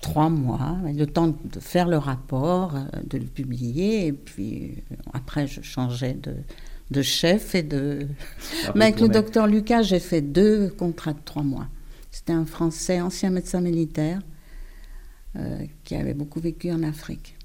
trois 0.00 0.30
mois, 0.30 0.76
le 0.84 1.04
temps 1.04 1.26
de 1.26 1.60
faire 1.60 1.88
le 1.88 1.98
rapport, 1.98 2.74
euh, 2.76 3.00
de 3.06 3.18
le 3.18 3.24
publier, 3.24 4.06
et 4.06 4.12
puis 4.12 4.82
après, 5.12 5.46
je 5.46 5.60
changeais 5.60 6.14
de, 6.14 6.34
de 6.90 7.02
chef 7.02 7.54
et 7.54 7.62
de... 7.62 8.06
Mais 8.74 8.84
avec 8.86 9.00
le 9.00 9.08
docteur 9.08 9.46
Lucas, 9.46 9.82
j'ai 9.82 10.00
fait 10.00 10.20
deux 10.20 10.68
contrats 10.68 11.12
de 11.12 11.18
trois 11.24 11.42
mois. 11.42 11.68
C'était 12.10 12.32
un 12.32 12.46
Français, 12.46 13.00
ancien 13.00 13.30
médecin 13.30 13.60
militaire, 13.60 14.20
euh, 15.36 15.58
qui 15.84 15.94
avait 15.96 16.14
beaucoup 16.14 16.40
vécu 16.40 16.70
en 16.72 16.82
Afrique. 16.82 17.36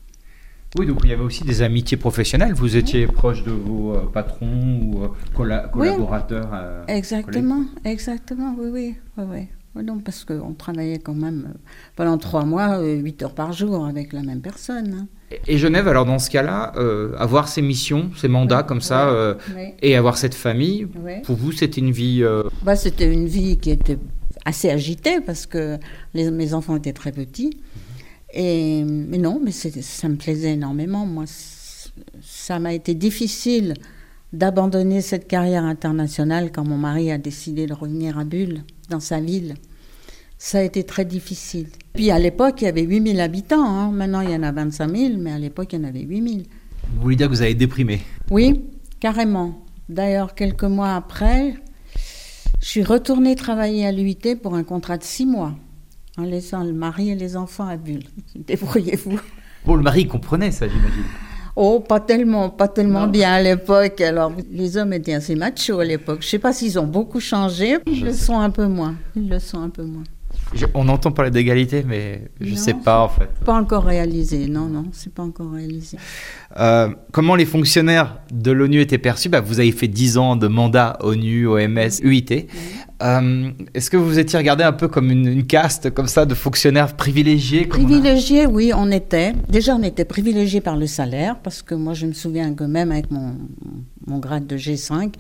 Oui, 0.80 0.86
donc 0.86 1.02
il 1.04 1.10
y 1.10 1.14
avait 1.14 1.24
aussi 1.24 1.44
des 1.44 1.62
amitiés 1.64 1.98
professionnelles. 1.98 2.54
Vous 2.54 2.78
étiez 2.78 3.06
proche 3.06 3.44
de 3.44 3.52
vos 3.52 3.94
euh, 3.94 4.06
patrons 4.06 4.80
ou 4.82 5.04
euh, 5.04 5.08
colla- 5.36 5.68
collaborateurs. 5.68 6.86
Exactement, 6.88 7.66
exactement, 7.84 8.56
oui, 8.58 8.70
oui, 8.72 8.96
oui, 9.18 9.24
oui. 9.30 9.48
Non, 9.74 9.99
parce 9.99 10.26
qu'on 10.26 10.53
travaillait 10.53 10.99
quand 10.99 11.13
même 11.13 11.47
euh, 11.49 11.57
pendant 11.95 12.17
trois 12.17 12.43
mois, 12.43 12.80
euh, 12.80 12.95
huit 12.95 13.24
heures 13.24 13.34
par 13.34 13.53
jour 13.53 13.86
avec 13.86 14.11
la 14.11 14.22
même 14.22 14.41
personne. 14.41 14.93
hein. 14.93 15.07
Et 15.47 15.57
Genève, 15.57 15.88
alors 15.88 16.05
dans 16.05 16.19
ce 16.19 16.30
cas-là, 16.30 16.74
euh, 16.76 17.15
avoir 17.17 17.47
ces 17.47 17.61
missions, 17.61 18.11
ces 18.17 18.28
mandats 18.28 18.63
comme 18.63 18.82
ça, 18.82 19.07
Ouais. 19.09 19.17
euh, 19.17 19.34
et 19.82 19.95
avoir 19.95 20.17
cette 20.17 20.36
famille, 20.36 20.88
pour 21.24 21.38
vous, 21.38 21.53
c'était 21.53 21.80
une 21.80 21.91
vie. 21.91 22.22
euh, 22.22 22.43
Bah, 22.63 22.76
c'était 22.76 23.11
une 23.11 23.28
vie 23.28 23.57
qui 23.57 23.72
était 23.72 23.97
assez 24.43 24.69
agitée 24.69 25.22
parce 25.22 25.45
que 25.45 25.78
les- 26.13 26.30
mes 26.32 26.53
enfants 26.53 26.76
étaient 26.76 26.91
très 26.93 27.13
petits. 27.13 27.57
Et, 28.34 28.84
mais 28.84 29.17
non, 29.19 29.39
mais 29.41 29.51
ça 29.51 30.09
me 30.09 30.15
plaisait 30.15 30.53
énormément. 30.53 31.05
Moi, 31.05 31.24
ça 32.22 32.59
m'a 32.59 32.74
été 32.74 32.93
difficile 32.93 33.74
d'abandonner 34.34 35.01
cette 35.01 35.27
carrière 35.27 35.63
internationale 35.65 36.51
quand 36.51 36.65
mon 36.67 36.77
mari 36.77 37.11
a 37.11 37.17
décidé 37.17 37.65
de 37.67 37.73
revenir 37.73 38.17
à 38.17 38.23
Bulle, 38.23 38.63
dans 38.89 38.99
sa 38.99 39.19
ville. 39.19 39.55
Ça 40.38 40.59
a 40.59 40.61
été 40.61 40.84
très 40.84 41.05
difficile. 41.05 41.67
Puis 41.93 42.09
à 42.11 42.17
l'époque, 42.17 42.61
il 42.61 42.65
y 42.65 42.67
avait 42.67 42.84
8000 42.84 43.19
habitants. 43.19 43.63
hein. 43.63 43.91
Maintenant, 43.91 44.21
il 44.21 44.32
y 44.32 44.36
en 44.36 44.43
a 44.43 44.51
25 44.51 44.95
000, 44.95 45.13
mais 45.19 45.32
à 45.32 45.38
l'époque, 45.39 45.73
il 45.73 45.79
y 45.79 45.86
en 45.86 45.88
avait 45.88 46.01
8000. 46.01 46.45
Vous 46.95 47.01
voulez 47.01 47.15
dire 47.15 47.27
que 47.27 47.34
vous 47.34 47.41
avez 47.41 47.53
déprimé? 47.53 48.01
Oui, 48.32 48.63
carrément. 48.99 49.63
D'ailleurs, 49.88 50.34
quelques 50.34 50.63
mois 50.63 50.95
après, 50.95 51.55
je 52.61 52.65
suis 52.67 52.84
retournée 52.84 53.36
travailler 53.36 53.86
à 53.86 53.91
l'UIT 53.91 54.36
pour 54.41 54.55
un 54.55 54.63
contrat 54.63 54.97
de 54.97 55.03
six 55.03 55.25
mois, 55.25 55.53
en 56.17 56.23
laissant 56.23 56.63
le 56.63 56.73
mari 56.73 57.11
et 57.11 57.15
les 57.15 57.36
enfants 57.36 57.67
à 57.67 57.77
Bulle. 57.77 58.03
Débrouillez-vous. 58.36 59.19
Bon, 59.65 59.75
le 59.75 59.84
mari 59.84 60.07
comprenait 60.07 60.51
ça, 60.51 60.67
j'imagine. 60.67 61.03
Oh, 61.56 61.80
pas 61.82 61.99
tellement, 61.99 62.49
pas 62.49 62.68
tellement 62.68 63.02
Non. 63.02 63.08
bien 63.08 63.34
à 63.34 63.41
l'époque. 63.41 63.99
Alors, 64.02 64.32
les 64.52 64.78
hommes 64.78 64.93
étaient 64.93 65.14
assez 65.14 65.36
machos 65.36 65.80
à 65.80 65.86
l'époque. 65.86 66.20
Je 66.22 66.28
sais 66.28 66.39
pas 66.39 66.54
s'ils 66.54 66.80
ont 66.80 66.88
beaucoup 66.88 67.20
changé. 67.20 67.78
Ils 67.86 68.06
le 68.06 68.14
sont 68.14 68.39
un 68.39 68.49
peu 68.49 68.68
moins. 68.68 68.95
Ils 69.16 69.28
le 69.30 69.39
sont 69.39 69.60
un 69.62 69.70
peu 69.70 69.84
moins. 69.84 70.04
Je- 70.54 70.66
on 70.74 70.89
entend 70.89 71.12
parler 71.12 71.32
d'égalité, 71.32 71.84
mais 71.88 72.30
je 72.41 72.52
Non, 72.52 72.58
sais 72.58 72.74
pas 72.74 73.04
en 73.04 73.10
fait. 73.10 73.30
Pas 73.45 73.54
encore 73.54 73.86
réalisé. 73.86 74.47
Non, 74.47 74.66
non, 74.68 74.86
c'est 74.91 75.14
pas 75.14 75.24
encore 75.24 75.52
réalisé. 75.54 75.97
Euh, 76.60 76.89
comment 77.14 77.36
les 77.36 77.45
fonctionnaires 77.45 78.20
de 78.34 78.52
l'ONU 78.52 78.82
étaient 78.82 78.97
perçus? 78.97 79.30
Bah, 79.30 79.39
Vous 79.39 79.60
avez 79.62 79.72
fait 79.72 79.88
10 79.88 80.18
ans 80.18 80.36
de 80.36 80.47
mandat 80.47 80.97
ONU, 81.02 81.47
OMS, 81.47 81.89
UIT. 82.04 82.47
Euh, 83.02 83.49
Est-ce 83.74 83.89
que 83.89 83.97
vous 83.97 84.20
étiez 84.20 84.38
regardé 84.38 84.64
un 84.64 84.74
peu 84.74 84.88
comme 84.89 85.10
une, 85.10 85.26
une 85.28 85.47
caste 85.47 85.91
comme 85.93 86.08
ça 86.08 86.26
de 86.26 86.36
fonctionnaires 86.36 86.95
privilégiés 86.95 87.68
comme 87.68 87.82
on 87.82 87.86
a- 87.86 87.88
Privilégié, 87.88 88.45
oui, 88.45 88.72
on 88.76 88.91
était. 88.91 89.34
Déjà, 89.49 89.76
on 89.76 89.84
était 89.84 90.06
privilégié 90.06 90.60
par 90.62 90.76
le 90.78 90.86
salaire, 90.86 91.39
parce 91.41 91.62
que 91.62 91.74
moi, 91.76 91.93
je 91.93 92.06
me 92.06 92.14
souviens 92.14 92.54
que 92.54 92.64
même 92.66 92.91
avec 92.91 93.10
mon, 93.10 93.36
mon 94.06 94.20
grade 94.20 94.45
de 94.47 94.58
G5, 94.58 95.14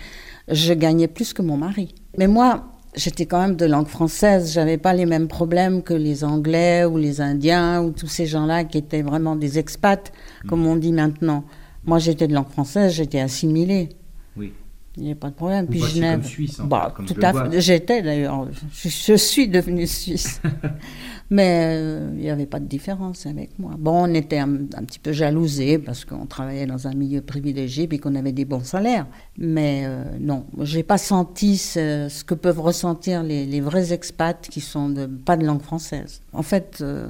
je 0.49 0.73
gagnais 0.73 1.07
plus 1.07 1.33
que 1.33 1.41
mon 1.41 1.55
mari. 1.57 1.95
Mais 2.17 2.27
moi, 2.27 2.65
j'étais 2.95 3.25
quand 3.25 3.39
même 3.41 3.55
de 3.55 3.65
langue 3.65 3.87
française. 3.87 4.51
J'avais 4.53 4.77
pas 4.77 4.93
les 4.93 5.05
mêmes 5.05 5.27
problèmes 5.27 5.81
que 5.83 5.93
les 5.93 6.23
Anglais 6.23 6.85
ou 6.85 6.97
les 6.97 7.21
Indiens 7.21 7.81
ou 7.81 7.91
tous 7.91 8.07
ces 8.07 8.25
gens-là 8.25 8.63
qui 8.63 8.77
étaient 8.77 9.01
vraiment 9.01 9.35
des 9.35 9.59
expats, 9.59 10.11
comme 10.47 10.65
on 10.65 10.75
dit 10.75 10.91
maintenant. 10.93 11.43
Moi, 11.85 11.99
j'étais 11.99 12.27
de 12.27 12.33
langue 12.33 12.49
française, 12.49 12.93
j'étais 12.93 13.19
assimilée. 13.19 13.89
Oui. 14.37 14.53
Il 14.97 15.03
n'y 15.03 15.11
a 15.13 15.15
pas 15.15 15.29
de 15.29 15.35
problème. 15.35 15.67
Puis 15.67 15.79
Genève. 15.81 16.19
comme 16.19 16.29
Suisse, 16.29 16.59
en 16.59 16.65
Bah, 16.65 16.87
fait, 16.89 16.95
comme 16.95 17.05
tout 17.05 17.15
à 17.21 17.49
fait. 17.49 17.61
J'étais 17.61 18.01
d'ailleurs. 18.01 18.47
Je, 18.73 18.89
je 18.89 19.13
suis 19.15 19.47
devenue 19.47 19.87
suisse. 19.87 20.41
Mais 21.31 21.77
euh, 21.77 22.09
il 22.15 22.23
n'y 22.23 22.29
avait 22.29 22.45
pas 22.45 22.59
de 22.59 22.65
différence 22.65 23.25
avec 23.25 23.57
moi. 23.57 23.71
Bon, 23.79 24.03
on 24.03 24.13
était 24.13 24.37
un, 24.37 24.49
petit 24.49 24.99
peu 24.99 25.13
jalousés 25.13 25.79
parce 25.79 26.03
qu'on 26.03 26.25
travaillait 26.25 26.65
dans 26.65 26.89
un 26.89 26.93
milieu 26.93 27.21
privilégié 27.21 27.87
et 27.89 27.99
qu'on 27.99 28.15
avait 28.15 28.33
des 28.33 28.43
bons 28.43 28.65
salaires. 28.65 29.07
Mais 29.37 29.83
euh, 29.85 30.03
non, 30.19 30.45
je 30.59 30.75
n'ai 30.75 30.83
pas 30.83 30.97
senti 30.97 31.55
ce, 31.55 32.23
que 32.25 32.33
peuvent 32.33 32.59
ressentir 32.59 33.23
les, 33.23 33.61
vrais 33.61 33.93
expats 33.93 34.45
qui 34.49 34.59
sont 34.59 34.93
pas 35.25 35.37
de 35.37 35.45
langue 35.45 35.61
française. 35.61 36.21
En 36.33 36.43
fait, 36.43 36.79
euh, 36.81 37.07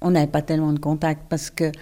on 0.00 0.12
n'avait 0.12 0.26
pas 0.26 0.40
tellement 0.40 0.72
de 0.72 0.78
contact 0.78 1.24
parce 1.28 1.50
qu'ils 1.50 1.72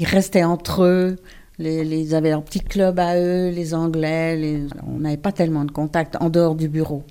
restaient 0.00 0.42
entre 0.42 0.82
eux. 0.82 1.16
Ils 1.60 2.16
avaient 2.16 2.30
leur 2.30 2.42
petit 2.42 2.60
club 2.60 2.98
à 2.98 3.16
eux, 3.16 3.50
les 3.50 3.74
Anglais. 3.74 4.62
on 4.88 4.98
n'avait 4.98 5.16
pas 5.16 5.32
tellement 5.32 5.64
de 5.64 5.70
contact 5.70 6.16
en 6.18 6.30
dehors 6.30 6.56
du 6.56 6.68
bureau. 6.68 7.04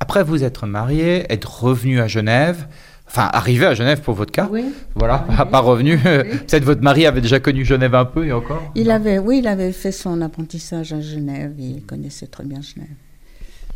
Après 0.00 0.24
vous 0.24 0.42
être 0.42 0.66
marié, 0.66 1.24
être 1.30 1.64
revenu 1.64 2.00
à 2.00 2.08
Genève, 2.08 2.66
enfin 3.06 3.28
arrivé 3.32 3.66
à 3.66 3.74
Genève 3.74 4.00
pour 4.02 4.14
votre 4.14 4.32
cas, 4.32 4.48
Oui. 4.50 4.64
voilà, 4.94 5.24
Oui. 5.28 5.36
pas, 5.36 5.46
pas 5.46 5.60
revenu. 5.60 5.98
Peut-être 5.98 6.64
votre 6.64 6.82
mari 6.82 7.06
avait 7.06 7.20
déjà 7.20 7.40
connu 7.40 7.64
Genève 7.64 7.94
un 7.94 8.04
peu 8.04 8.26
et 8.26 8.32
encore. 8.32 8.62
Il 8.74 8.90
avait, 8.90 9.18
oui, 9.18 9.38
il 9.38 9.46
avait 9.46 9.72
fait 9.72 9.92
son 9.92 10.20
apprentissage 10.20 10.92
à 10.92 11.00
Genève. 11.00 11.52
Il 11.58 11.82
connaissait 11.84 12.26
très 12.26 12.44
bien 12.44 12.60
Genève. 12.60 12.88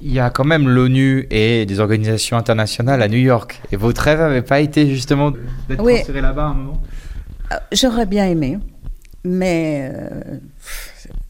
Il 0.01 0.13
y 0.13 0.21
a 0.21 0.31
quand 0.31 0.45
même 0.45 0.69
l'ONU 0.69 1.27
et 1.31 1.67
des 1.67 1.81
organisations 1.81 2.37
internationales 2.37 3.03
à 3.03 3.09
New 3.09 3.19
York. 3.19 3.61
Et 3.73 3.77
votre 3.77 4.01
rêve 4.03 4.21
n'avait 4.21 4.43
pas 4.43 4.61
été 4.61 4.87
justement 4.89 5.33
d'être 5.69 5.83
Oui. 5.83 5.95
transféré 5.97 6.21
là-bas 6.21 6.45
à 6.45 6.47
un 6.49 6.55
moment? 6.55 6.83
Euh, 7.53 7.57
J'aurais 7.73 8.07
bien 8.07 8.27
aimé, 8.27 8.59
mais 9.25 9.91
euh, 9.93 10.39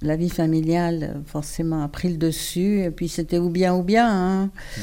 la 0.03 0.17
vie 0.17 0.29
familiale, 0.29 1.23
forcément, 1.27 1.83
a 1.83 1.89
pris 1.89 2.11
le 2.11 2.17
dessus. 2.19 2.81
Et 2.83 2.91
puis 2.91 3.09
c'était 3.09 3.39
ou 3.39 3.49
bien 3.49 3.75
ou 3.75 3.83
bien. 3.83 4.07
Hein. 4.11 4.51
Mhm. 4.77 4.83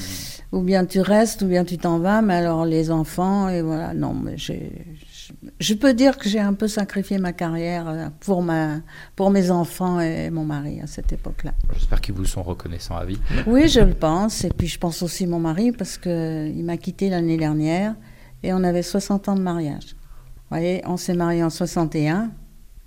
Ou 0.55 0.61
bien 0.61 0.85
tu 0.85 1.01
restes, 1.01 1.41
ou 1.41 1.47
bien 1.47 1.65
tu 1.65 1.77
t'en 1.77 1.99
vas. 1.99 2.21
Mais 2.21 2.35
alors 2.35 2.65
les 2.65 2.89
enfants, 2.89 3.49
et 3.49 3.61
voilà. 3.61 3.93
Non, 3.93 4.13
mais 4.13 4.37
je 5.59 5.73
peux 5.73 5.93
dire 5.93 6.17
que 6.17 6.29
j'ai 6.29 6.39
un 6.39 6.53
peu 6.53 6.67
sacrifié 6.67 7.17
ma 7.17 7.33
carrière 7.33 7.87
euh, 7.87 8.07
pour, 8.21 8.41
ma, 8.41 8.77
pour 9.15 9.29
mes 9.31 9.51
enfants 9.51 9.99
et 9.99 10.29
mon 10.29 10.45
mari 10.45 10.79
à 10.81 10.87
cette 10.87 11.11
époque-là. 11.11 11.51
J'espère 11.73 12.01
qu'ils 12.01 12.15
vous 12.15 12.25
sont 12.25 12.43
reconnaissants 12.43 12.95
à 12.95 13.05
vie. 13.05 13.19
Oui, 13.47 13.67
je 13.67 13.81
le 13.81 13.93
pense. 13.93 14.43
Et 14.43 14.49
puis 14.49 14.67
je 14.67 14.79
pense 14.79 15.03
aussi 15.03 15.27
mon 15.27 15.39
mari 15.39 15.71
parce 15.71 15.97
qu'il 15.97 16.63
m'a 16.63 16.77
quitté 16.77 17.09
l'année 17.09 17.37
dernière 17.37 17.95
et 18.43 18.53
on 18.53 18.63
avait 18.63 18.83
60 18.83 19.29
ans 19.29 19.35
de 19.35 19.41
mariage. 19.41 19.95
Vous 19.95 20.57
voyez, 20.57 20.81
on 20.85 20.97
s'est 20.97 21.15
marié 21.15 21.43
en 21.43 21.49
61 21.49 22.31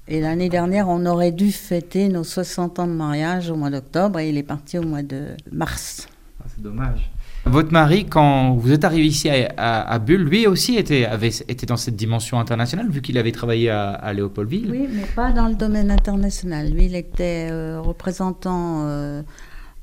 et 0.07 0.21
l'année 0.23 0.49
dernière, 0.49 0.89
on 0.89 1.05
aurait 1.05 1.33
dû 1.33 1.53
fêter 1.53 2.09
nos 2.09 2.25
60 2.25 2.79
ans 2.79 2.87
de 2.87 2.93
mariage 2.93 3.51
au 3.51 3.57
mois 3.57 3.69
d'octobre 3.69 4.19
et 4.21 4.31
il 4.31 4.39
est 4.39 4.43
parti 4.43 4.79
au 4.79 4.83
mois 4.83 5.03
de 5.03 5.37
mars. 5.53 6.09
Ah, 6.41 6.45
c'est 6.49 6.63
dommage. 6.63 7.11
Votre 7.45 7.73
mari, 7.73 8.05
quand 8.05 8.55
vous 8.55 8.73
êtes 8.73 8.85
arrivé 8.85 9.07
ici 9.07 9.31
à, 9.57 9.99
Bulle, 9.99 10.23
lui 10.23 10.47
aussi 10.47 10.77
était, 10.77 11.07
avait, 11.07 11.29
était 11.49 11.67
dans 11.67 11.77
cette 11.77 11.97
dimension 11.97 12.39
internationale, 12.39 12.91
vu 12.91 13.01
qu'il 13.01 13.17
avait 13.17 13.33
travaillé 13.33 13.71
à, 13.71 14.13
Léopoldville 14.13 14.71
Oui, 14.71 14.89
mais 14.93 15.07
pas 15.17 15.33
dans 15.33 15.49
le 15.49 15.55
domaine 15.55 15.91
international. 15.91 16.71
Lui, 16.71 16.87
il 16.87 16.95
était 16.95 17.49
euh, 17.51 17.81
représentant 17.81 18.83
euh, 18.87 19.23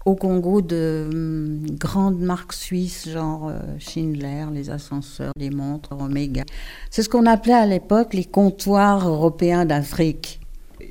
au 0.05 0.15
Congo 0.15 0.61
de 0.61 1.09
hum, 1.11 1.65
grandes 1.71 2.19
marques 2.19 2.53
suisses, 2.53 3.09
genre 3.09 3.49
euh, 3.49 3.59
Schindler, 3.79 4.45
les 4.53 4.69
ascenseurs, 4.69 5.31
les 5.37 5.49
montres, 5.49 5.93
Omega. 5.99 6.43
C'est 6.91 7.01
ce 7.01 7.09
qu'on 7.09 7.25
appelait 7.25 7.53
à 7.53 7.65
l'époque 7.65 8.13
les 8.13 8.25
comptoirs 8.25 9.07
européens 9.07 9.65
d'Afrique. 9.65 10.39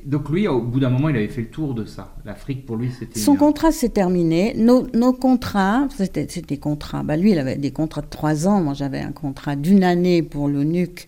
Donc 0.05 0.29
lui, 0.29 0.47
au 0.47 0.61
bout 0.61 0.79
d'un 0.79 0.91
moment, 0.91 1.09
il 1.09 1.15
avait 1.15 1.27
fait 1.27 1.41
le 1.41 1.49
tour 1.49 1.73
de 1.73 1.83
ça. 1.83 2.13
L'Afrique, 2.25 2.65
pour 2.65 2.75
lui, 2.77 2.91
c'était... 2.91 3.19
Son 3.19 3.35
contrat 3.35 3.71
s'est 3.71 3.89
terminé. 3.89 4.53
Nos, 4.55 4.87
nos 4.93 5.13
contrats, 5.13 5.87
c'était 5.89 6.25
des 6.25 6.57
contrats... 6.57 7.01
Bah, 7.01 7.17
lui, 7.17 7.31
il 7.31 7.39
avait 7.39 7.55
des 7.57 7.71
contrats 7.71 8.01
de 8.01 8.09
trois 8.09 8.47
ans. 8.47 8.61
Moi, 8.61 8.75
j'avais 8.75 8.99
un 8.99 9.11
contrat 9.11 9.55
d'une 9.55 9.83
année 9.83 10.21
pour 10.21 10.47
l'ONUC. 10.47 11.07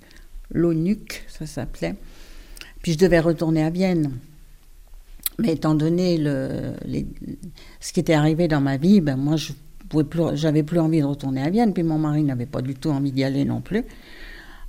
L'ONUC, 0.52 1.24
ça 1.28 1.46
s'appelait. 1.46 1.96
Puis 2.82 2.94
je 2.94 2.98
devais 2.98 3.20
retourner 3.20 3.64
à 3.64 3.70
Vienne. 3.70 4.14
Mais 5.38 5.54
étant 5.54 5.76
donné 5.76 6.18
le, 6.18 6.74
ce 7.80 7.94
qui 7.94 8.00
était 8.00 8.14
arrivé 8.14 8.48
dans 8.48 8.62
ma 8.62 8.78
vie, 8.78 9.02
ben 9.02 9.16
moi, 9.16 9.36
je 9.36 9.54
n'avais 9.94 10.64
plus, 10.64 10.78
plus 10.78 10.80
envie 10.80 11.02
de 11.02 11.06
retourner 11.06 11.44
à 11.44 11.52
Vienne. 11.52 11.74
Puis 11.74 11.84
mon 11.84 12.00
mari 12.00 12.24
n'avait 12.24 12.48
pas 12.48 12.64
du 12.64 12.74
tout 12.74 12.90
envie 12.90 13.12
d'y 13.12 13.24
aller 13.24 13.46
non 13.46 13.62
plus. 13.62 13.84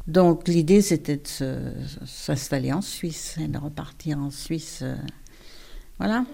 Donc 0.09 0.49
l'idée, 0.49 0.81
c'était 0.81 1.19
de 1.19 1.63
s'installer 2.07 2.73
en 2.73 2.81
Suisse 2.81 3.37
et 3.39 3.47
de 3.47 3.59
repartir 3.59 4.19
en 4.19 4.31
Suisse. 4.31 4.81
Euh, 4.83 4.97
voilà. 5.99 6.25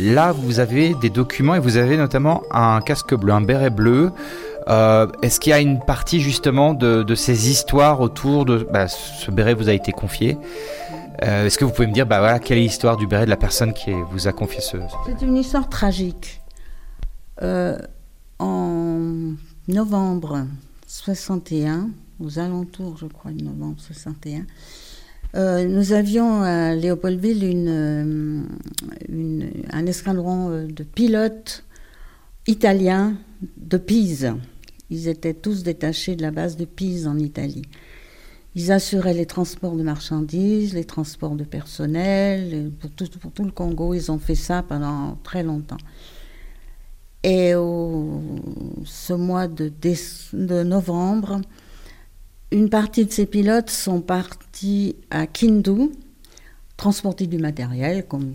Là, 0.00 0.32
vous 0.32 0.60
avez 0.60 0.94
des 0.94 1.10
documents 1.10 1.56
et 1.56 1.58
vous 1.58 1.76
avez 1.76 1.96
notamment 1.96 2.42
un 2.52 2.80
casque 2.80 3.14
bleu, 3.14 3.32
un 3.32 3.40
béret 3.40 3.70
bleu. 3.70 4.12
Euh, 4.68 5.08
est-ce 5.22 5.40
qu'il 5.40 5.50
y 5.50 5.54
a 5.54 5.60
une 5.60 5.80
partie 5.80 6.20
justement 6.20 6.74
de, 6.74 7.14
ces 7.14 7.50
histoires 7.50 8.00
autour 8.00 8.44
de 8.44 8.66
bah, 8.70 8.86
ce 8.86 9.30
béret 9.30 9.54
vous 9.54 9.68
a 9.68 9.72
été 9.72 9.92
confié? 9.92 10.36
Euh, 11.24 11.46
Est-ce 11.46 11.58
que 11.58 11.64
vous 11.64 11.72
pouvez 11.72 11.88
me 11.88 11.92
dire 11.92 12.06
bah, 12.06 12.38
quelle 12.38 12.58
est 12.58 12.62
l'histoire 12.62 12.96
du 12.96 13.06
béret 13.06 13.24
de 13.24 13.30
la 13.30 13.36
personne 13.36 13.72
qui 13.72 13.90
vous 14.12 14.28
a 14.28 14.32
confié 14.32 14.60
ce... 14.60 14.76
C'est 15.06 15.24
une 15.24 15.36
histoire 15.36 15.68
tragique. 15.68 16.40
Euh, 17.42 17.78
en 18.38 19.32
novembre 19.66 20.46
61, 20.86 21.88
aux 22.20 22.38
alentours, 22.38 22.96
je 22.98 23.06
crois, 23.06 23.32
de 23.32 23.42
novembre 23.42 23.76
61, 23.78 24.42
euh, 25.34 25.66
nous 25.66 25.92
avions 25.92 26.42
à 26.42 26.74
Léopoldville 26.74 27.44
euh, 27.68 28.42
un 29.70 29.86
escadron 29.86 30.50
euh, 30.50 30.66
de 30.66 30.82
pilotes 30.82 31.64
italiens 32.46 33.14
de 33.58 33.76
Pise. 33.76 34.32
Ils 34.88 35.06
étaient 35.08 35.34
tous 35.34 35.62
détachés 35.62 36.16
de 36.16 36.22
la 36.22 36.30
base 36.30 36.56
de 36.56 36.64
Pise 36.64 37.06
en 37.06 37.18
Italie. 37.18 37.62
Ils 38.54 38.72
assuraient 38.72 39.12
les 39.12 39.26
transports 39.26 39.76
de 39.76 39.82
marchandises, 39.82 40.72
les 40.72 40.84
transports 40.84 41.36
de 41.36 41.44
personnel, 41.44 42.72
pour 42.80 42.90
tout, 42.90 43.44
le 43.44 43.50
Congo. 43.50 43.92
Ils 43.92 44.10
ont 44.10 44.18
fait 44.18 44.34
ça 44.34 44.64
pendant 44.66 45.18
très 45.22 45.42
longtemps. 45.42 45.76
Et 47.22 47.52
ce 47.52 49.12
mois 49.12 49.46
de 49.46 50.62
novembre, 50.62 51.42
une 52.50 52.70
partie 52.70 53.04
de 53.04 53.12
ces 53.12 53.26
pilotes 53.26 53.70
sont 53.70 54.00
partis 54.00 54.96
à 55.10 55.26
Kindu, 55.26 55.90
transporter 56.76 57.26
du 57.26 57.38
matériel, 57.38 58.06
comme 58.06 58.32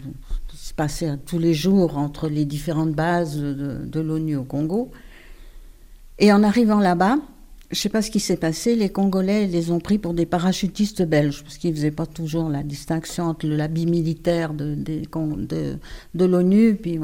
se 0.53 0.74
passait 0.74 1.18
tous 1.26 1.39
les 1.39 1.53
jours 1.53 1.97
entre 1.97 2.30
les 2.30 2.45
différentes 2.45 2.93
bases 2.93 3.38
de, 3.38 3.99
l'ONU 3.99 4.36
au 4.36 4.43
Congo. 4.43 4.91
Et 6.20 6.32
en 6.32 6.43
arrivant 6.43 6.80
là-bas, 6.80 7.18
je 7.72 7.78
ne 7.78 7.82
sais 7.82 7.89
pas 7.89 8.03
ce 8.03 8.11
qui 8.11 8.20
s'est 8.20 8.38
passé, 8.38 8.76
les 8.76 8.89
Congolais 8.89 9.47
les 9.47 9.72
ont 9.72 9.80
pris 9.80 9.97
pour 9.97 10.14
des 10.14 10.28
parachutistes 10.28 11.01
belges, 11.01 11.41
parce 11.41 11.57
qu'ils 11.57 11.72
ne 11.72 11.76
faisaient 11.76 11.91
pas 11.91 12.05
toujours 12.05 12.49
la 12.49 12.61
distinction 12.61 13.26
entre 13.26 13.47
l'habit 13.47 13.88
militaire 13.88 14.53
de, 14.53 14.86
l'ONU. 16.14 16.80
Et 16.86 16.99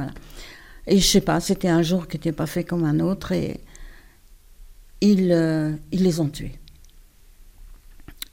je 0.91 0.95
ne 0.95 0.99
sais 0.99 1.21
pas, 1.21 1.39
c'était 1.39 1.69
un 1.69 1.81
jour 1.81 2.07
qui 2.07 2.17
n'était 2.17 2.31
pas 2.31 2.45
fait 2.45 2.63
comme 2.63 2.83
un 2.83 2.99
autre, 2.99 3.31
et 3.31 3.61
ils, 5.01 5.31
euh, 5.31 5.71
ils 5.91 6.03
les 6.03 6.19
ont 6.19 6.29
tués. 6.29 6.58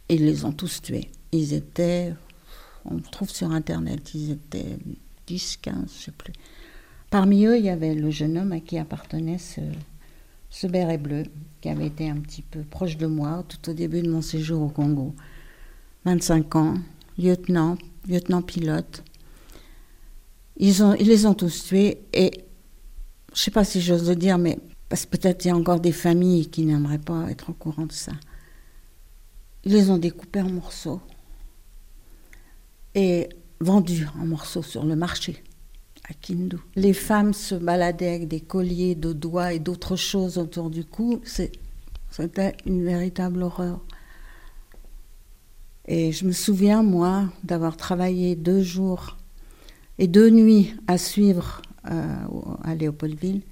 Ils 0.09 0.24
les 0.24 0.44
ont 0.44 0.52
tous 0.52 0.82
tués. 0.82 1.11
Ils 1.32 1.52
étaient, 1.52 2.14
on 2.84 2.98
trouve 2.98 3.30
sur 3.30 3.50
Internet, 3.50 4.14
ils 4.14 4.32
étaient 4.32 4.78
10, 5.26 5.59
15, 5.62 5.74
je 5.74 5.80
ne 5.80 5.88
sais 5.88 6.12
plus. 6.12 6.32
Parmi 7.11 7.44
eux, 7.46 7.59
il 7.59 7.64
y 7.64 7.70
avait 7.70 7.94
le 7.94 8.11
jeune 8.11 8.38
homme 8.38 8.52
à 8.52 8.61
qui 8.61 8.78
appartenait 8.78 9.38
ce, 9.38 9.61
ce 10.50 10.66
béret 10.66 10.98
bleu, 10.98 11.24
qui 11.61 11.68
avait 11.68 11.86
été 11.86 12.09
un 12.09 12.16
petit 12.16 12.42
peu 12.42 12.61
proche 12.61 12.96
de 12.96 13.07
moi 13.07 13.44
tout 13.48 13.70
au 13.70 13.74
début 13.74 14.02
de 14.02 14.11
mon 14.11 14.22
séjour 14.22 14.62
au 14.62 14.68
Congo. 14.68 15.14
25 16.04 16.57
ans, 16.57 16.74
lieutenant, 17.18 17.76
lieutenant 18.09 18.42
pilote. 18.42 19.02
Ils, 20.57 20.82
ont, 20.82 20.94
ils 20.94 21.09
les 21.09 21.26
ont 21.26 21.34
tous 21.34 21.64
tués 21.64 21.98
et 22.12 22.30
je 23.28 23.32
ne 23.32 23.44
sais 23.44 23.50
pas 23.50 23.64
si 23.64 23.80
j'ose 23.80 24.09
le 24.09 24.16
dire, 24.16 24.38
mais 24.38 24.59
parce 24.88 25.04
que 25.04 25.16
peut-être 25.16 25.44
il 25.44 25.48
y 25.48 25.50
a 25.50 25.57
encore 25.57 25.80
des 25.80 25.92
familles 25.92 26.48
qui 26.48 26.64
n'aimeraient 26.64 26.98
pas 26.98 27.30
être 27.30 27.50
au 27.50 27.52
courant 27.52 27.86
de 27.86 27.92
ça. 27.92 28.12
Ils 29.67 29.73
les 29.73 29.91
ont 29.91 29.99
découpés 29.99 30.43
en 30.43 30.49
morceaux 30.49 31.01
et 32.95 33.29
vendus 33.59 34.07
en 34.17 34.25
morceaux 34.25 34.62
sur 34.62 34.85
le 34.85 34.95
marché 34.95 35.43
à 36.09 36.14
Kindu. 36.14 36.59
Les 36.77 36.93
femmes 36.93 37.35
se 37.35 37.57
baladaient 37.57 38.14
avec 38.14 38.29
des 38.29 38.41
colliers 38.41 38.95
de 38.95 39.12
doigts 39.12 39.53
et 39.55 39.59
d'autres 39.59 39.97
choses 39.97 40.39
autour 40.39 40.71
du 40.71 40.85
cou. 40.85 41.21
C'était 41.25 42.55
une 42.64 42.85
véritable 42.85 43.43
horreur. 43.43 43.81
Et 45.89 46.12
je 46.12 46.27
me 46.27 46.33
souviens, 46.33 46.85
moi, 46.85 47.25
d'avoir 47.43 47.77
travaillé 47.77 48.37
deux 48.37 48.62
jours 48.62 49.17
et 49.99 50.07
deux 50.07 50.31
nuits 50.31 50.75
à 50.87 50.97
suivre 50.97 51.61
euh, 51.91 52.25
à 52.62 52.77
Léopoldville 52.77 53.43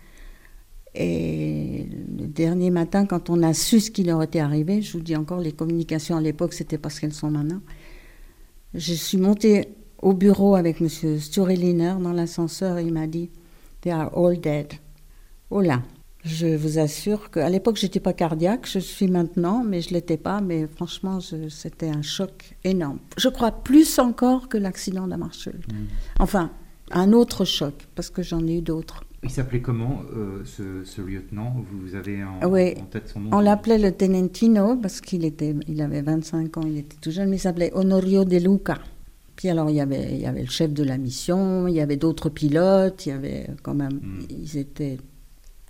et 0.95 1.89
le 2.19 2.27
dernier 2.27 2.71
matin, 2.71 3.05
quand 3.05 3.29
on 3.29 3.43
a 3.43 3.53
su 3.53 3.81
ce 3.81 3.91
qui 3.91 4.05
leur 4.05 4.23
était 4.23 4.39
arrivé, 4.39 4.81
je 4.81 4.93
vous 4.93 5.03
dis 5.03 5.17
encore, 5.17 5.41
les 5.41 5.53
communications 5.53 6.17
à 6.17 6.21
l'époque, 6.21 6.55
c'était 6.55 6.79
pas 6.79 6.91
ce 6.91 7.01
qu'elles 7.01 7.13
sont 7.13 7.31
maintenant. 7.31 7.61
Je 8.75 8.95
suis 8.95 9.19
montée 9.19 9.69
au 10.01 10.13
bureau 10.13 10.55
avec 10.55 10.81
M. 10.81 10.89
Stureliner 11.19 11.95
dans 12.01 12.13
l'ascenseur 12.13 12.79
et 12.79 12.85
il 12.85 12.93
m'a 12.93 13.07
dit 13.07 13.31
They 13.81 13.93
are 13.93 14.17
all 14.17 14.41
dead. 14.41 14.75
Oh 15.51 15.61
là 15.61 15.83
Je 16.25 16.55
vous 16.55 16.79
assure 16.79 17.31
qu'à 17.31 17.51
l'époque, 17.51 17.77
j'étais 17.77 18.01
pas 18.01 18.13
cardiaque, 18.13 18.69
je 18.69 18.79
suis 18.79 19.09
maintenant, 19.09 19.65
mais 19.65 19.81
je 19.81 19.93
l'étais 19.93 20.17
pas. 20.17 20.41
Mais 20.41 20.69
franchement, 20.69 21.19
c'était 21.21 21.89
un 21.89 22.03
choc 22.03 22.57
énorme. 22.63 22.99
Je 23.17 23.29
crois 23.29 23.51
plus 23.51 23.99
encore 23.99 24.49
que 24.49 24.59
l'accident 24.59 25.09
d'Amarchel. 25.09 25.59
Mmh. 25.69 25.75
Enfin, 26.21 26.53
un 26.93 27.13
autre 27.13 27.45
choc, 27.45 27.75
parce 27.97 28.11
que 28.11 28.23
j'en 28.23 28.47
ai 28.47 28.59
eu 28.59 28.63
d'autres. 28.63 29.05
Il 29.25 29.31
s'appelait 29.31 29.61
comment 29.61 30.03
euh, 30.15 30.45
ce, 30.45 31.01
lieutenant? 31.01 31.57
Vous 31.73 31.95
avez 31.95 32.23
en, 32.23 32.39
tête 32.91 33.09
son 33.09 33.21
nom? 33.21 33.31
On 33.33 33.41
l'appelait 33.41 33.79
le 33.79 33.91
Tenentino 33.93 34.77
parce 34.77 35.01
qu'il 35.01 35.25
était, 35.25 35.55
il 35.67 35.81
avait 35.81 36.03
25 36.03 36.59
ans, 36.59 36.63
il 36.67 36.79
était 36.79 36.97
tout 37.01 37.11
jeune, 37.11 37.31
mais 37.31 37.37
il 37.37 37.41
s'appelait 37.41 37.73
Honorio 37.75 38.25
de 38.25 38.37
Luca. 38.37 38.79
Puis 39.37 39.49
alors 39.49 39.71
il 39.71 39.77
y 39.77 39.81
avait, 39.81 40.13
il 40.13 40.21
y 40.21 40.27
avait 40.27 40.43
le 40.43 40.51
chef 40.51 40.73
de 40.73 40.85
la 40.85 40.99
mission, 40.99 41.67
il 41.67 41.75
y 41.75 41.81
avait 41.81 41.97
d'autres 41.97 42.29
pilotes, 42.29 43.07
il 43.07 43.09
y 43.09 43.13
avait 43.13 43.49
quand 43.63 43.75
même, 43.75 43.95
hmm. 43.95 44.27
ils 44.31 44.59
étaient 44.59 44.99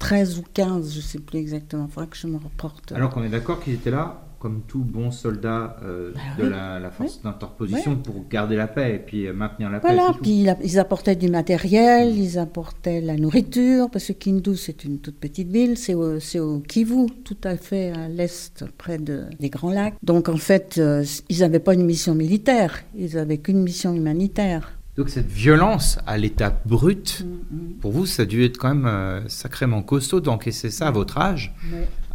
13 0.00 0.38
ou 0.38 0.42
15, 0.52 0.92
je 0.92 0.96
ne 0.98 1.02
sais 1.02 1.18
plus 1.20 1.38
exactement, 1.38 1.86
il 1.88 1.92
faudra 1.92 2.06
que 2.06 2.16
je 2.16 2.26
me 2.26 2.36
reporte. 2.36 2.92
Alors 2.92 3.10
qu'on 3.10 3.22
est 3.22 3.30
d'accord 3.30 3.62
qu'ils 3.62 3.74
étaient 3.74 3.90
là 3.90 4.23
comme 4.44 4.60
tout 4.68 4.84
bon 4.84 5.10
soldat 5.10 5.78
euh, 5.86 6.12
bah 6.14 6.20
de 6.36 6.46
la, 6.46 6.90
force 6.90 7.22
d'interposition 7.22 7.96
pour 7.96 8.28
garder 8.28 8.56
la 8.56 8.66
paix 8.66 8.96
et 8.96 8.98
puis 8.98 9.26
euh, 9.26 9.32
maintenir 9.32 9.70
la 9.70 9.80
paix. 9.80 9.88
Voilà, 9.88 10.14
puis 10.20 10.46
ils 10.62 10.78
apportaient 10.78 11.16
du 11.16 11.30
matériel, 11.30 12.12
mm. 12.12 12.18
ils 12.18 12.38
apportaient 12.38 13.00
la 13.00 13.16
nourriture, 13.16 13.88
parce 13.88 14.08
que 14.08 14.12
Kindu, 14.12 14.54
c'est 14.56 14.84
une 14.84 14.98
toute 14.98 15.18
petite 15.18 15.48
ville, 15.50 15.78
c'est 15.78 15.94
au, 15.94 16.18
au, 16.18 16.60
Kivu, 16.60 17.06
tout 17.24 17.38
à 17.42 17.56
fait 17.56 17.92
à 17.92 18.06
l'est, 18.10 18.66
près 18.76 18.98
de, 18.98 19.24
des 19.40 19.48
Grands 19.48 19.72
Lacs. 19.72 19.94
Donc 20.02 20.28
en 20.28 20.36
fait, 20.36 20.74
euh, 20.76 21.02
ils 21.30 21.38
n'avaient 21.38 21.58
pas 21.58 21.72
une 21.72 21.86
mission 21.86 22.14
militaire, 22.14 22.84
ils 22.94 23.14
n'avaient 23.14 23.38
qu'une 23.38 23.62
mission 23.62 23.94
humanitaire. 23.94 24.72
Donc 24.98 25.08
cette 25.08 25.32
violence 25.32 25.98
à 26.06 26.18
l'état 26.18 26.54
brut, 26.66 27.24
mm, 27.24 27.56
mm. 27.56 27.72
pour 27.80 27.92
vous, 27.92 28.04
ça 28.04 28.24
a 28.24 28.26
dû 28.26 28.44
être 28.44 28.58
quand 28.58 28.74
même 28.74 29.22
sacrément 29.26 29.80
costaud 29.80 30.20
d'encaisser 30.20 30.68
ça 30.68 30.88
à 30.88 30.90
votre 30.90 31.16
âge 31.16 31.54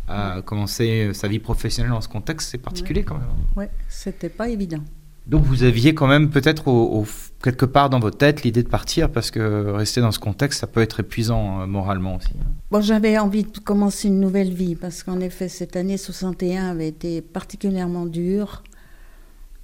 à 0.09 0.41
commencer 0.41 1.11
sa 1.13 1.27
vie 1.27 1.39
professionnelle 1.39 1.91
dans 1.91 2.01
ce 2.01 2.09
contexte, 2.09 2.49
c'est 2.49 2.57
particulier 2.57 3.03
quand 3.03 3.15
même. 3.15 3.27
Oui, 3.55 3.65
c'était 3.87 4.29
pas 4.29 4.49
évident. 4.49 4.83
Donc 5.29 5.43
vous 5.43 5.63
aviez 5.63 5.93
quand 5.93 6.07
même 6.07 6.31
peut-être 6.31 6.67
au, 6.67 7.05
quelque 7.43 7.65
part 7.65 7.91
dans 7.91 7.99
votre 7.99 8.17
tête 8.17 8.41
l'idée 8.41 8.63
de 8.63 8.67
partir 8.67 9.11
parce 9.11 9.29
que 9.29 9.69
rester 9.71 10.01
dans 10.01 10.11
ce 10.11 10.17
contexte, 10.17 10.59
ça 10.59 10.65
peut 10.65 10.81
être 10.81 11.01
épuisant 11.01 11.61
euh, 11.61 11.65
moralement 11.67 12.15
aussi. 12.15 12.31
Hein. 12.41 12.47
Bon, 12.71 12.81
j'avais 12.81 13.17
envie 13.19 13.43
de 13.43 13.59
commencer 13.59 14.07
une 14.07 14.19
nouvelle 14.19 14.51
vie 14.51 14.75
parce 14.75 15.03
qu'en 15.03 15.19
effet, 15.19 15.47
cette 15.47 15.75
année 15.75 15.97
61 15.97 16.71
avait 16.71 16.87
été 16.87 17.21
particulièrement 17.21 18.07
dure. 18.07 18.63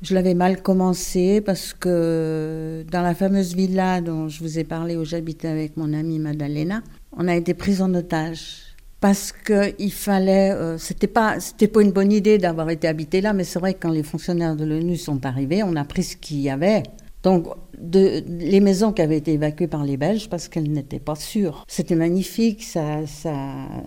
Je 0.03 0.13
l'avais 0.13 0.35
mal 0.35 0.61
commencé 0.61 1.41
parce 1.41 1.73
que 1.73 2.85
dans 2.91 3.01
la 3.01 3.15
fameuse 3.15 3.55
villa 3.55 4.01
dont 4.01 4.27
je 4.27 4.43
vous 4.43 4.59
ai 4.59 4.63
parlé 4.63 4.95
où 4.97 5.03
j'habitais 5.03 5.47
avec 5.47 5.77
mon 5.77 5.93
amie 5.93 6.19
Madalena, 6.19 6.83
on 7.11 7.27
a 7.27 7.35
été 7.35 7.55
pris 7.55 7.81
en 7.81 7.91
otage 7.95 8.64
parce 9.05 9.31
qu'il 9.31 9.91
fallait. 9.91 10.49
Euh, 10.49 10.79
c'était 10.79 11.05
pas, 11.05 11.39
c'était 11.39 11.67
pas 11.67 11.83
une 11.83 11.91
bonne 11.91 12.11
idée 12.11 12.39
d'avoir 12.39 12.71
été 12.71 12.87
habité 12.87 13.21
là, 13.21 13.33
mais 13.33 13.43
c'est 13.43 13.59
vrai 13.59 13.75
que 13.75 13.81
quand 13.81 13.91
les 13.91 14.01
fonctionnaires 14.01 14.55
de 14.55 14.65
l'ONU 14.65 14.97
sont 14.97 15.23
arrivés, 15.27 15.61
on 15.61 15.75
a 15.75 15.85
pris 15.85 16.01
ce 16.01 16.17
qu'il 16.17 16.39
y 16.39 16.49
avait. 16.49 16.81
Donc, 17.21 17.45
de, 17.79 18.23
les 18.27 18.59
maisons 18.61 18.93
qui 18.93 19.03
avaient 19.03 19.17
été 19.17 19.33
évacuées 19.33 19.67
par 19.67 19.83
les 19.83 19.95
Belges 19.95 20.27
parce 20.27 20.47
qu'elles 20.47 20.71
n'étaient 20.71 20.97
pas 20.97 21.13
sûres. 21.13 21.65
C'était 21.67 21.93
magnifique, 21.93 22.63
ça, 22.63 23.05
ça, 23.05 23.35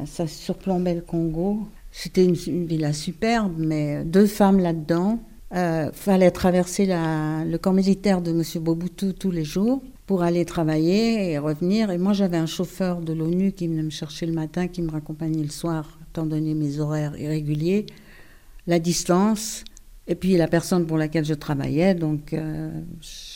ça 0.06 0.28
surplombait 0.28 0.94
le 0.94 1.00
Congo. 1.00 1.66
C'était 1.90 2.24
une, 2.24 2.66
villa 2.66 2.92
superbe, 2.92 3.54
mais 3.58 4.04
deux 4.04 4.26
femmes 4.26 4.60
là-dedans. 4.60 5.18
Euh, 5.52 5.90
fallait 5.92 6.30
traverser 6.30 6.86
le 6.86 7.56
camp 7.56 7.72
militaire 7.72 8.22
de 8.22 8.30
M. 8.30 8.42
Bobutu 8.62 9.14
tous 9.14 9.32
les 9.32 9.44
jours 9.44 9.82
pour 10.08 10.22
aller 10.22 10.46
travailler 10.46 11.32
et 11.32 11.38
revenir. 11.38 11.90
Et 11.90 11.98
moi, 11.98 12.14
j'avais 12.14 12.38
un 12.38 12.46
chauffeur 12.46 13.02
de 13.02 13.12
l'ONU 13.12 13.52
qui 13.52 13.68
venait 13.68 13.82
me 13.82 13.90
chercher 13.90 14.24
le 14.24 14.32
matin, 14.32 14.66
qui 14.66 14.80
me 14.80 14.90
raccompagnait 14.90 15.42
le 15.42 15.50
soir, 15.50 15.98
étant 16.10 16.24
donné 16.24 16.54
mes 16.54 16.80
horaires 16.80 17.14
irréguliers, 17.18 17.84
la 18.66 18.78
distance, 18.78 19.64
et 20.06 20.14
puis 20.14 20.38
la 20.38 20.48
personne 20.48 20.86
pour 20.86 20.96
laquelle 20.96 21.26
je 21.26 21.34
travaillais. 21.34 21.94
Donc, 21.94 22.32
euh, 22.32 22.70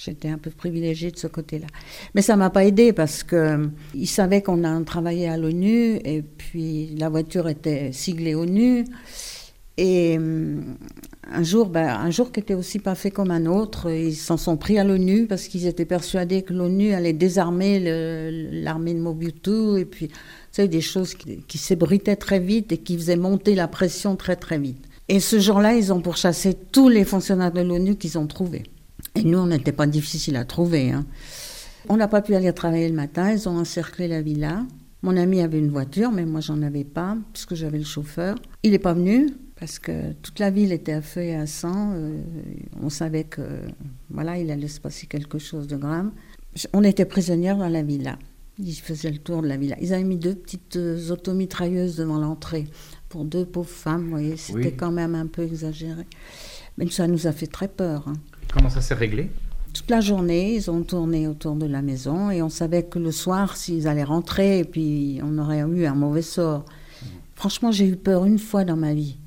j'étais 0.02 0.30
un 0.30 0.38
peu 0.38 0.48
privilégiée 0.48 1.10
de 1.10 1.18
ce 1.18 1.26
côté-là. 1.26 1.66
Mais 2.14 2.22
ça 2.22 2.36
m'a 2.36 2.48
pas 2.48 2.64
aidé 2.64 2.94
parce 2.94 3.22
que 3.22 3.36
euh, 3.36 4.06
savait 4.06 4.40
qu'on 4.40 4.64
a 4.64 4.82
travaillé 4.82 5.28
à 5.28 5.36
l'ONU, 5.36 5.96
et 6.06 6.22
puis 6.22 6.96
la 6.96 7.10
voiture 7.10 7.50
était 7.50 7.92
siglée 7.92 8.34
ONU. 8.34 8.86
Et 9.78 10.18
euh, 10.18 10.60
un 11.30 11.42
jour, 11.42 11.68
ben, 11.68 11.88
un 11.88 12.10
jour 12.10 12.30
qui 12.30 12.40
était 12.40 12.54
aussi 12.54 12.78
pas 12.78 12.94
fait 12.94 13.10
comme 13.10 13.30
un 13.30 13.46
autre, 13.46 13.90
ils 13.90 14.14
s'en 14.14 14.36
sont 14.36 14.56
pris 14.56 14.78
à 14.78 14.84
l'ONU 14.84 15.26
parce 15.26 15.48
qu'ils 15.48 15.66
étaient 15.66 15.86
persuadés 15.86 16.42
que 16.42 16.52
l'ONU 16.52 16.92
allait 16.92 17.14
désarmer 17.14 17.80
l'armée 18.62 18.94
de 18.94 19.00
Mobutu 19.00 19.78
et 19.78 19.84
puis, 19.84 20.10
c'est 20.50 20.68
des 20.68 20.82
choses 20.82 21.14
qui, 21.14 21.38
qui 21.48 21.56
s'ébritaient 21.56 22.16
très 22.16 22.38
vite 22.38 22.72
et 22.72 22.78
qui 22.78 22.96
faisaient 22.96 23.16
monter 23.16 23.54
la 23.54 23.68
pression 23.68 24.16
très 24.16 24.36
très 24.36 24.58
vite. 24.58 24.84
Et 25.08 25.20
ce 25.20 25.40
jour-là, 25.40 25.74
ils 25.74 25.92
ont 25.92 26.00
pourchassé 26.00 26.54
tous 26.54 26.88
les 26.88 27.04
fonctionnaires 27.04 27.52
de 27.52 27.62
l'ONU 27.62 27.96
qu'ils 27.96 28.18
ont 28.18 28.26
trouvés. 28.26 28.64
Et 29.14 29.24
nous, 29.24 29.38
on 29.38 29.46
n'était 29.46 29.72
pas 29.72 29.86
difficile 29.86 30.36
à 30.36 30.44
trouver. 30.44 30.90
Hein. 30.90 31.06
On 31.88 31.96
n'a 31.96 32.08
pas 32.08 32.22
pu 32.22 32.34
aller 32.34 32.52
travailler 32.52 32.88
le 32.88 32.94
matin, 32.94 33.32
ils 33.32 33.48
ont 33.48 33.58
encerclé 33.58 34.08
la 34.08 34.22
villa. 34.22 34.64
Mon 35.02 35.16
ami 35.16 35.40
avait 35.40 35.58
une 35.58 35.70
voiture, 35.70 36.12
mais 36.12 36.24
moi 36.24 36.40
j'en 36.40 36.62
avais 36.62 36.84
pas, 36.84 37.16
puisque 37.32 37.54
j'avais 37.54 37.78
le 37.78 37.84
chauffeur. 37.84 38.36
Il 38.62 38.70
n'est 38.70 38.78
pas 38.78 38.94
venu, 38.94 39.30
parce 39.62 39.78
que 39.78 40.10
toute 40.22 40.40
la 40.40 40.50
ville 40.50 40.72
était 40.72 40.92
à 40.92 41.00
feu 41.00 41.20
et 41.20 41.36
à 41.36 41.46
sang. 41.46 41.92
Euh, 41.94 42.20
on 42.82 42.90
savait 42.90 43.22
que 43.22 43.42
voilà, 44.10 44.36
il 44.36 44.50
allait 44.50 44.66
se 44.66 44.80
passer 44.80 45.06
quelque 45.06 45.38
chose 45.38 45.68
de 45.68 45.76
grave. 45.76 46.10
On 46.72 46.82
était 46.82 47.04
prisonniers 47.04 47.54
dans 47.54 47.68
la 47.68 47.82
villa. 47.82 48.18
Ils 48.58 48.74
faisaient 48.74 49.12
le 49.12 49.18
tour 49.18 49.40
de 49.40 49.46
la 49.46 49.56
villa. 49.56 49.76
Ils 49.80 49.94
avaient 49.94 50.02
mis 50.02 50.16
deux 50.16 50.34
petites 50.34 50.74
euh, 50.74 51.10
automitrailleuses 51.10 51.94
devant 51.94 52.18
l'entrée 52.18 52.66
pour 53.08 53.24
deux 53.24 53.44
pauvres 53.44 53.68
femmes. 53.68 54.02
Vous 54.02 54.10
voyez, 54.10 54.36
c'était 54.36 54.72
quand 54.72 54.90
même 54.90 55.14
un 55.14 55.28
peu 55.28 55.44
exagéré. 55.44 56.06
Mais 56.76 56.90
ça 56.90 57.06
nous 57.06 57.28
a 57.28 57.32
fait 57.32 57.46
très 57.46 57.68
peur. 57.68 58.08
Hein. 58.08 58.14
Comment 58.52 58.68
ça 58.68 58.80
s'est 58.80 58.94
réglé? 58.94 59.30
Toute 59.72 59.90
la 59.90 60.00
journée, 60.00 60.56
ils 60.56 60.72
ont 60.72 60.82
tourné 60.82 61.28
autour 61.28 61.54
de 61.54 61.66
la 61.66 61.82
maison 61.82 62.32
et 62.32 62.42
on 62.42 62.48
savait 62.48 62.82
que 62.82 62.98
le 62.98 63.12
soir, 63.12 63.56
s'ils 63.56 63.86
allaient 63.86 64.02
rentrer, 64.02 64.58
et 64.58 64.64
puis 64.64 65.20
on 65.22 65.38
aurait 65.38 65.60
eu 65.60 65.86
un 65.86 65.94
mauvais 65.94 66.20
sort. 66.20 66.64
Mmh. 66.64 67.06
Franchement, 67.36 67.70
j'ai 67.70 67.86
eu 67.86 67.94
peur 67.94 68.24
une 68.24 68.40
fois 68.40 68.64
dans 68.64 68.76
ma 68.76 68.92
vie. 68.92 69.18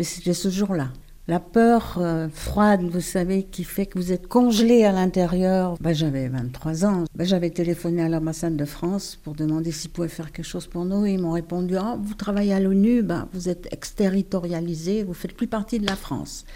Mais 0.00 0.04
c'était 0.04 0.32
ce 0.32 0.48
jour-là. 0.48 0.88
La 1.28 1.40
peur 1.40 1.98
euh, 1.98 2.30
froide, 2.32 2.80
vous 2.84 3.02
savez, 3.02 3.42
qui 3.42 3.64
fait 3.64 3.84
que 3.84 3.98
vous 3.98 4.12
êtes 4.12 4.28
congelé 4.28 4.82
à 4.84 4.92
l'intérieur. 4.92 5.76
Ben, 5.78 5.92
j'avais 5.92 6.26
23 6.26 6.86
ans. 6.86 7.04
Ben, 7.14 7.26
j'avais 7.26 7.50
téléphoné 7.50 8.00
à 8.04 8.08
l'ambassade 8.08 8.56
de 8.56 8.64
France 8.64 9.18
pour 9.22 9.34
demander 9.34 9.72
s'ils 9.72 9.90
pouvaient 9.90 10.08
faire 10.08 10.32
quelque 10.32 10.46
chose 10.46 10.66
pour 10.66 10.86
nous. 10.86 11.04
Ils 11.04 11.20
m'ont 11.20 11.32
répondu 11.32 11.76
ah, 11.76 11.98
Vous 12.00 12.14
travaillez 12.14 12.54
à 12.54 12.60
l'ONU, 12.60 13.02
ben, 13.02 13.28
vous 13.34 13.50
êtes 13.50 13.70
exterritorialisé, 13.74 15.04
vous 15.04 15.12
faites 15.12 15.36
plus 15.36 15.48
partie 15.48 15.78
de 15.78 15.86
la 15.86 15.96
France. 15.96 16.46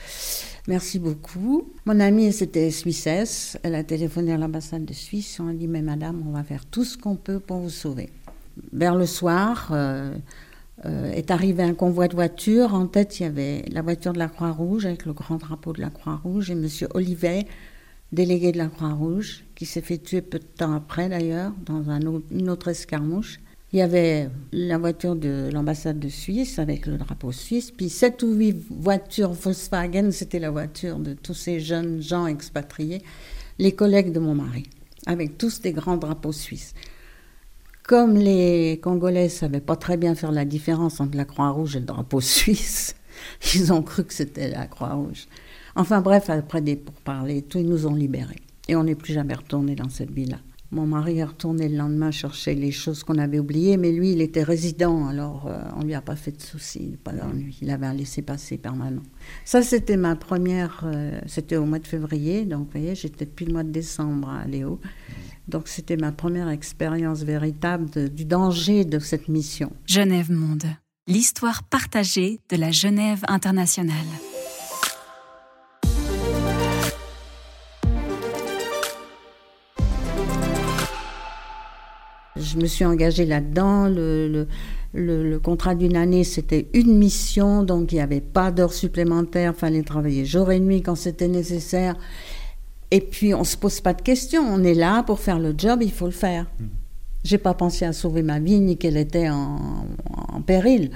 Merci 0.67 0.99
beaucoup. 0.99 1.71
Mon 1.85 2.01
amie, 2.01 2.33
c'était 2.33 2.71
Suissesse. 2.71 3.59
Elle 3.63 3.75
a 3.75 3.85
téléphoné 3.85 4.33
à 4.33 4.39
l'ambassade 4.39 4.87
de 4.87 4.95
Suisse. 4.95 5.39
On 5.39 5.49
a 5.49 5.53
dit 5.53 5.69
Mais 5.69 5.83
madame, 5.83 6.25
on 6.27 6.33
va 6.33 6.45
faire 6.45 6.65
tout 6.65 6.85
ce 6.85 6.97
qu'on 6.97 7.17
peut 7.17 7.41
pour 7.41 7.59
vous 7.59 7.69
sauver. 7.69 8.09
Vers 8.73 8.95
le 8.95 9.05
soir, 9.05 9.69
euh, 9.73 10.15
euh, 10.85 11.13
est 11.13 11.31
arrivé 11.31 11.63
un 11.63 11.75
convoi 11.75 12.09
de 12.09 12.15
voitures. 12.15 12.75
En 12.75 12.87
tête, 12.87 13.21
il 13.21 13.23
y 13.23 13.27
avait 13.27 13.65
la 13.71 13.83
voiture 13.83 14.13
de 14.13 14.19
la 14.19 14.29
Croix-Rouge 14.29 14.87
avec 14.87 15.07
le 15.07 15.13
grand 15.13 15.37
drapeau 15.37 15.73
de 15.73 15.81
la 15.81 15.91
Croix-Rouge 15.91 16.51
et 16.51 16.55
M. 16.55 16.69
Olivet, 16.95 17.47
délégué 18.13 18.53
de 18.53 18.59
la 18.59 18.67
Croix-Rouge, 18.67 19.45
qui 19.55 19.67
s'est 19.67 19.81
fait 19.81 19.99
tuer 19.99 20.21
peu 20.21 20.39
de 20.39 20.45
temps 20.45 20.73
après 20.73 21.09
d'ailleurs, 21.09 21.53
dans 21.65 21.91
un 21.91 22.01
une 22.31 22.51
autre 22.51 22.69
escarmouche. 22.69 23.39
Il 23.73 23.79
y 23.79 23.83
avait 23.83 24.31
la 24.53 24.79
voiture 24.79 25.17
de 25.17 25.51
l'ambassade 25.53 25.99
de 25.99 26.09
Suisse 26.09 26.61
avec 26.61 26.87
le 26.87 26.97
drapeau 26.97 27.33
suisse, 27.33 27.73
puis 27.73 27.89
sept 27.89 28.23
ou 28.23 28.33
huit 28.33 28.57
voitures 28.71 29.33
Volkswagen, 29.33 30.13
c'était 30.13 30.39
la 30.39 30.53
voiture 30.53 31.01
de 31.01 31.13
tous 31.13 31.35
ces 31.35 31.59
jeunes 31.59 32.01
gens 32.01 32.29
expatriés, 32.29 33.03
les 33.59 33.73
collègues 33.73 34.13
de 34.13 34.21
mon 34.21 34.37
mari, 34.37 34.65
avec 35.07 35.39
tous 35.39 35.61
des 35.61 35.73
grands 35.73 35.97
drapeaux 35.97 36.31
suisses. 36.31 36.73
Comme 37.87 38.15
les 38.15 38.81
Congolais 38.83 39.25
ne 39.25 39.29
savaient 39.29 39.61
pas 39.61 39.77
très 39.77 39.99
bien 39.99 40.15
faire 40.15 40.33
la 40.33 40.47
différence 40.47 41.01
entre 41.01 41.19
la 41.19 41.27
Croix-Rouge 41.27 41.77
et 41.77 41.81
le 41.81 41.85
drapeau 41.85 42.21
suisse, 42.23 42.97
ils 43.55 43.75
ont 43.75 43.83
cru 43.83 44.05
que 44.05 44.15
c'était 44.15 44.49
la 44.49 44.67
Croix-Rouge. 44.67 45.27
Enfin 45.77 46.01
bref, 46.01 46.31
après 46.31 46.63
des 46.63 46.77
pourparlers, 46.77 47.43
tout, 47.43 47.59
ils 47.59 47.69
nous 47.69 47.87
ont 47.87 47.95
libérés. 47.95 48.41
Et 48.69 48.77
on 48.77 48.85
n'est 48.85 48.95
plus 48.95 49.13
jamais 49.13 49.35
retourné 49.35 49.75
dans 49.75 49.91
cette 49.91 50.11
ville-là. 50.11 50.39
Mon 50.71 50.87
mari 50.87 51.19
est 51.19 51.25
retourné 51.25 51.69
le 51.69 51.77
lendemain 51.77 52.11
chercher 52.11 52.55
les 52.55 52.73
choses 52.73 53.05
qu'on 53.05 53.19
avait 53.19 53.39
oubliées, 53.39 53.77
mais 53.77 53.93
lui, 53.93 54.13
il 54.13 54.23
était 54.23 54.43
résident, 54.43 55.07
alors 55.07 55.47
euh, 55.47 55.63
on 55.77 55.85
lui 55.85 55.95
a 55.95 56.01
pas 56.01 56.17
fait 56.17 56.33
de 56.33 56.41
soucis, 56.41 56.97
pas 57.05 57.13
d'ennui. 57.13 57.59
Il 57.61 57.71
avait 57.71 57.87
un 57.87 57.93
laissez-passer 57.93 58.57
permanent. 58.57 59.03
Ça, 59.45 59.63
c'était 59.63 59.99
ma 59.99 60.17
première, 60.17 60.85
euh, 60.87 61.21
c'était 61.27 61.57
au 61.57 61.67
mois 61.67 61.79
de 61.79 61.87
février, 61.87 62.47
donc 62.47 62.61
vous 62.61 62.71
voyez, 62.73 62.95
j'étais 62.95 63.27
depuis 63.27 63.45
le 63.45 63.53
mois 63.53 63.63
de 63.63 63.71
décembre 63.71 64.31
à 64.31 64.47
Léo. 64.47 64.81
Donc 65.49 65.69
c'était 65.69 65.97
ma 65.97 66.13
première 66.13 66.49
expérience 66.49 67.23
véritable 67.23 67.91
de- 67.91 68.09
du 68.09 68.25
danger 68.25 68.85
de 68.85 68.99
cette 68.99 69.29
mission. 69.29 69.71
Genève 69.87 70.31
Monde. 70.33 70.65
L'histoire 71.07 71.63
partagée 71.65 72.41
de 72.51 72.57
la 72.57 72.71
Genève 72.71 73.21
internationale. 73.29 74.07
Je 82.37 82.57
me 82.59 82.67
suis 82.67 82.85
engagée 82.85 83.27
là-dedans. 83.27 83.87
Le, 83.89 84.29
le- 84.29 84.49
le- 84.93 85.29
le 85.31 85.39
contrat 85.39 85.75
d'une 85.75 85.97
année, 85.97 86.25
c'était 86.25 86.69
une 86.75 86.99
mission, 86.99 87.63
donc 87.63 87.93
il 87.93 87.97
n'y 87.97 88.01
avait 88.01 88.21
pas 88.21 88.51
d'heures 88.51 88.73
supplémentaires. 88.73 89.53
Il 89.57 89.59
fallait 89.59 89.83
travailler 89.83 90.25
jour 90.25 90.51
et 90.51 90.59
nuit 90.61 90.83
quand 90.83 90.97
c'était 90.97 91.29
nécessaire. 91.29 91.95
Et 92.95 93.01
puis, 93.01 93.35
on 93.35 93.41
ne 93.41 93.45
se 93.45 93.57
pose 93.57 93.81
pas 93.81 93.93
de 93.93 94.03
questions. 94.03 94.45
On 94.49 94.63
est 94.63 94.73
là 94.73 95.03
pour 95.03 95.19
faire 95.19 95.41
le 95.41 95.53
job, 95.59 95.81
il 95.83 95.91
faut 95.91 96.07
le 96.07 96.13
faire. 96.13 96.47
J'ai 97.25 97.39
pas 97.39 97.53
pensé 97.53 97.85
à 97.85 97.93
sauver 97.93 98.23
ma 98.23 98.39
vie 98.39 98.61
ni 98.61 98.77
qu'elle 98.77 98.97
était 98.97 99.29
en, 99.29 99.87
en 100.29 100.41
péril. 100.43 100.93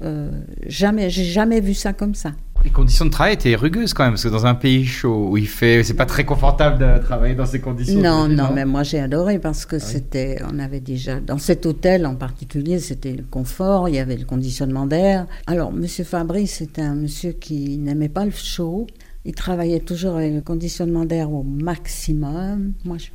Euh, 0.00 0.30
jamais, 0.64 1.10
j'ai 1.10 1.24
jamais 1.24 1.60
vu 1.60 1.74
ça 1.74 1.92
comme 1.92 2.14
ça. 2.14 2.30
Les 2.62 2.70
conditions 2.70 3.04
de 3.04 3.10
travail 3.10 3.34
étaient 3.34 3.56
rugueuses 3.56 3.94
quand 3.94 4.04
même, 4.04 4.12
parce 4.12 4.22
que 4.22 4.28
dans 4.28 4.46
un 4.46 4.54
pays 4.54 4.84
chaud 4.84 5.30
où 5.30 5.36
il 5.36 5.48
fait, 5.48 5.82
c'est 5.82 5.94
pas 5.94 6.06
très 6.06 6.24
confortable 6.24 6.78
de 6.78 7.02
travailler 7.02 7.34
dans 7.34 7.46
ces 7.46 7.60
conditions. 7.60 8.00
Non, 8.00 8.28
non, 8.28 8.50
mais 8.54 8.64
moi 8.64 8.84
j'ai 8.84 9.00
adoré 9.00 9.40
parce 9.40 9.66
que 9.66 9.80
c'était, 9.80 10.38
on 10.48 10.60
avait 10.60 10.78
déjà, 10.78 11.18
dans 11.18 11.38
cet 11.38 11.66
hôtel 11.66 12.06
en 12.06 12.14
particulier, 12.14 12.78
c'était 12.78 13.12
le 13.12 13.24
confort, 13.28 13.88
il 13.88 13.96
y 13.96 13.98
avait 13.98 14.16
le 14.16 14.24
conditionnement 14.24 14.86
d'air. 14.86 15.26
Alors, 15.48 15.72
Monsieur 15.72 16.04
Fabry, 16.04 16.46
c'était 16.46 16.82
un 16.82 16.94
monsieur 16.94 17.32
qui 17.32 17.78
n'aimait 17.78 18.08
pas 18.08 18.24
le 18.24 18.30
chaud. 18.30 18.86
Il 19.28 19.34
travaillait 19.34 19.80
toujours 19.80 20.16
avec 20.16 20.32
le 20.32 20.40
conditionnement 20.40 21.04
d'air 21.04 21.30
au 21.30 21.42
maximum. 21.42 22.72
Moi, 22.86 22.96
je, 22.96 23.08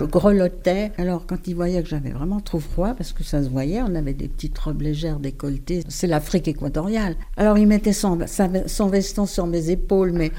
je 0.00 0.04
grelottais. 0.04 0.90
Alors, 0.98 1.26
quand 1.28 1.46
il 1.46 1.54
voyait 1.54 1.80
que 1.80 1.88
j'avais 1.88 2.10
vraiment 2.10 2.40
trop 2.40 2.58
froid, 2.58 2.92
parce 2.94 3.12
que 3.12 3.22
ça 3.22 3.40
se 3.44 3.48
voyait, 3.48 3.80
on 3.80 3.94
avait 3.94 4.12
des 4.12 4.26
petites 4.26 4.58
robes 4.58 4.82
légères 4.82 5.20
décolletées. 5.20 5.84
C'est 5.86 6.08
l'Afrique 6.08 6.48
équatoriale. 6.48 7.14
Alors, 7.36 7.56
il 7.56 7.68
mettait 7.68 7.92
son, 7.92 8.16
veston 8.16 9.26
sur 9.26 9.46
mes 9.46 9.70
épaules, 9.70 10.10
mais 10.10 10.32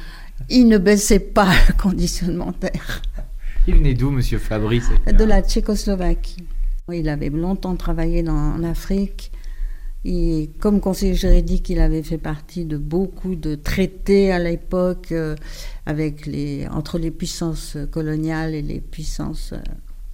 il 0.50 0.68
ne 0.68 0.78
baissait 0.78 1.22
pas 1.22 1.54
le 1.70 1.82
conditionnement 1.82 2.54
d'air 2.60 3.02
Il 3.68 3.76
venait 3.76 3.94
d'où, 3.94 4.12
monsieur 4.12 4.38
Fabrice 4.38 4.90
de 5.18 5.24
la 5.24 5.42
Tchécoslovaquie. 5.42 6.44
Il 6.92 7.08
avait 7.08 7.30
longtemps 7.30 7.78
travaillé 7.78 8.22
dans, 8.22 8.34
en 8.34 8.66
Afrique. 8.66 9.32
Et 10.04 10.50
comme 10.60 10.80
conseiller 10.80 11.14
juridique, 11.14 11.70
il 11.70 11.80
avait 11.80 12.02
fait 12.02 12.18
partie 12.18 12.66
de 12.66 12.78
beaucoup 12.78 13.36
de 13.36 13.54
traités 13.56 14.32
à 14.32 14.40
l'époque 14.40 15.12
euh, 15.12 15.36
entre 16.72 16.98
les 16.98 17.12
puissances 17.12 17.78
coloniales 17.92 18.56
et 18.56 18.64
les 18.64 18.82
puissances 18.82 19.54
euh, 19.54 19.60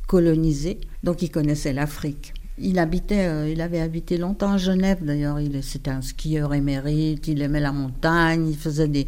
colonisées. 0.08 0.80
Donc 1.04 1.22
il 1.22 1.32
connaissait 1.32 1.72
l'Afrique. 1.72 2.34
Il 2.58 2.80
habitait, 2.80 3.28
euh, 3.28 3.50
il 3.50 3.62
avait 3.62 3.80
habité 3.80 4.18
longtemps 4.18 4.54
à 4.54 4.58
Genève 4.58 5.06
d'ailleurs. 5.06 5.40
Il 5.40 5.64
c'était 5.64 5.92
un 5.92 6.02
skieur 6.02 6.54
émérite. 6.54 7.28
Il 7.28 7.42
aimait 7.42 7.62
la 7.62 7.72
montagne. 7.72 8.50
Il 8.50 8.58
faisait 8.58 8.90
des, 8.90 9.08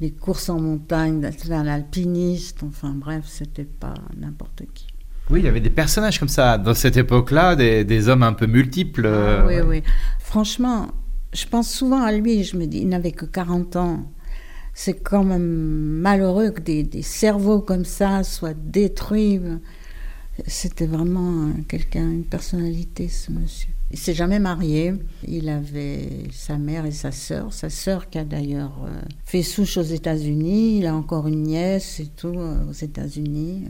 des 0.00 0.12
courses 0.12 0.48
en 0.48 0.60
montagne. 0.60 1.28
C'était 1.36 1.52
un 1.52 1.66
alpiniste. 1.66 2.62
Enfin 2.62 2.94
bref, 2.94 3.24
c'était 3.26 3.64
pas 3.64 3.94
n'importe 4.16 4.62
qui. 4.72 4.85
Oui, 5.30 5.40
il 5.40 5.44
y 5.44 5.48
avait 5.48 5.60
des 5.60 5.70
personnages 5.70 6.18
comme 6.20 6.28
ça 6.28 6.56
dans 6.56 6.74
cette 6.74 6.96
époque-là, 6.96 7.56
des, 7.56 7.84
des 7.84 8.08
hommes 8.08 8.22
un 8.22 8.32
peu 8.32 8.46
multiples. 8.46 9.06
euh, 9.06 9.40
Ah, 9.42 9.46
oui, 9.46 9.54
oui. 9.66 9.82
Franchement, 10.20 10.88
je 11.32 11.46
pense 11.46 11.68
souvent 11.70 12.02
à 12.02 12.12
lui. 12.12 12.44
Je 12.44 12.56
me 12.56 12.66
dis, 12.66 12.78
il 12.78 12.88
n'avait 12.88 13.12
que 13.12 13.24
40 13.24 13.76
ans. 13.76 14.12
C'est 14.72 14.94
quand 14.94 15.24
même 15.24 15.42
malheureux 15.42 16.50
que 16.50 16.60
des, 16.60 16.82
des 16.82 17.02
cerveaux 17.02 17.60
comme 17.60 17.84
ça 17.84 18.22
soient 18.22 18.54
détruits. 18.54 19.40
C'était 20.46 20.86
vraiment 20.86 21.50
quelqu'un, 21.66 22.10
une 22.10 22.24
personnalité, 22.24 23.08
ce 23.08 23.32
monsieur. 23.32 23.70
Il 23.90 23.98
s'est 23.98 24.14
jamais 24.14 24.38
marié. 24.38 24.92
Il 25.26 25.48
avait 25.48 26.24
sa 26.30 26.58
mère 26.58 26.84
et 26.86 26.90
sa 26.92 27.10
sœur. 27.10 27.52
Sa 27.52 27.70
sœur 27.70 28.10
qui 28.10 28.18
a 28.18 28.24
d'ailleurs 28.24 28.76
euh, 28.84 28.90
fait 29.24 29.42
souche 29.42 29.76
aux 29.78 29.82
États-Unis. 29.82 30.78
Il 30.78 30.86
a 30.86 30.94
encore 30.94 31.26
une 31.26 31.44
nièce 31.44 31.98
et 32.00 32.06
tout 32.06 32.34
euh, 32.36 32.68
aux 32.68 32.72
États-Unis. 32.74 33.64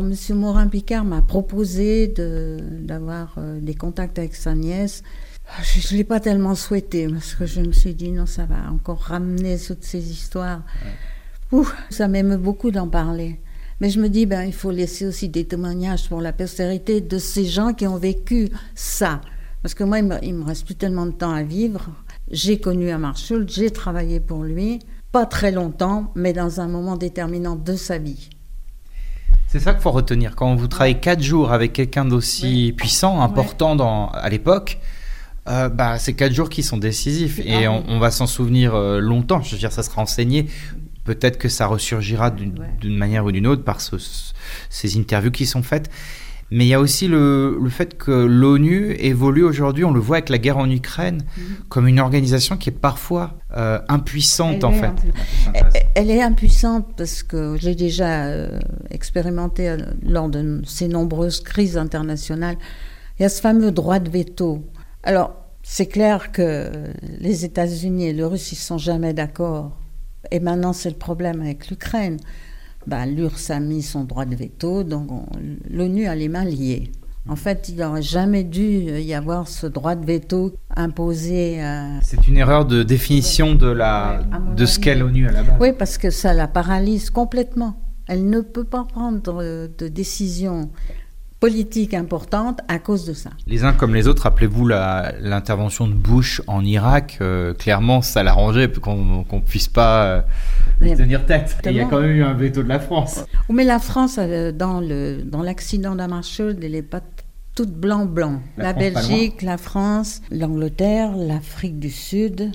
Monsieur 0.00 0.34
Morin-Picard 0.34 1.04
m'a 1.04 1.22
proposé 1.22 2.08
d'avoir 2.08 3.34
euh, 3.38 3.60
des 3.60 3.74
contacts 3.74 4.18
avec 4.18 4.34
sa 4.34 4.54
nièce. 4.54 5.02
Je 5.62 5.92
ne 5.92 5.98
l'ai 5.98 6.04
pas 6.04 6.18
tellement 6.18 6.54
souhaité 6.54 7.08
parce 7.08 7.34
que 7.34 7.46
je 7.46 7.60
me 7.60 7.72
suis 7.72 7.94
dit 7.94 8.10
non, 8.10 8.26
ça 8.26 8.46
va 8.46 8.70
encore 8.70 9.00
ramener 9.00 9.58
toutes 9.58 9.84
ces 9.84 10.10
histoires. 10.10 10.62
Ouh, 11.52 11.68
ça 11.90 12.08
m'aime 12.08 12.36
beaucoup 12.36 12.70
d'en 12.70 12.88
parler. 12.88 13.40
Mais 13.80 13.90
je 13.90 14.00
me 14.00 14.08
dis, 14.08 14.26
ben, 14.26 14.42
il 14.42 14.52
faut 14.52 14.70
laisser 14.70 15.06
aussi 15.06 15.28
des 15.28 15.44
témoignages 15.44 16.08
pour 16.08 16.20
la 16.20 16.32
postérité 16.32 17.00
de 17.00 17.18
ces 17.18 17.44
gens 17.44 17.72
qui 17.72 17.86
ont 17.86 17.98
vécu 17.98 18.48
ça. 18.74 19.20
Parce 19.60 19.74
que 19.74 19.84
moi, 19.84 19.98
il 19.98 20.06
me, 20.06 20.16
il 20.22 20.34
me 20.34 20.44
reste 20.44 20.64
plus 20.64 20.76
tellement 20.76 21.06
de 21.06 21.12
temps 21.12 21.32
à 21.32 21.42
vivre. 21.42 21.90
J'ai 22.30 22.58
connu 22.60 22.90
un 22.90 22.98
Marshall, 22.98 23.48
j'ai 23.48 23.70
travaillé 23.70 24.20
pour 24.20 24.44
lui, 24.44 24.78
pas 25.10 25.26
très 25.26 25.52
longtemps, 25.52 26.12
mais 26.14 26.32
dans 26.32 26.60
un 26.60 26.68
moment 26.68 26.96
déterminant 26.96 27.56
de 27.56 27.74
sa 27.74 27.98
vie. 27.98 28.30
C'est 29.52 29.60
ça 29.60 29.74
qu'il 29.74 29.82
faut 29.82 29.90
retenir. 29.90 30.34
Quand 30.34 30.54
vous 30.54 30.66
travaillez 30.66 30.94
quatre 30.98 31.22
jours 31.22 31.52
avec 31.52 31.74
quelqu'un 31.74 32.06
d'aussi 32.06 32.72
puissant, 32.74 33.20
important 33.20 33.76
dans, 33.76 34.08
à 34.08 34.30
l'époque, 34.30 34.78
euh, 35.46 35.68
bah, 35.68 35.98
c'est 35.98 36.14
quatre 36.14 36.32
jours 36.32 36.48
qui 36.48 36.62
sont 36.62 36.78
décisifs. 36.78 37.38
Et 37.44 37.68
on, 37.68 37.98
va 37.98 38.10
s'en 38.10 38.26
souvenir 38.26 38.74
euh, 38.74 38.98
longtemps. 38.98 39.42
Je 39.42 39.52
veux 39.52 39.58
dire, 39.58 39.70
ça 39.70 39.82
sera 39.82 40.00
enseigné. 40.00 40.46
Peut-être 41.04 41.36
que 41.36 41.50
ça 41.50 41.66
ressurgira 41.66 42.30
d'une 42.30 42.58
Ouais. 42.60 42.88
manière 42.96 43.26
ou 43.26 43.30
d'une 43.32 43.46
autre 43.46 43.62
par 43.62 43.82
ce- 43.82 43.96
ces 44.70 44.96
interviews 44.98 45.32
qui 45.32 45.44
sont 45.44 45.62
faites. 45.62 45.90
Mais 46.54 46.64
il 46.66 46.68
y 46.68 46.74
a 46.74 46.80
aussi 46.80 47.08
le, 47.08 47.58
le 47.62 47.70
fait 47.70 47.96
que 47.96 48.10
l'ONU 48.10 48.92
évolue 48.98 49.42
aujourd'hui, 49.42 49.84
on 49.84 49.90
le 49.92 50.00
voit 50.00 50.16
avec 50.16 50.28
la 50.28 50.38
guerre 50.38 50.58
en 50.58 50.70
Ukraine, 50.70 51.22
Mhm. 51.36 51.44
comme 51.70 51.88
une 51.88 51.98
organisation 52.00 52.56
qui 52.56 52.68
est 52.68 52.78
parfois 52.90 53.38
euh, 53.56 53.78
impuissante 53.88 54.56
Elle 54.58 54.64
en 54.66 54.72
fait. 54.72 54.92
Elle- 55.54 55.64
Elle 55.94 56.10
est 56.10 56.22
impuissante 56.22 56.86
parce 56.96 57.22
que 57.22 57.56
j'ai 57.60 57.74
déjà 57.74 58.24
euh, 58.24 58.58
expérimenté 58.90 59.68
euh, 59.68 59.76
lors 60.02 60.28
de 60.28 60.62
ces 60.66 60.88
nombreuses 60.88 61.40
crises 61.40 61.76
internationales. 61.76 62.56
Il 63.18 63.22
y 63.22 63.26
a 63.26 63.28
ce 63.28 63.40
fameux 63.40 63.70
droit 63.72 63.98
de 63.98 64.10
veto. 64.10 64.64
Alors, 65.02 65.34
c'est 65.62 65.86
clair 65.86 66.32
que 66.32 66.70
les 67.20 67.44
États-Unis 67.44 68.06
et 68.08 68.12
le 68.12 68.26
Russes, 68.26 68.52
ils 68.52 68.56
sont 68.56 68.78
jamais 68.78 69.12
d'accord. 69.14 69.78
Et 70.30 70.40
maintenant, 70.40 70.72
c'est 70.72 70.90
le 70.90 70.96
problème 70.96 71.40
avec 71.40 71.68
l'Ukraine. 71.70 72.18
Ben, 72.86 73.06
L'URSS 73.06 73.50
a 73.50 73.60
mis 73.60 73.82
son 73.82 74.04
droit 74.04 74.24
de 74.24 74.34
veto, 74.34 74.82
donc 74.82 75.10
on- 75.12 75.26
l'ONU 75.70 76.06
a 76.06 76.14
les 76.14 76.28
mains 76.28 76.44
liées. 76.44 76.90
En 77.28 77.36
fait, 77.36 77.68
il 77.68 77.76
n'aurait 77.76 78.02
jamais 78.02 78.42
dû 78.42 78.62
y 79.00 79.14
avoir 79.14 79.46
ce 79.46 79.68
droit 79.68 79.94
de 79.94 80.04
veto 80.04 80.54
imposé 80.74 81.62
à, 81.62 82.00
C'est 82.02 82.26
une 82.26 82.36
erreur 82.36 82.66
de 82.66 82.82
définition 82.82 83.54
de, 83.54 83.68
la, 83.68 84.22
de 84.56 84.66
ce 84.66 84.80
qu'est 84.80 84.96
l'ONU 84.96 85.28
à 85.28 85.32
la 85.32 85.42
base. 85.44 85.54
Oui, 85.60 85.68
parce 85.78 85.98
que 85.98 86.10
ça 86.10 86.34
la 86.34 86.48
paralyse 86.48 87.10
complètement. 87.10 87.76
Elle 88.08 88.28
ne 88.28 88.40
peut 88.40 88.64
pas 88.64 88.84
prendre 88.84 89.40
euh, 89.40 89.68
de 89.78 89.86
décision 89.86 90.70
politique 91.42 91.92
importante 91.92 92.60
à 92.68 92.78
cause 92.78 93.04
de 93.04 93.14
ça. 93.14 93.30
Les 93.48 93.64
uns 93.64 93.72
comme 93.72 93.96
les 93.96 94.06
autres, 94.06 94.22
rappelez-vous 94.22 94.68
l'intervention 94.68 95.88
de 95.88 95.92
Bush 95.92 96.40
en 96.46 96.64
Irak, 96.64 97.18
euh, 97.20 97.52
clairement 97.52 98.00
ça 98.00 98.22
l'arrangeait 98.22 98.70
qu'on 98.70 99.24
qu'on 99.24 99.40
puisse 99.40 99.66
pas 99.66 100.04
euh, 100.04 100.22
lui 100.80 100.94
tenir 100.94 101.26
tête. 101.26 101.56
Et 101.64 101.70
il 101.70 101.74
y 101.74 101.80
a 101.80 101.86
quand 101.86 102.00
même 102.00 102.12
eu 102.12 102.22
un 102.22 102.34
veto 102.34 102.62
de 102.62 102.68
la 102.68 102.78
France. 102.78 103.24
Mais 103.50 103.64
la 103.64 103.80
France, 103.80 104.18
euh, 104.20 104.52
dans 104.52 104.80
dans 105.24 105.42
l'accident 105.42 105.96
d'Amarchuld, 105.96 106.62
elle 106.62 106.72
n'est 106.72 106.80
pas 106.80 107.00
toute 107.56 107.72
blanc-blanc. 107.72 108.40
La 108.56 108.66
La, 108.66 108.72
Belgique, 108.72 109.42
la 109.42 109.58
France, 109.58 110.22
l'Angleterre, 110.30 111.16
l'Afrique 111.16 111.80
du 111.80 111.90
Sud, 111.90 112.52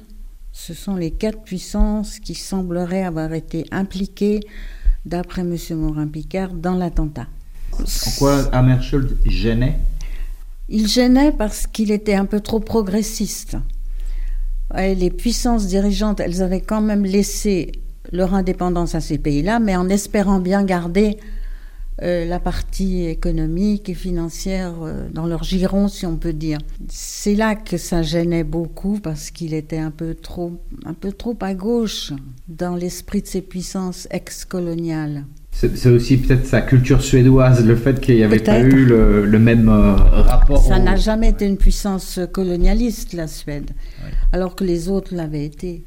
ce 0.53 0.73
sont 0.73 0.95
les 0.95 1.11
quatre 1.11 1.41
puissances 1.41 2.19
qui 2.19 2.35
sembleraient 2.35 3.03
avoir 3.03 3.33
été 3.33 3.65
impliquées, 3.71 4.39
d'après 5.05 5.41
M. 5.41 5.57
Morin-Picard, 5.71 6.53
dans 6.53 6.75
l'attentat. 6.75 7.27
En 7.79 8.11
quoi 8.17 8.43
Hammarskjöld 8.51 9.17
gênait? 9.25 9.77
Il 10.69 10.87
gênait 10.87 11.31
parce 11.31 11.67
qu'il 11.67 11.91
était 11.91 12.15
un 12.15 12.25
peu 12.25 12.39
trop 12.41 12.59
progressiste. 12.59 13.57
Et 14.77 14.95
les 14.95 15.09
puissances 15.09 15.67
dirigeantes, 15.67 16.19
elles 16.19 16.41
avaient 16.41 16.61
quand 16.61 16.81
même 16.81 17.05
laissé 17.05 17.71
leur 18.11 18.33
indépendance 18.33 18.95
à 18.95 19.01
ces 19.01 19.17
pays-là, 19.17 19.59
mais 19.59 19.75
en 19.75 19.89
espérant 19.89 20.39
bien 20.39 20.63
garder 20.63 21.17
euh, 22.03 22.25
la 22.25 22.39
partie 22.39 23.05
économique 23.05 23.89
et 23.89 23.95
financière 23.95 24.75
euh, 24.83 25.07
dans 25.11 25.25
leur 25.25 25.43
giron, 25.43 25.87
si 25.87 26.05
on 26.05 26.15
peut 26.15 26.33
dire. 26.33 26.59
C'est 26.89 27.33
là 27.33 27.55
que 27.55 27.77
ça 27.77 28.03
gênait 28.03 28.43
beaucoup 28.43 28.99
parce 28.99 29.31
qu'il 29.31 29.53
était 29.53 29.79
un 29.79 29.89
peu 29.89 30.13
trop, 30.13 30.61
un 30.85 30.93
peu 30.93 31.11
trop 31.11 31.35
à 31.41 31.53
gauche 31.53 32.13
dans 32.47 32.75
l'esprit 32.75 33.21
de 33.21 33.27
ces 33.27 33.41
puissances 33.41 34.07
ex-coloniales. 34.11 35.25
C'est 35.59 35.89
aussi 35.89 36.17
peut-être 36.17 36.45
sa 36.45 36.61
culture 36.61 37.01
suédoise, 37.01 37.65
le 37.65 37.75
fait 37.75 37.99
qu'il 37.99 38.15
n'y 38.15 38.23
avait 38.23 38.37
pas 38.37 38.59
eu 38.59 38.85
le, 38.85 39.39
même 39.39 39.69
euh, 39.69 39.95
rapport. 39.95 40.61
Ça 40.61 40.77
n'a 40.77 40.95
jamais 40.95 41.29
été 41.29 41.47
une 41.47 41.57
puissance 41.57 42.19
colonialiste, 42.31 43.13
la 43.13 43.25
Suède, 43.25 43.71
alors 44.31 44.55
que 44.55 44.63
les 44.63 44.87
autres 44.87 45.15
l'avaient 45.15 45.45
été. 45.45 45.83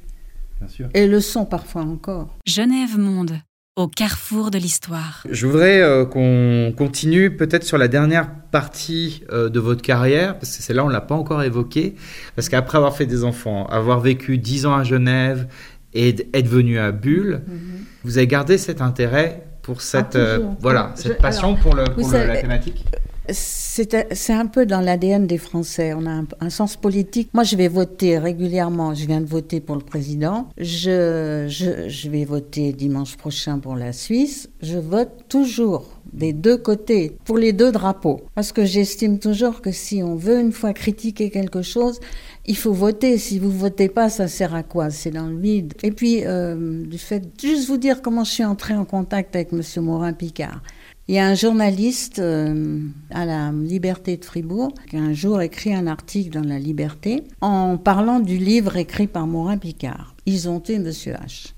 Bien 0.58 0.68
sûr. 0.68 0.88
Et 0.92 1.06
le 1.06 1.20
sont 1.20 1.44
parfois 1.44 1.82
encore. 1.82 2.36
Genève 2.48 2.98
Monde 2.98 3.38
au 3.76 3.86
carrefour 3.86 4.50
de 4.50 4.58
l'histoire. 4.58 5.24
Je 5.30 5.46
voudrais 5.46 5.80
euh, 5.80 6.04
qu'on 6.04 6.74
continue 6.76 7.36
peut-être 7.36 7.62
sur 7.62 7.78
la 7.78 7.86
dernière 7.86 8.28
partie 8.50 9.22
euh, 9.30 9.48
de 9.48 9.60
votre 9.60 9.82
carrière, 9.82 10.36
parce 10.36 10.56
que 10.56 10.64
celle-là, 10.64 10.84
on 10.84 10.88
ne 10.88 10.92
l'a 10.92 11.00
pas 11.00 11.14
encore 11.14 11.44
évoquée, 11.44 11.94
parce 12.34 12.48
qu'après 12.48 12.76
avoir 12.76 12.96
fait 12.96 13.06
des 13.06 13.22
enfants, 13.22 13.66
avoir 13.66 14.00
vécu 14.00 14.36
dix 14.36 14.66
ans 14.66 14.74
à 14.74 14.82
Genève 14.82 15.46
et 15.94 16.08
être 16.34 16.48
venu 16.48 16.80
à 16.80 16.90
Bulle, 16.90 17.42
mhm. 17.46 17.84
vous 18.02 18.18
avez 18.18 18.26
gardé 18.26 18.58
cet 18.58 18.80
intérêt 18.80 19.46
pour 19.62 19.82
cette, 19.82 20.16
ah, 20.16 20.18
euh, 20.18 20.46
voilà, 20.60 20.92
cette 20.94 21.18
passion 21.18 21.56
pour, 21.56 21.74
le, 21.74 21.84
pour 21.84 22.10
la 22.12 22.36
thématique 22.36 22.84
c'est 23.32 24.32
un 24.32 24.46
peu 24.46 24.66
dans 24.66 24.80
l'ADN 24.80 25.26
des 25.26 25.38
Français. 25.38 25.94
On 25.94 26.06
a 26.06 26.22
un, 26.40 26.50
sens 26.50 26.76
politique. 26.76 27.30
Moi, 27.32 27.44
je 27.44 27.56
vais 27.56 27.68
voter 27.68 28.18
régulièrement. 28.18 28.94
Je 28.94 29.06
viens 29.06 29.20
de 29.20 29.26
voter 29.26 29.60
pour 29.60 29.76
le 29.76 29.82
président. 29.82 30.48
Je, 30.58 31.46
je, 31.48 31.88
je, 31.88 32.10
vais 32.10 32.24
voter 32.24 32.72
dimanche 32.72 33.16
prochain 33.16 33.58
pour 33.58 33.76
la 33.76 33.92
Suisse. 33.92 34.48
Je 34.62 34.78
vote 34.78 35.10
toujours 35.28 36.00
des 36.12 36.32
deux 36.32 36.56
côtés, 36.56 37.16
pour 37.24 37.38
les 37.38 37.52
deux 37.52 37.70
drapeaux. 37.70 38.22
Parce 38.34 38.52
que 38.52 38.64
j'estime 38.64 39.18
toujours 39.18 39.60
que 39.60 39.70
si 39.70 40.02
on 40.02 40.16
veut 40.16 40.40
une 40.40 40.52
fois 40.52 40.72
critiquer 40.72 41.30
quelque 41.30 41.62
chose, 41.62 42.00
il 42.46 42.56
faut 42.56 42.72
voter. 42.72 43.18
Si 43.18 43.38
vous 43.38 43.50
votez 43.50 43.88
pas, 43.88 44.08
ça 44.08 44.28
sert 44.28 44.54
à 44.54 44.62
quoi? 44.62 44.90
C'est 44.90 45.10
dans 45.10 45.26
le 45.26 45.38
vide. 45.38 45.74
Et 45.82 45.92
puis, 45.92 46.24
euh, 46.24 46.84
du 46.84 46.98
fait, 46.98 47.22
juste 47.40 47.68
vous 47.68 47.76
dire 47.76 48.02
comment 48.02 48.24
je 48.24 48.30
suis 48.30 48.44
entrée 48.44 48.74
en 48.74 48.84
contact 48.84 49.36
avec 49.36 49.52
M. 49.52 49.62
Morin-Picard. 49.82 50.62
Il 51.08 51.14
y 51.14 51.18
a 51.18 51.26
un 51.26 51.34
journaliste 51.34 52.20
euh, 52.20 52.80
à 53.10 53.24
la 53.24 53.50
Liberté 53.50 54.16
de 54.16 54.24
Fribourg 54.24 54.72
qui 54.88 54.96
a 54.96 55.00
un 55.00 55.12
jour 55.12 55.42
écrit 55.42 55.74
un 55.74 55.88
article 55.88 56.30
dans 56.30 56.48
la 56.48 56.60
Liberté 56.60 57.24
en 57.40 57.78
parlant 57.78 58.20
du 58.20 58.36
livre 58.36 58.76
écrit 58.76 59.08
par 59.08 59.26
Morin 59.26 59.58
Picard. 59.58 60.14
Ils 60.26 60.48
ont 60.48 60.60
tué 60.60 60.78
Monsieur 60.78 61.14
H. 61.14 61.52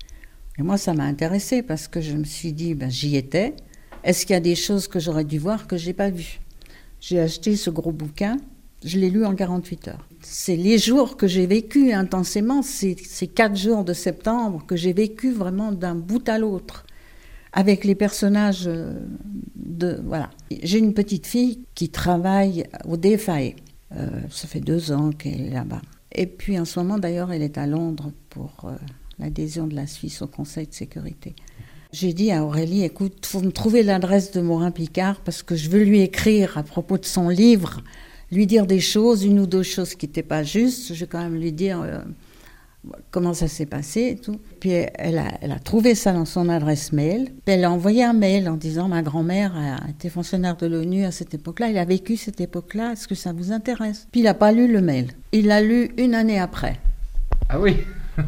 Et 0.57 0.63
moi, 0.63 0.77
ça 0.77 0.93
m'a 0.93 1.03
intéressé 1.03 1.61
parce 1.61 1.87
que 1.87 2.01
je 2.01 2.15
me 2.15 2.23
suis 2.23 2.51
dit, 2.51 2.73
ben, 2.73 2.89
j'y 2.89 3.15
étais. 3.15 3.55
Est-ce 4.03 4.25
qu'il 4.25 4.33
y 4.33 4.37
a 4.37 4.41
des 4.41 4.55
choses 4.55 4.87
que 4.87 4.99
j'aurais 4.99 5.23
dû 5.23 5.37
voir 5.37 5.67
que 5.67 5.77
j'ai 5.77 5.93
pas 5.93 6.09
vues? 6.09 6.39
J'ai 6.99 7.19
acheté 7.19 7.55
ce 7.55 7.69
gros 7.69 7.91
bouquin. 7.91 8.37
Je 8.85 8.99
l'ai 8.99 9.09
lu 9.09 9.25
en 9.25 9.35
48 9.35 9.87
heures. 9.89 10.07
C'est 10.21 10.55
les 10.55 10.77
jours 10.77 11.17
que 11.17 11.27
j'ai 11.27 11.47
vécu 11.47 11.91
intensément, 11.91 12.61
ces, 12.61 12.95
ces 12.95 13.27
quatre 13.27 13.55
jours 13.55 13.83
de 13.83 13.93
septembre 13.93 14.65
que 14.65 14.75
j'ai 14.75 14.93
vécu 14.93 15.31
vraiment 15.31 15.71
d'un 15.71 15.95
bout 15.95 16.27
à 16.27 16.37
l'autre 16.37 16.85
avec 17.53 17.85
les 17.85 17.95
personnages 17.95 18.65
euh, 18.67 18.93
de 19.55 20.01
voilà. 20.05 20.31
J'ai 20.63 20.79
une 20.79 20.93
petite 20.93 21.27
fille 21.27 21.59
qui 21.75 21.89
travaille 21.89 22.65
au 22.85 22.97
DFAE. 22.97 23.55
Euh, 23.95 24.09
ça 24.29 24.47
fait 24.47 24.59
deux 24.59 24.91
ans 24.91 25.11
qu'elle 25.11 25.41
est 25.41 25.51
là-bas. 25.51 25.81
Et 26.11 26.25
puis 26.25 26.59
en 26.59 26.65
ce 26.65 26.79
moment 26.79 26.97
d'ailleurs, 26.97 27.31
elle 27.31 27.43
est 27.43 27.57
à 27.57 27.67
Londres 27.67 28.11
pour 28.29 28.65
euh, 28.65 28.73
l'adhésion 29.19 29.67
de 29.67 29.75
la 29.75 29.87
Suisse 29.87 30.21
au 30.21 30.27
Conseil 30.27 30.67
de 30.67 30.73
sécurité. 30.73 31.35
J'ai 31.91 32.13
dit 32.13 32.31
à 32.31 32.43
Aurélie, 32.43 32.83
écoute, 32.83 33.23
faut 33.27 33.41
me 33.41 33.51
trouver 33.51 33.83
l'adresse 33.83 34.31
de 34.31 34.41
Morin 34.41 34.71
Picard 34.71 35.21
parce 35.21 35.43
que 35.43 35.55
je 35.55 35.69
veux 35.69 35.83
lui 35.83 36.01
écrire 36.01 36.57
à 36.57 36.63
propos 36.63 36.97
de 36.97 37.05
son 37.05 37.29
livre, 37.29 37.81
lui 38.33 38.47
dire 38.47 38.65
des 38.65 38.79
choses, 38.79 39.23
une 39.23 39.39
ou 39.39 39.47
deux 39.47 39.63
choses 39.63 39.95
qui 39.95 40.07
n'étaient 40.07 40.23
pas 40.23 40.43
justes. 40.43 40.93
Je 40.93 40.99
vais 41.01 41.07
quand 41.07 41.21
même 41.21 41.35
lui 41.35 41.51
dire 41.51 41.83
comment 43.11 43.33
ça 43.33 43.47
s'est 43.47 43.65
passé 43.65 44.01
et 44.11 44.15
tout. 44.15 44.39
Puis 44.59 44.71
elle 44.71 45.17
a, 45.17 45.27
elle 45.41 45.51
a, 45.51 45.59
trouvé 45.59 45.95
ça 45.95 46.11
dans 46.13 46.25
son 46.25 46.49
adresse 46.49 46.91
mail. 46.91 47.31
Puis 47.45 47.55
elle 47.55 47.63
a 47.63 47.71
envoyé 47.71 48.03
un 48.03 48.13
mail 48.13 48.49
en 48.49 48.55
disant 48.55 48.87
ma 48.87 49.01
grand-mère 49.01 49.55
a 49.55 49.89
été 49.89 50.09
fonctionnaire 50.09 50.57
de 50.57 50.67
l'ONU 50.67 51.05
à 51.05 51.11
cette 51.11 51.33
époque-là. 51.33 51.69
Il 51.69 51.77
a 51.77 51.85
vécu 51.85 52.17
cette 52.17 52.41
époque-là. 52.41 52.93
Est-ce 52.93 53.07
que 53.07 53.15
ça 53.15 53.33
vous 53.33 53.51
intéresse? 53.51 54.07
Puis 54.11 54.21
il 54.21 54.25
n'a 54.25 54.33
pas 54.33 54.51
lu 54.51 54.71
le 54.71 54.81
mail. 54.81 55.11
Il 55.31 55.47
l'a 55.47 55.61
lu 55.61 55.91
une 55.97 56.15
année 56.15 56.39
après. 56.39 56.79
Ah 57.49 57.59
oui. 57.59 57.77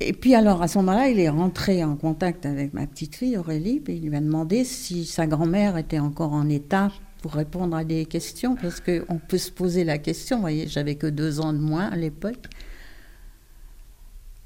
et 0.00 0.12
puis 0.12 0.34
alors 0.34 0.62
à 0.62 0.68
ce 0.68 0.78
moment-là, 0.78 1.08
il 1.08 1.20
est 1.20 1.28
rentré 1.28 1.84
en 1.84 1.96
contact 1.96 2.46
avec 2.46 2.72
ma 2.72 2.86
petite 2.86 3.16
fille 3.16 3.36
Aurélie. 3.36 3.80
Puis 3.80 3.96
il 3.96 4.08
lui 4.08 4.16
a 4.16 4.20
demandé 4.20 4.64
si 4.64 5.04
sa 5.04 5.26
grand-mère 5.26 5.76
était 5.76 5.98
encore 5.98 6.32
en 6.32 6.48
état 6.48 6.90
pour 7.20 7.32
répondre 7.32 7.76
à 7.76 7.84
des 7.84 8.06
questions, 8.06 8.56
parce 8.56 8.80
qu'on 8.80 9.18
peut 9.18 9.38
se 9.38 9.50
poser 9.50 9.84
la 9.84 9.98
question. 9.98 10.36
Vous 10.36 10.42
voyez, 10.42 10.68
j'avais 10.68 10.94
que 10.94 11.06
deux 11.06 11.40
ans 11.40 11.52
de 11.52 11.58
moins 11.58 11.86
à 11.86 11.96
l'époque. 11.96 12.46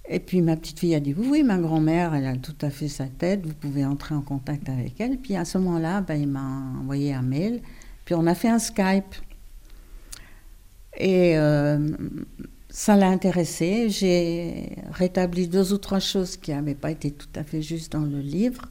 Et 0.06 0.20
puis 0.20 0.42
ma 0.42 0.56
petite 0.56 0.80
fille 0.80 0.94
a 0.94 1.00
dit 1.00 1.14
oui, 1.16 1.42
ma 1.42 1.56
grand-mère, 1.56 2.14
elle 2.14 2.26
a 2.26 2.36
tout 2.36 2.56
à 2.60 2.68
fait 2.68 2.88
sa 2.88 3.06
tête, 3.06 3.46
vous 3.46 3.54
pouvez 3.54 3.86
entrer 3.86 4.14
en 4.14 4.20
contact 4.20 4.68
avec 4.68 5.00
elle. 5.00 5.16
Puis 5.18 5.34
à 5.34 5.44
ce 5.44 5.56
moment-là, 5.58 6.02
ben, 6.02 6.16
il 6.16 6.28
m'a 6.28 6.46
envoyé 6.80 7.14
un 7.14 7.22
mail, 7.22 7.62
puis 8.04 8.14
on 8.14 8.26
a 8.26 8.34
fait 8.34 8.48
un 8.48 8.58
Skype. 8.58 9.14
Et 10.96 11.38
euh, 11.38 11.88
ça 12.68 12.96
l'a 12.96 13.08
intéressé. 13.08 13.88
J'ai 13.88 14.76
rétabli 14.92 15.48
deux 15.48 15.72
ou 15.72 15.78
trois 15.78 16.00
choses 16.00 16.36
qui 16.36 16.50
n'avaient 16.50 16.74
pas 16.74 16.90
été 16.90 17.10
tout 17.10 17.28
à 17.34 17.42
fait 17.42 17.62
justes 17.62 17.92
dans 17.92 18.04
le 18.04 18.20
livre, 18.20 18.70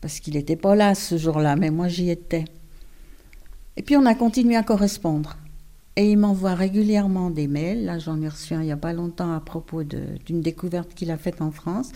parce 0.00 0.20
qu'il 0.20 0.34
n'était 0.34 0.56
pas 0.56 0.76
là 0.76 0.94
ce 0.94 1.18
jour-là, 1.18 1.56
mais 1.56 1.70
moi 1.70 1.88
j'y 1.88 2.08
étais. 2.08 2.44
Et 3.76 3.82
puis 3.82 3.96
on 3.96 4.06
a 4.06 4.14
continué 4.14 4.56
à 4.56 4.62
correspondre. 4.62 5.36
Et 5.96 6.12
il 6.12 6.18
m'envoie 6.18 6.54
régulièrement 6.54 7.30
des 7.30 7.48
mails. 7.48 7.84
Là, 7.84 7.98
j'en 7.98 8.20
ai 8.22 8.28
reçu 8.28 8.54
un 8.54 8.62
il 8.62 8.66
n'y 8.66 8.72
a 8.72 8.76
pas 8.76 8.92
longtemps 8.92 9.32
à 9.32 9.40
propos 9.40 9.82
d'une 9.82 10.40
découverte 10.40 10.94
qu'il 10.94 11.10
a 11.10 11.16
faite 11.16 11.42
en 11.42 11.50
France. 11.50 11.90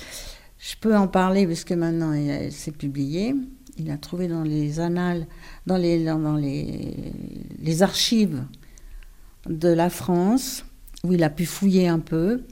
Je 0.58 0.74
peux 0.80 0.96
en 0.96 1.08
parler 1.08 1.46
parce 1.46 1.64
que 1.64 1.74
maintenant, 1.74 2.12
c'est 2.50 2.76
publié. 2.76 3.34
Il 3.78 3.90
a 3.90 3.96
trouvé 3.96 4.28
dans 4.28 4.42
les 4.42 4.80
annales, 4.80 5.26
dans 5.66 5.76
les, 5.76 6.04
dans 6.04 6.36
les, 6.36 7.12
les 7.60 7.82
archives 7.82 8.44
de 9.48 9.68
la 9.68 9.90
France, 9.90 10.64
où 11.02 11.12
il 11.12 11.22
a 11.22 11.30
pu 11.30 11.44
fouiller 11.44 11.88
un 11.88 11.98
peu, 11.98 12.42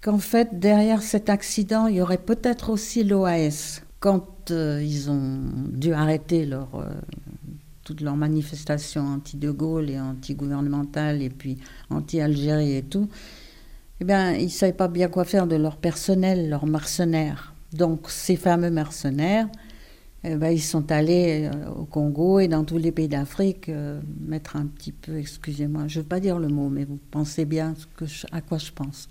qu'en 0.00 0.18
fait, 0.18 0.58
derrière 0.58 1.02
cet 1.02 1.28
accident, 1.28 1.86
il 1.86 1.96
y 1.96 2.00
aurait 2.00 2.18
peut-être 2.18 2.70
aussi 2.70 3.04
l'OAS. 3.04 3.82
Quand 3.98 4.50
euh, 4.50 4.82
ils 4.82 5.10
ont 5.10 5.40
dû 5.70 5.92
arrêter 5.92 6.46
leur, 6.46 6.76
euh, 6.76 6.88
toutes 7.86 8.00
leurs 8.00 8.16
manifestations 8.16 9.06
anti-De 9.06 9.52
Gaulle 9.52 9.90
et 9.90 10.00
anti-gouvernementales 10.00 11.22
et 11.22 11.30
puis 11.30 11.56
anti-Algérie 11.88 12.74
et 12.74 12.82
tout, 12.82 13.08
eh 14.00 14.04
bien, 14.04 14.32
ils 14.32 14.46
ne 14.46 14.50
savaient 14.50 14.72
pas 14.72 14.88
bien 14.88 15.08
quoi 15.08 15.24
faire 15.24 15.46
de 15.46 15.54
leur 15.54 15.76
personnel, 15.76 16.50
leurs 16.50 16.66
mercenaires. 16.66 17.54
Donc, 17.72 18.10
ces 18.10 18.34
fameux 18.34 18.70
mercenaires, 18.70 19.48
eh 20.24 20.34
ben, 20.34 20.50
ils 20.50 20.60
sont 20.60 20.90
allés 20.90 21.48
euh, 21.54 21.70
au 21.70 21.84
Congo 21.84 22.40
et 22.40 22.48
dans 22.48 22.64
tous 22.64 22.78
les 22.78 22.90
pays 22.90 23.06
d'Afrique 23.06 23.68
euh, 23.68 24.00
mettre 24.20 24.56
un 24.56 24.66
petit 24.66 24.92
peu, 24.92 25.16
excusez-moi, 25.16 25.84
je 25.86 25.98
ne 25.98 26.02
veux 26.02 26.08
pas 26.08 26.18
dire 26.18 26.40
le 26.40 26.48
mot, 26.48 26.68
mais 26.68 26.84
vous 26.84 26.98
pensez 27.12 27.44
bien 27.44 27.74
à 28.32 28.40
quoi 28.40 28.58
je 28.58 28.72
pense. 28.72 29.08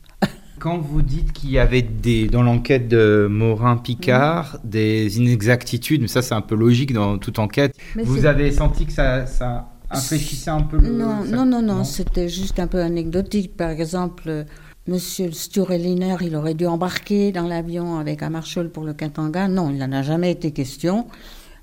Quand 0.59 0.77
vous 0.77 1.01
dites 1.01 1.33
qu'il 1.33 1.51
y 1.51 1.59
avait 1.59 1.81
des, 1.81 2.27
dans 2.27 2.41
l'enquête 2.41 2.87
de 2.87 3.27
Morin-Picard 3.29 4.59
des 4.63 5.17
inexactitudes, 5.17 6.01
mais 6.01 6.07
ça 6.07 6.21
c'est 6.21 6.33
un 6.33 6.41
peu 6.41 6.55
logique 6.55 6.93
dans 6.93 7.17
toute 7.17 7.39
enquête, 7.39 7.75
vous 8.03 8.25
avez 8.25 8.51
senti 8.51 8.85
que 8.85 8.93
ça, 8.93 9.25
ça 9.25 9.69
infléchissait 9.89 10.49
un 10.49 10.61
peu 10.61 10.77
le... 10.77 10.89
Non, 10.89 11.23
non, 11.25 11.45
non, 11.45 11.61
non, 11.61 11.83
c'était 11.83 12.29
juste 12.29 12.59
un 12.59 12.67
peu 12.67 12.81
anecdotique. 12.81 13.55
Par 13.55 13.69
exemple, 13.69 14.45
Monsieur 14.87 15.31
Stureliner, 15.31 16.17
il 16.21 16.35
aurait 16.35 16.53
dû 16.53 16.67
embarquer 16.67 17.31
dans 17.31 17.47
l'avion 17.47 17.97
avec 17.97 18.23
un 18.23 18.29
marshal 18.29 18.69
pour 18.69 18.83
le 18.83 18.93
Katanga. 18.93 19.47
Non, 19.47 19.71
il 19.71 19.77
n'en 19.77 19.91
a 19.91 20.03
jamais 20.03 20.31
été 20.31 20.51
question. 20.51 21.07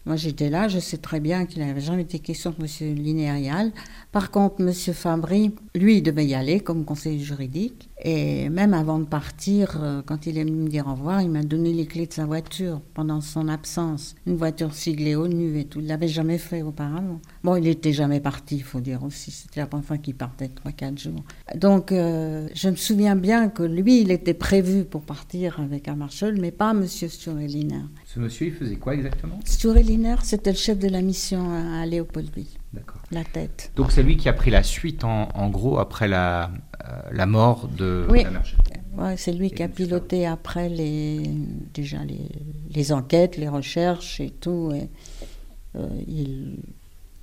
Moi, 0.05 0.17
j'étais 0.17 0.51
là, 0.51 0.67
je 0.67 0.81
sais 0.81 0.97
très 0.97 1.21
bien 1.21 1.47
qu'il 1.47 1.65
n'avait 1.65 1.81
jamais 1.81 2.03
été 2.03 2.19
question 2.19 2.53
de 2.59 2.65
M. 2.65 2.97
Linéarial. 2.97 3.71
Par 4.11 4.33
contre, 4.33 4.57
M. 4.61 4.73
Fabry, 4.73 5.53
lui, 5.77 5.99
il 5.99 6.03
devait 6.03 6.27
y 6.27 6.35
aller 6.35 6.59
comme 6.59 6.85
conseiller 6.85 7.21
juridique. 7.21 7.89
Et 8.05 8.49
même 8.49 8.75
avant 8.75 8.99
de 8.99 9.05
partir, 9.05 9.79
euh, 9.81 10.03
quand 10.05 10.27
il 10.27 10.37
est 10.37 10.45
venu 10.45 10.57
me 10.57 10.69
dire 10.69 10.89
au 10.89 10.95
revoir, 10.95 11.23
il 11.23 11.31
m'a 11.31 11.43
donné 11.43 11.73
les 11.73 11.87
clés 11.87 12.07
de 12.07 12.13
sa 12.13 12.27
voiture 12.27 12.81
pendant 12.95 13.21
son 13.21 13.47
absence. 13.49 14.17
Une 14.27 14.37
voiture 14.37 14.75
siglée 14.75 15.15
ONU 15.15 15.59
et 15.59 15.65
tout. 15.65 15.81
Il 15.81 15.87
l'avait 15.87 16.09
jamais 16.09 16.39
fait 16.39 16.63
auparavant. 16.63 17.21
Bon, 17.45 17.55
il 17.55 17.63
n'était 17.63 17.93
jamais 17.93 18.19
parti, 18.19 18.57
il 18.57 18.65
faut 18.65 18.81
dire 18.81 19.05
aussi. 19.05 19.31
C'était 19.31 19.61
la 19.61 19.67
première 19.67 19.87
fois 19.87 19.99
qu'il 19.99 20.17
partait, 20.17 20.49
3-4 20.49 20.99
jours. 20.99 21.23
Donc, 21.55 21.93
euh, 21.93 22.49
je 22.55 22.71
me 22.71 22.77
souviens 22.77 23.15
bien 23.15 23.49
que 23.49 23.63
lui, 23.63 24.01
il 24.01 24.11
était 24.11 24.35
prévu 24.35 24.85
pour 24.85 25.03
partir 25.03 25.61
avec 25.61 25.87
un 25.87 25.95
marshal, 25.95 26.41
mais 26.41 26.51
pas 26.51 26.73
M. 26.73 26.87
Stureliner. 26.87 27.83
Ce 28.05 28.19
monsieur, 28.19 28.49
il 28.49 28.53
faisait 28.53 28.77
quoi 28.77 28.95
exactement? 28.95 29.39
Stureliner, 29.45 30.17
c'était 30.25 30.51
le 30.51 30.57
chef 30.57 30.79
de 30.79 30.89
la 30.89 31.03
mission 31.03 31.51
à 31.53 31.87
Léopoldville. 31.87 32.62
La 33.11 33.25
tête. 33.25 33.71
Donc, 33.77 33.93
c'est 33.93 34.03
lui 34.03 34.17
qui 34.17 34.29
a 34.29 34.33
pris 34.33 34.51
la 34.51 34.63
suite, 34.63 35.05
en, 35.05 35.29
en 35.35 35.51
gros, 35.51 35.79
après 35.79 36.09
la, 36.09 36.51
euh, 36.89 36.89
la 37.13 37.27
mort 37.27 37.69
de 37.69 38.07
oui. 38.09 38.25
Ouais, 38.97 39.17
c'est 39.17 39.33
lui 39.33 39.51
qui 39.51 39.63
a 39.63 39.69
piloté 39.69 40.27
après 40.27 40.69
les, 40.69 41.23
déjà 41.75 41.99
les, 42.05 42.29
les 42.75 42.93
enquêtes, 42.93 43.37
les 43.37 43.49
recherches 43.49 44.21
et 44.21 44.31
tout. 44.31 44.73
Et, 44.75 44.89
euh, 45.77 45.89
il, 46.07 46.57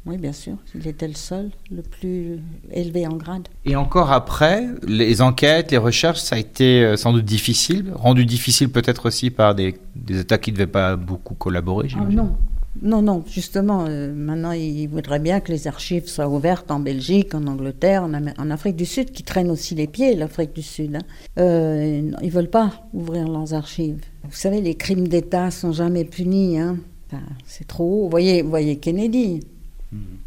oui, 0.05 0.17
bien 0.17 0.31
sûr, 0.33 0.55
il 0.75 0.87
était 0.87 1.07
le 1.07 1.13
seul, 1.13 1.51
le 1.71 1.81
plus 1.83 2.39
élevé 2.71 3.05
en 3.05 3.15
grade. 3.17 3.47
Et 3.65 3.75
encore 3.75 4.11
après, 4.11 4.65
les 4.87 5.21
enquêtes, 5.21 5.71
les 5.71 5.77
recherches, 5.77 6.19
ça 6.19 6.35
a 6.35 6.39
été 6.39 6.83
euh, 6.83 6.97
sans 6.97 7.13
doute 7.13 7.25
difficile, 7.25 7.91
rendu 7.93 8.25
difficile 8.25 8.69
peut-être 8.71 9.07
aussi 9.07 9.29
par 9.29 9.53
des, 9.55 9.75
des 9.95 10.19
États 10.21 10.37
qui 10.39 10.51
ne 10.51 10.55
devaient 10.57 10.67
pas 10.71 10.95
beaucoup 10.95 11.35
collaborer, 11.35 11.85
Ah, 11.87 11.93
j'imagine. 11.93 12.15
non, 12.17 12.37
non, 12.81 13.01
non, 13.01 13.23
justement, 13.27 13.85
euh, 13.87 14.13
maintenant 14.13 14.51
il 14.51 14.87
voudrait 14.87 15.19
bien 15.19 15.39
que 15.39 15.51
les 15.51 15.67
archives 15.67 16.07
soient 16.07 16.29
ouvertes 16.29 16.71
en 16.71 16.79
Belgique, 16.79 17.35
en 17.35 17.45
Angleterre, 17.47 18.03
en, 18.03 18.49
Afrique 18.51 18.75
du 18.75 18.85
Sud, 18.85 19.11
qui 19.11 19.23
traînent 19.23 19.51
aussi 19.51 19.75
les 19.75 19.87
pieds, 19.87 20.15
l'Afrique 20.15 20.53
du 20.53 20.61
Sud. 20.61 20.95
hein. 20.95 21.01
Euh, 21.39 22.11
ils 22.21 22.31
veulent 22.31 22.49
pas 22.49 22.87
ouvrir 22.93 23.27
leurs 23.27 23.53
archives. 23.53 23.99
Vous 24.23 24.31
savez, 24.31 24.61
les 24.61 24.75
crimes 24.75 25.07
d'État 25.07 25.51
sont 25.51 25.73
jamais 25.73 26.05
punis. 26.05 26.57
Hein. 26.59 26.77
Enfin, 27.07 27.23
c'est 27.45 27.67
trop 27.67 27.83
haut. 27.83 28.03
Vous 28.03 28.09
voyez, 28.09 28.41
vous 28.41 28.49
voyez 28.49 28.77
Kennedy. 28.77 29.41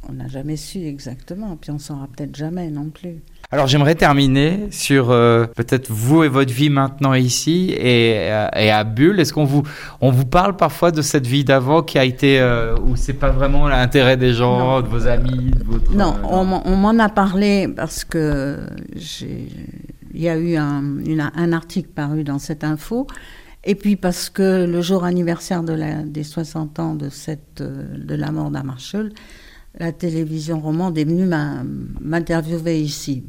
On 0.09 0.15
n'a 0.15 0.27
jamais 0.27 0.57
su 0.57 0.85
exactement, 0.85 1.57
puis 1.57 1.71
on 1.71 1.79
saura 1.79 2.09
peut-être 2.09 2.35
jamais 2.35 2.69
non 2.71 2.91
plus. 2.91 3.23
Alors 3.55 3.67
j'aimerais 3.67 3.95
terminer 3.95 4.69
sur 4.71 5.11
euh, 5.11 5.45
peut-être 5.47 5.91
vous 5.91 6.25
et 6.25 6.29
votre 6.29 6.53
vie 6.55 6.71
maintenant 6.71 7.13
ici 7.13 7.71
et, 7.77 8.15
euh, 8.31 8.47
et 8.57 8.71
à 8.71 8.83
Bulle. 8.83 9.21
Est-ce 9.21 9.35
qu'on 9.35 9.45
vous 9.45 9.63
on 10.01 10.11
vous 10.11 10.25
parle 10.25 10.57
parfois 10.57 10.91
de 10.91 11.03
cette 11.03 11.27
vie 11.27 11.45
d'avant 11.45 11.83
qui 11.83 11.99
a 11.99 12.05
été 12.05 12.41
euh, 12.41 12.75
où 12.87 12.97
c'est 12.97 13.13
pas 13.13 13.29
vraiment 13.31 13.69
l'intérêt 13.69 14.17
des 14.17 14.33
gens, 14.33 14.81
de 14.81 14.89
vos 14.89 15.07
amis, 15.07 15.51
de 15.51 15.65
votre 15.65 15.95
Non, 15.95 16.15
euh, 16.15 16.29
on, 16.31 16.45
m'en- 16.47 16.67
on 16.67 16.77
m'en 16.77 16.99
a 16.99 17.11
parlé 17.11 17.69
parce 17.69 18.05
que 18.07 18.59
il 20.15 20.21
y 20.21 20.29
a 20.31 20.37
eu 20.39 20.57
un, 20.57 20.83
une- 21.05 21.31
un 21.35 21.53
article 21.53 21.91
paru 21.91 22.25
dans 22.25 22.39
cette 22.39 22.65
info, 22.65 23.07
et 23.65 23.75
puis 23.75 23.97
parce 23.97 24.31
que 24.31 24.65
le 24.65 24.81
jour 24.81 25.05
anniversaire 25.05 25.63
de 25.63 25.75
la, 25.75 26.03
des 26.03 26.25
60 26.25 26.79
ans 26.79 26.95
de, 26.95 27.11
cette, 27.11 27.63
de 27.63 28.15
la 28.15 28.31
mort 28.31 28.51
d'Amarshall, 28.51 29.13
la 29.79 29.93
télévision 29.93 30.59
romande 30.61 30.97
est 30.97 31.05
venue 31.05 31.27
m'in- 31.27 31.65
m'interviewer 32.01 32.79
ici. 32.81 33.25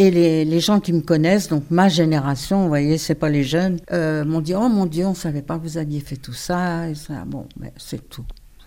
Et 0.00 0.12
les, 0.12 0.60
gens 0.60 0.78
qui 0.78 0.92
me 0.92 1.00
connaissent, 1.00 1.48
donc 1.48 1.64
ma 1.70 1.88
génération, 1.88 2.62
vous 2.62 2.68
voyez, 2.68 2.98
c'est 2.98 3.16
pas 3.16 3.28
les 3.28 3.42
jeunes, 3.42 3.80
euh, 3.90 4.24
m'ont 4.24 4.40
dit 4.40 4.54
Oh 4.54 4.68
mon 4.68 4.86
Dieu, 4.86 5.04
on 5.04 5.14
savait 5.14 5.42
pas 5.42 5.58
que 5.58 5.64
vous 5.64 5.76
aviez 5.76 5.98
fait 5.98 6.14
tout 6.14 6.32
ça. 6.32 6.88
Et 6.88 6.94
ça. 6.94 7.24
Bon, 7.26 7.46
mais 7.58 7.72
c'est 7.76 8.08
tout. 8.08 8.24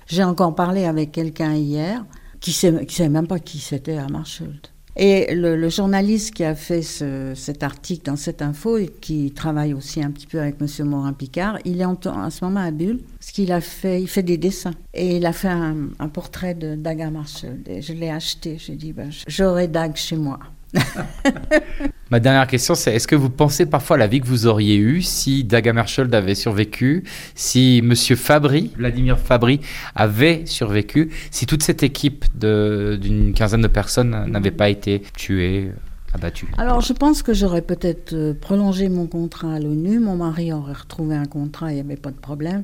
J'ai 0.08 0.26
encore 0.26 0.54
parlé 0.54 0.84
avec 0.84 1.14
quelqu'un 1.14 1.54
hier 1.54 2.04
qui 2.42 2.52
qui 2.52 2.96
savait 2.96 3.08
même 3.08 3.28
pas 3.28 3.40
qui 3.40 3.60
c'était 3.60 3.96
à 3.96 4.10
Marshall. 4.10 4.60
Et 4.98 5.34
le, 5.34 5.70
journaliste 5.70 6.34
qui 6.34 6.44
a 6.44 6.54
fait 6.54 6.82
ce- 6.82 7.32
cet 7.34 7.64
article 7.64 8.08
dans 8.08 8.18
cette 8.18 8.42
info 8.42 8.76
et 8.76 8.88
qui 8.88 9.32
travaille 9.32 9.74
aussi 9.74 10.04
un 10.04 10.12
petit 10.12 10.28
peu 10.28 10.42
avec 10.42 10.60
Monsieur 10.60 10.84
Morin-Picard, 10.84 11.60
il 11.64 11.80
est 11.80 11.86
en, 11.86 11.98
ce 12.30 12.44
moment 12.44 12.60
à 12.60 12.72
Bulle, 12.72 13.00
parce 13.18 13.32
qu'il 13.32 13.54
a 13.54 13.62
fait, 13.62 14.02
il 14.02 14.10
fait 14.10 14.24
des 14.24 14.38
dessins. 14.38 14.74
Et 14.94 15.16
il 15.16 15.26
a 15.26 15.32
fait 15.32 15.48
un, 15.48 15.92
un 15.98 16.10
portrait 16.10 16.56
de 16.56 16.76
Daga 16.76 17.10
Marshall. 17.10 17.60
Et 17.68 17.82
je 17.82 17.94
l'ai 17.94 18.10
acheté. 18.10 18.58
J'ai 18.60 18.76
dit, 18.76 18.92
ben, 18.92 19.10
j'aurai 19.28 19.70
Dag 19.70 19.96
chez 19.96 20.18
moi. 20.18 20.40
Ma 22.12 22.20
dernière 22.20 22.48
question, 22.48 22.76
c'est 22.76 22.94
est-ce 22.94 23.08
que 23.08 23.16
vous 23.16 23.30
pensez 23.30 23.66
parfois 23.66 23.96
à 23.96 24.00
la 24.00 24.08
vie 24.08 24.20
que 24.20 24.28
vous 24.28 24.48
auriez 24.48 24.78
eue 24.78 25.02
si 25.02 25.44
Dag 25.44 25.68
Hammarskjöld 25.68 26.14
avait 26.14 26.36
survécu, 26.36 27.04
si 27.36 27.82
Monsieur 27.84 28.16
Fabry, 28.16 28.72
Vladimir 28.78 29.18
Fabry, 29.18 29.62
avait 29.96 30.46
survécu, 30.46 31.10
si 31.32 31.46
toute 31.46 31.64
cette 31.64 31.84
équipe 31.84 32.26
d'une 32.38 33.34
quinzaine 33.34 33.62
de 33.62 33.68
personnes 33.68 34.26
n'avait 34.30 34.52
pas 34.52 34.70
été 34.70 35.04
tuée, 35.16 35.72
abattue? 36.14 36.48
Alors, 36.58 36.82
je 36.82 36.94
pense 36.94 37.24
que 37.24 37.34
j'aurais 37.34 37.62
peut-être 37.62 38.14
euh, 38.14 38.34
prolongé 38.34 38.90
mon 38.90 39.08
contrat 39.08 39.54
à 39.54 39.60
l'ONU. 39.60 40.00
Mon 40.00 40.18
mari 40.18 40.52
aurait 40.52 40.74
retrouvé 40.74 41.16
un 41.16 41.26
contrat, 41.26 41.72
il 41.72 41.76
n'y 41.76 41.82
avait 41.82 41.96
pas 41.96 42.12
de 42.12 42.20
problème. 42.20 42.64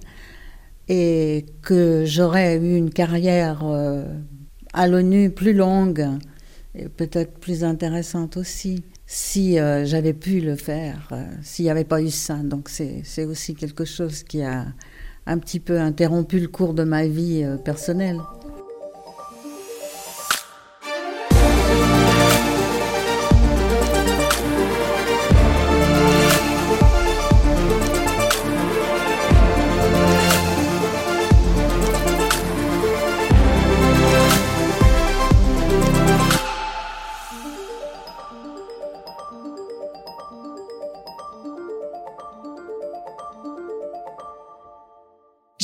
Et 0.89 1.45
que 1.61 2.03
j'aurais 2.05 2.57
eu 2.57 2.75
une 2.75 2.89
carrière 2.89 3.61
euh, 3.63 4.03
à 4.73 4.87
l'ONU 4.87 5.29
plus 5.29 5.53
longue 5.53 6.05
peut-être 6.97 7.39
plus 7.39 7.63
intéressante 7.63 8.37
aussi 8.37 8.83
si 9.07 9.57
euh, 9.57 9.85
j'avais 9.85 10.13
pu 10.13 10.41
le 10.41 10.55
faire, 10.55 11.07
euh, 11.13 11.23
s'il 11.41 11.65
n'y 11.65 11.71
avait 11.71 11.85
pas 11.85 12.01
eu 12.01 12.09
ça. 12.09 12.35
Donc, 12.35 12.69
c'est 12.69 13.25
aussi 13.25 13.55
quelque 13.55 13.85
chose 13.85 14.23
qui 14.23 14.43
a 14.43 14.65
un 15.25 15.37
petit 15.39 15.59
peu 15.59 15.79
interrompu 15.79 16.39
le 16.39 16.47
cours 16.47 16.73
de 16.73 16.83
ma 16.83 17.07
vie 17.07 17.43
euh, 17.43 17.57
personnelle. 17.57 18.19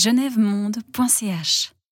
genèvemonde.ch 0.04 1.74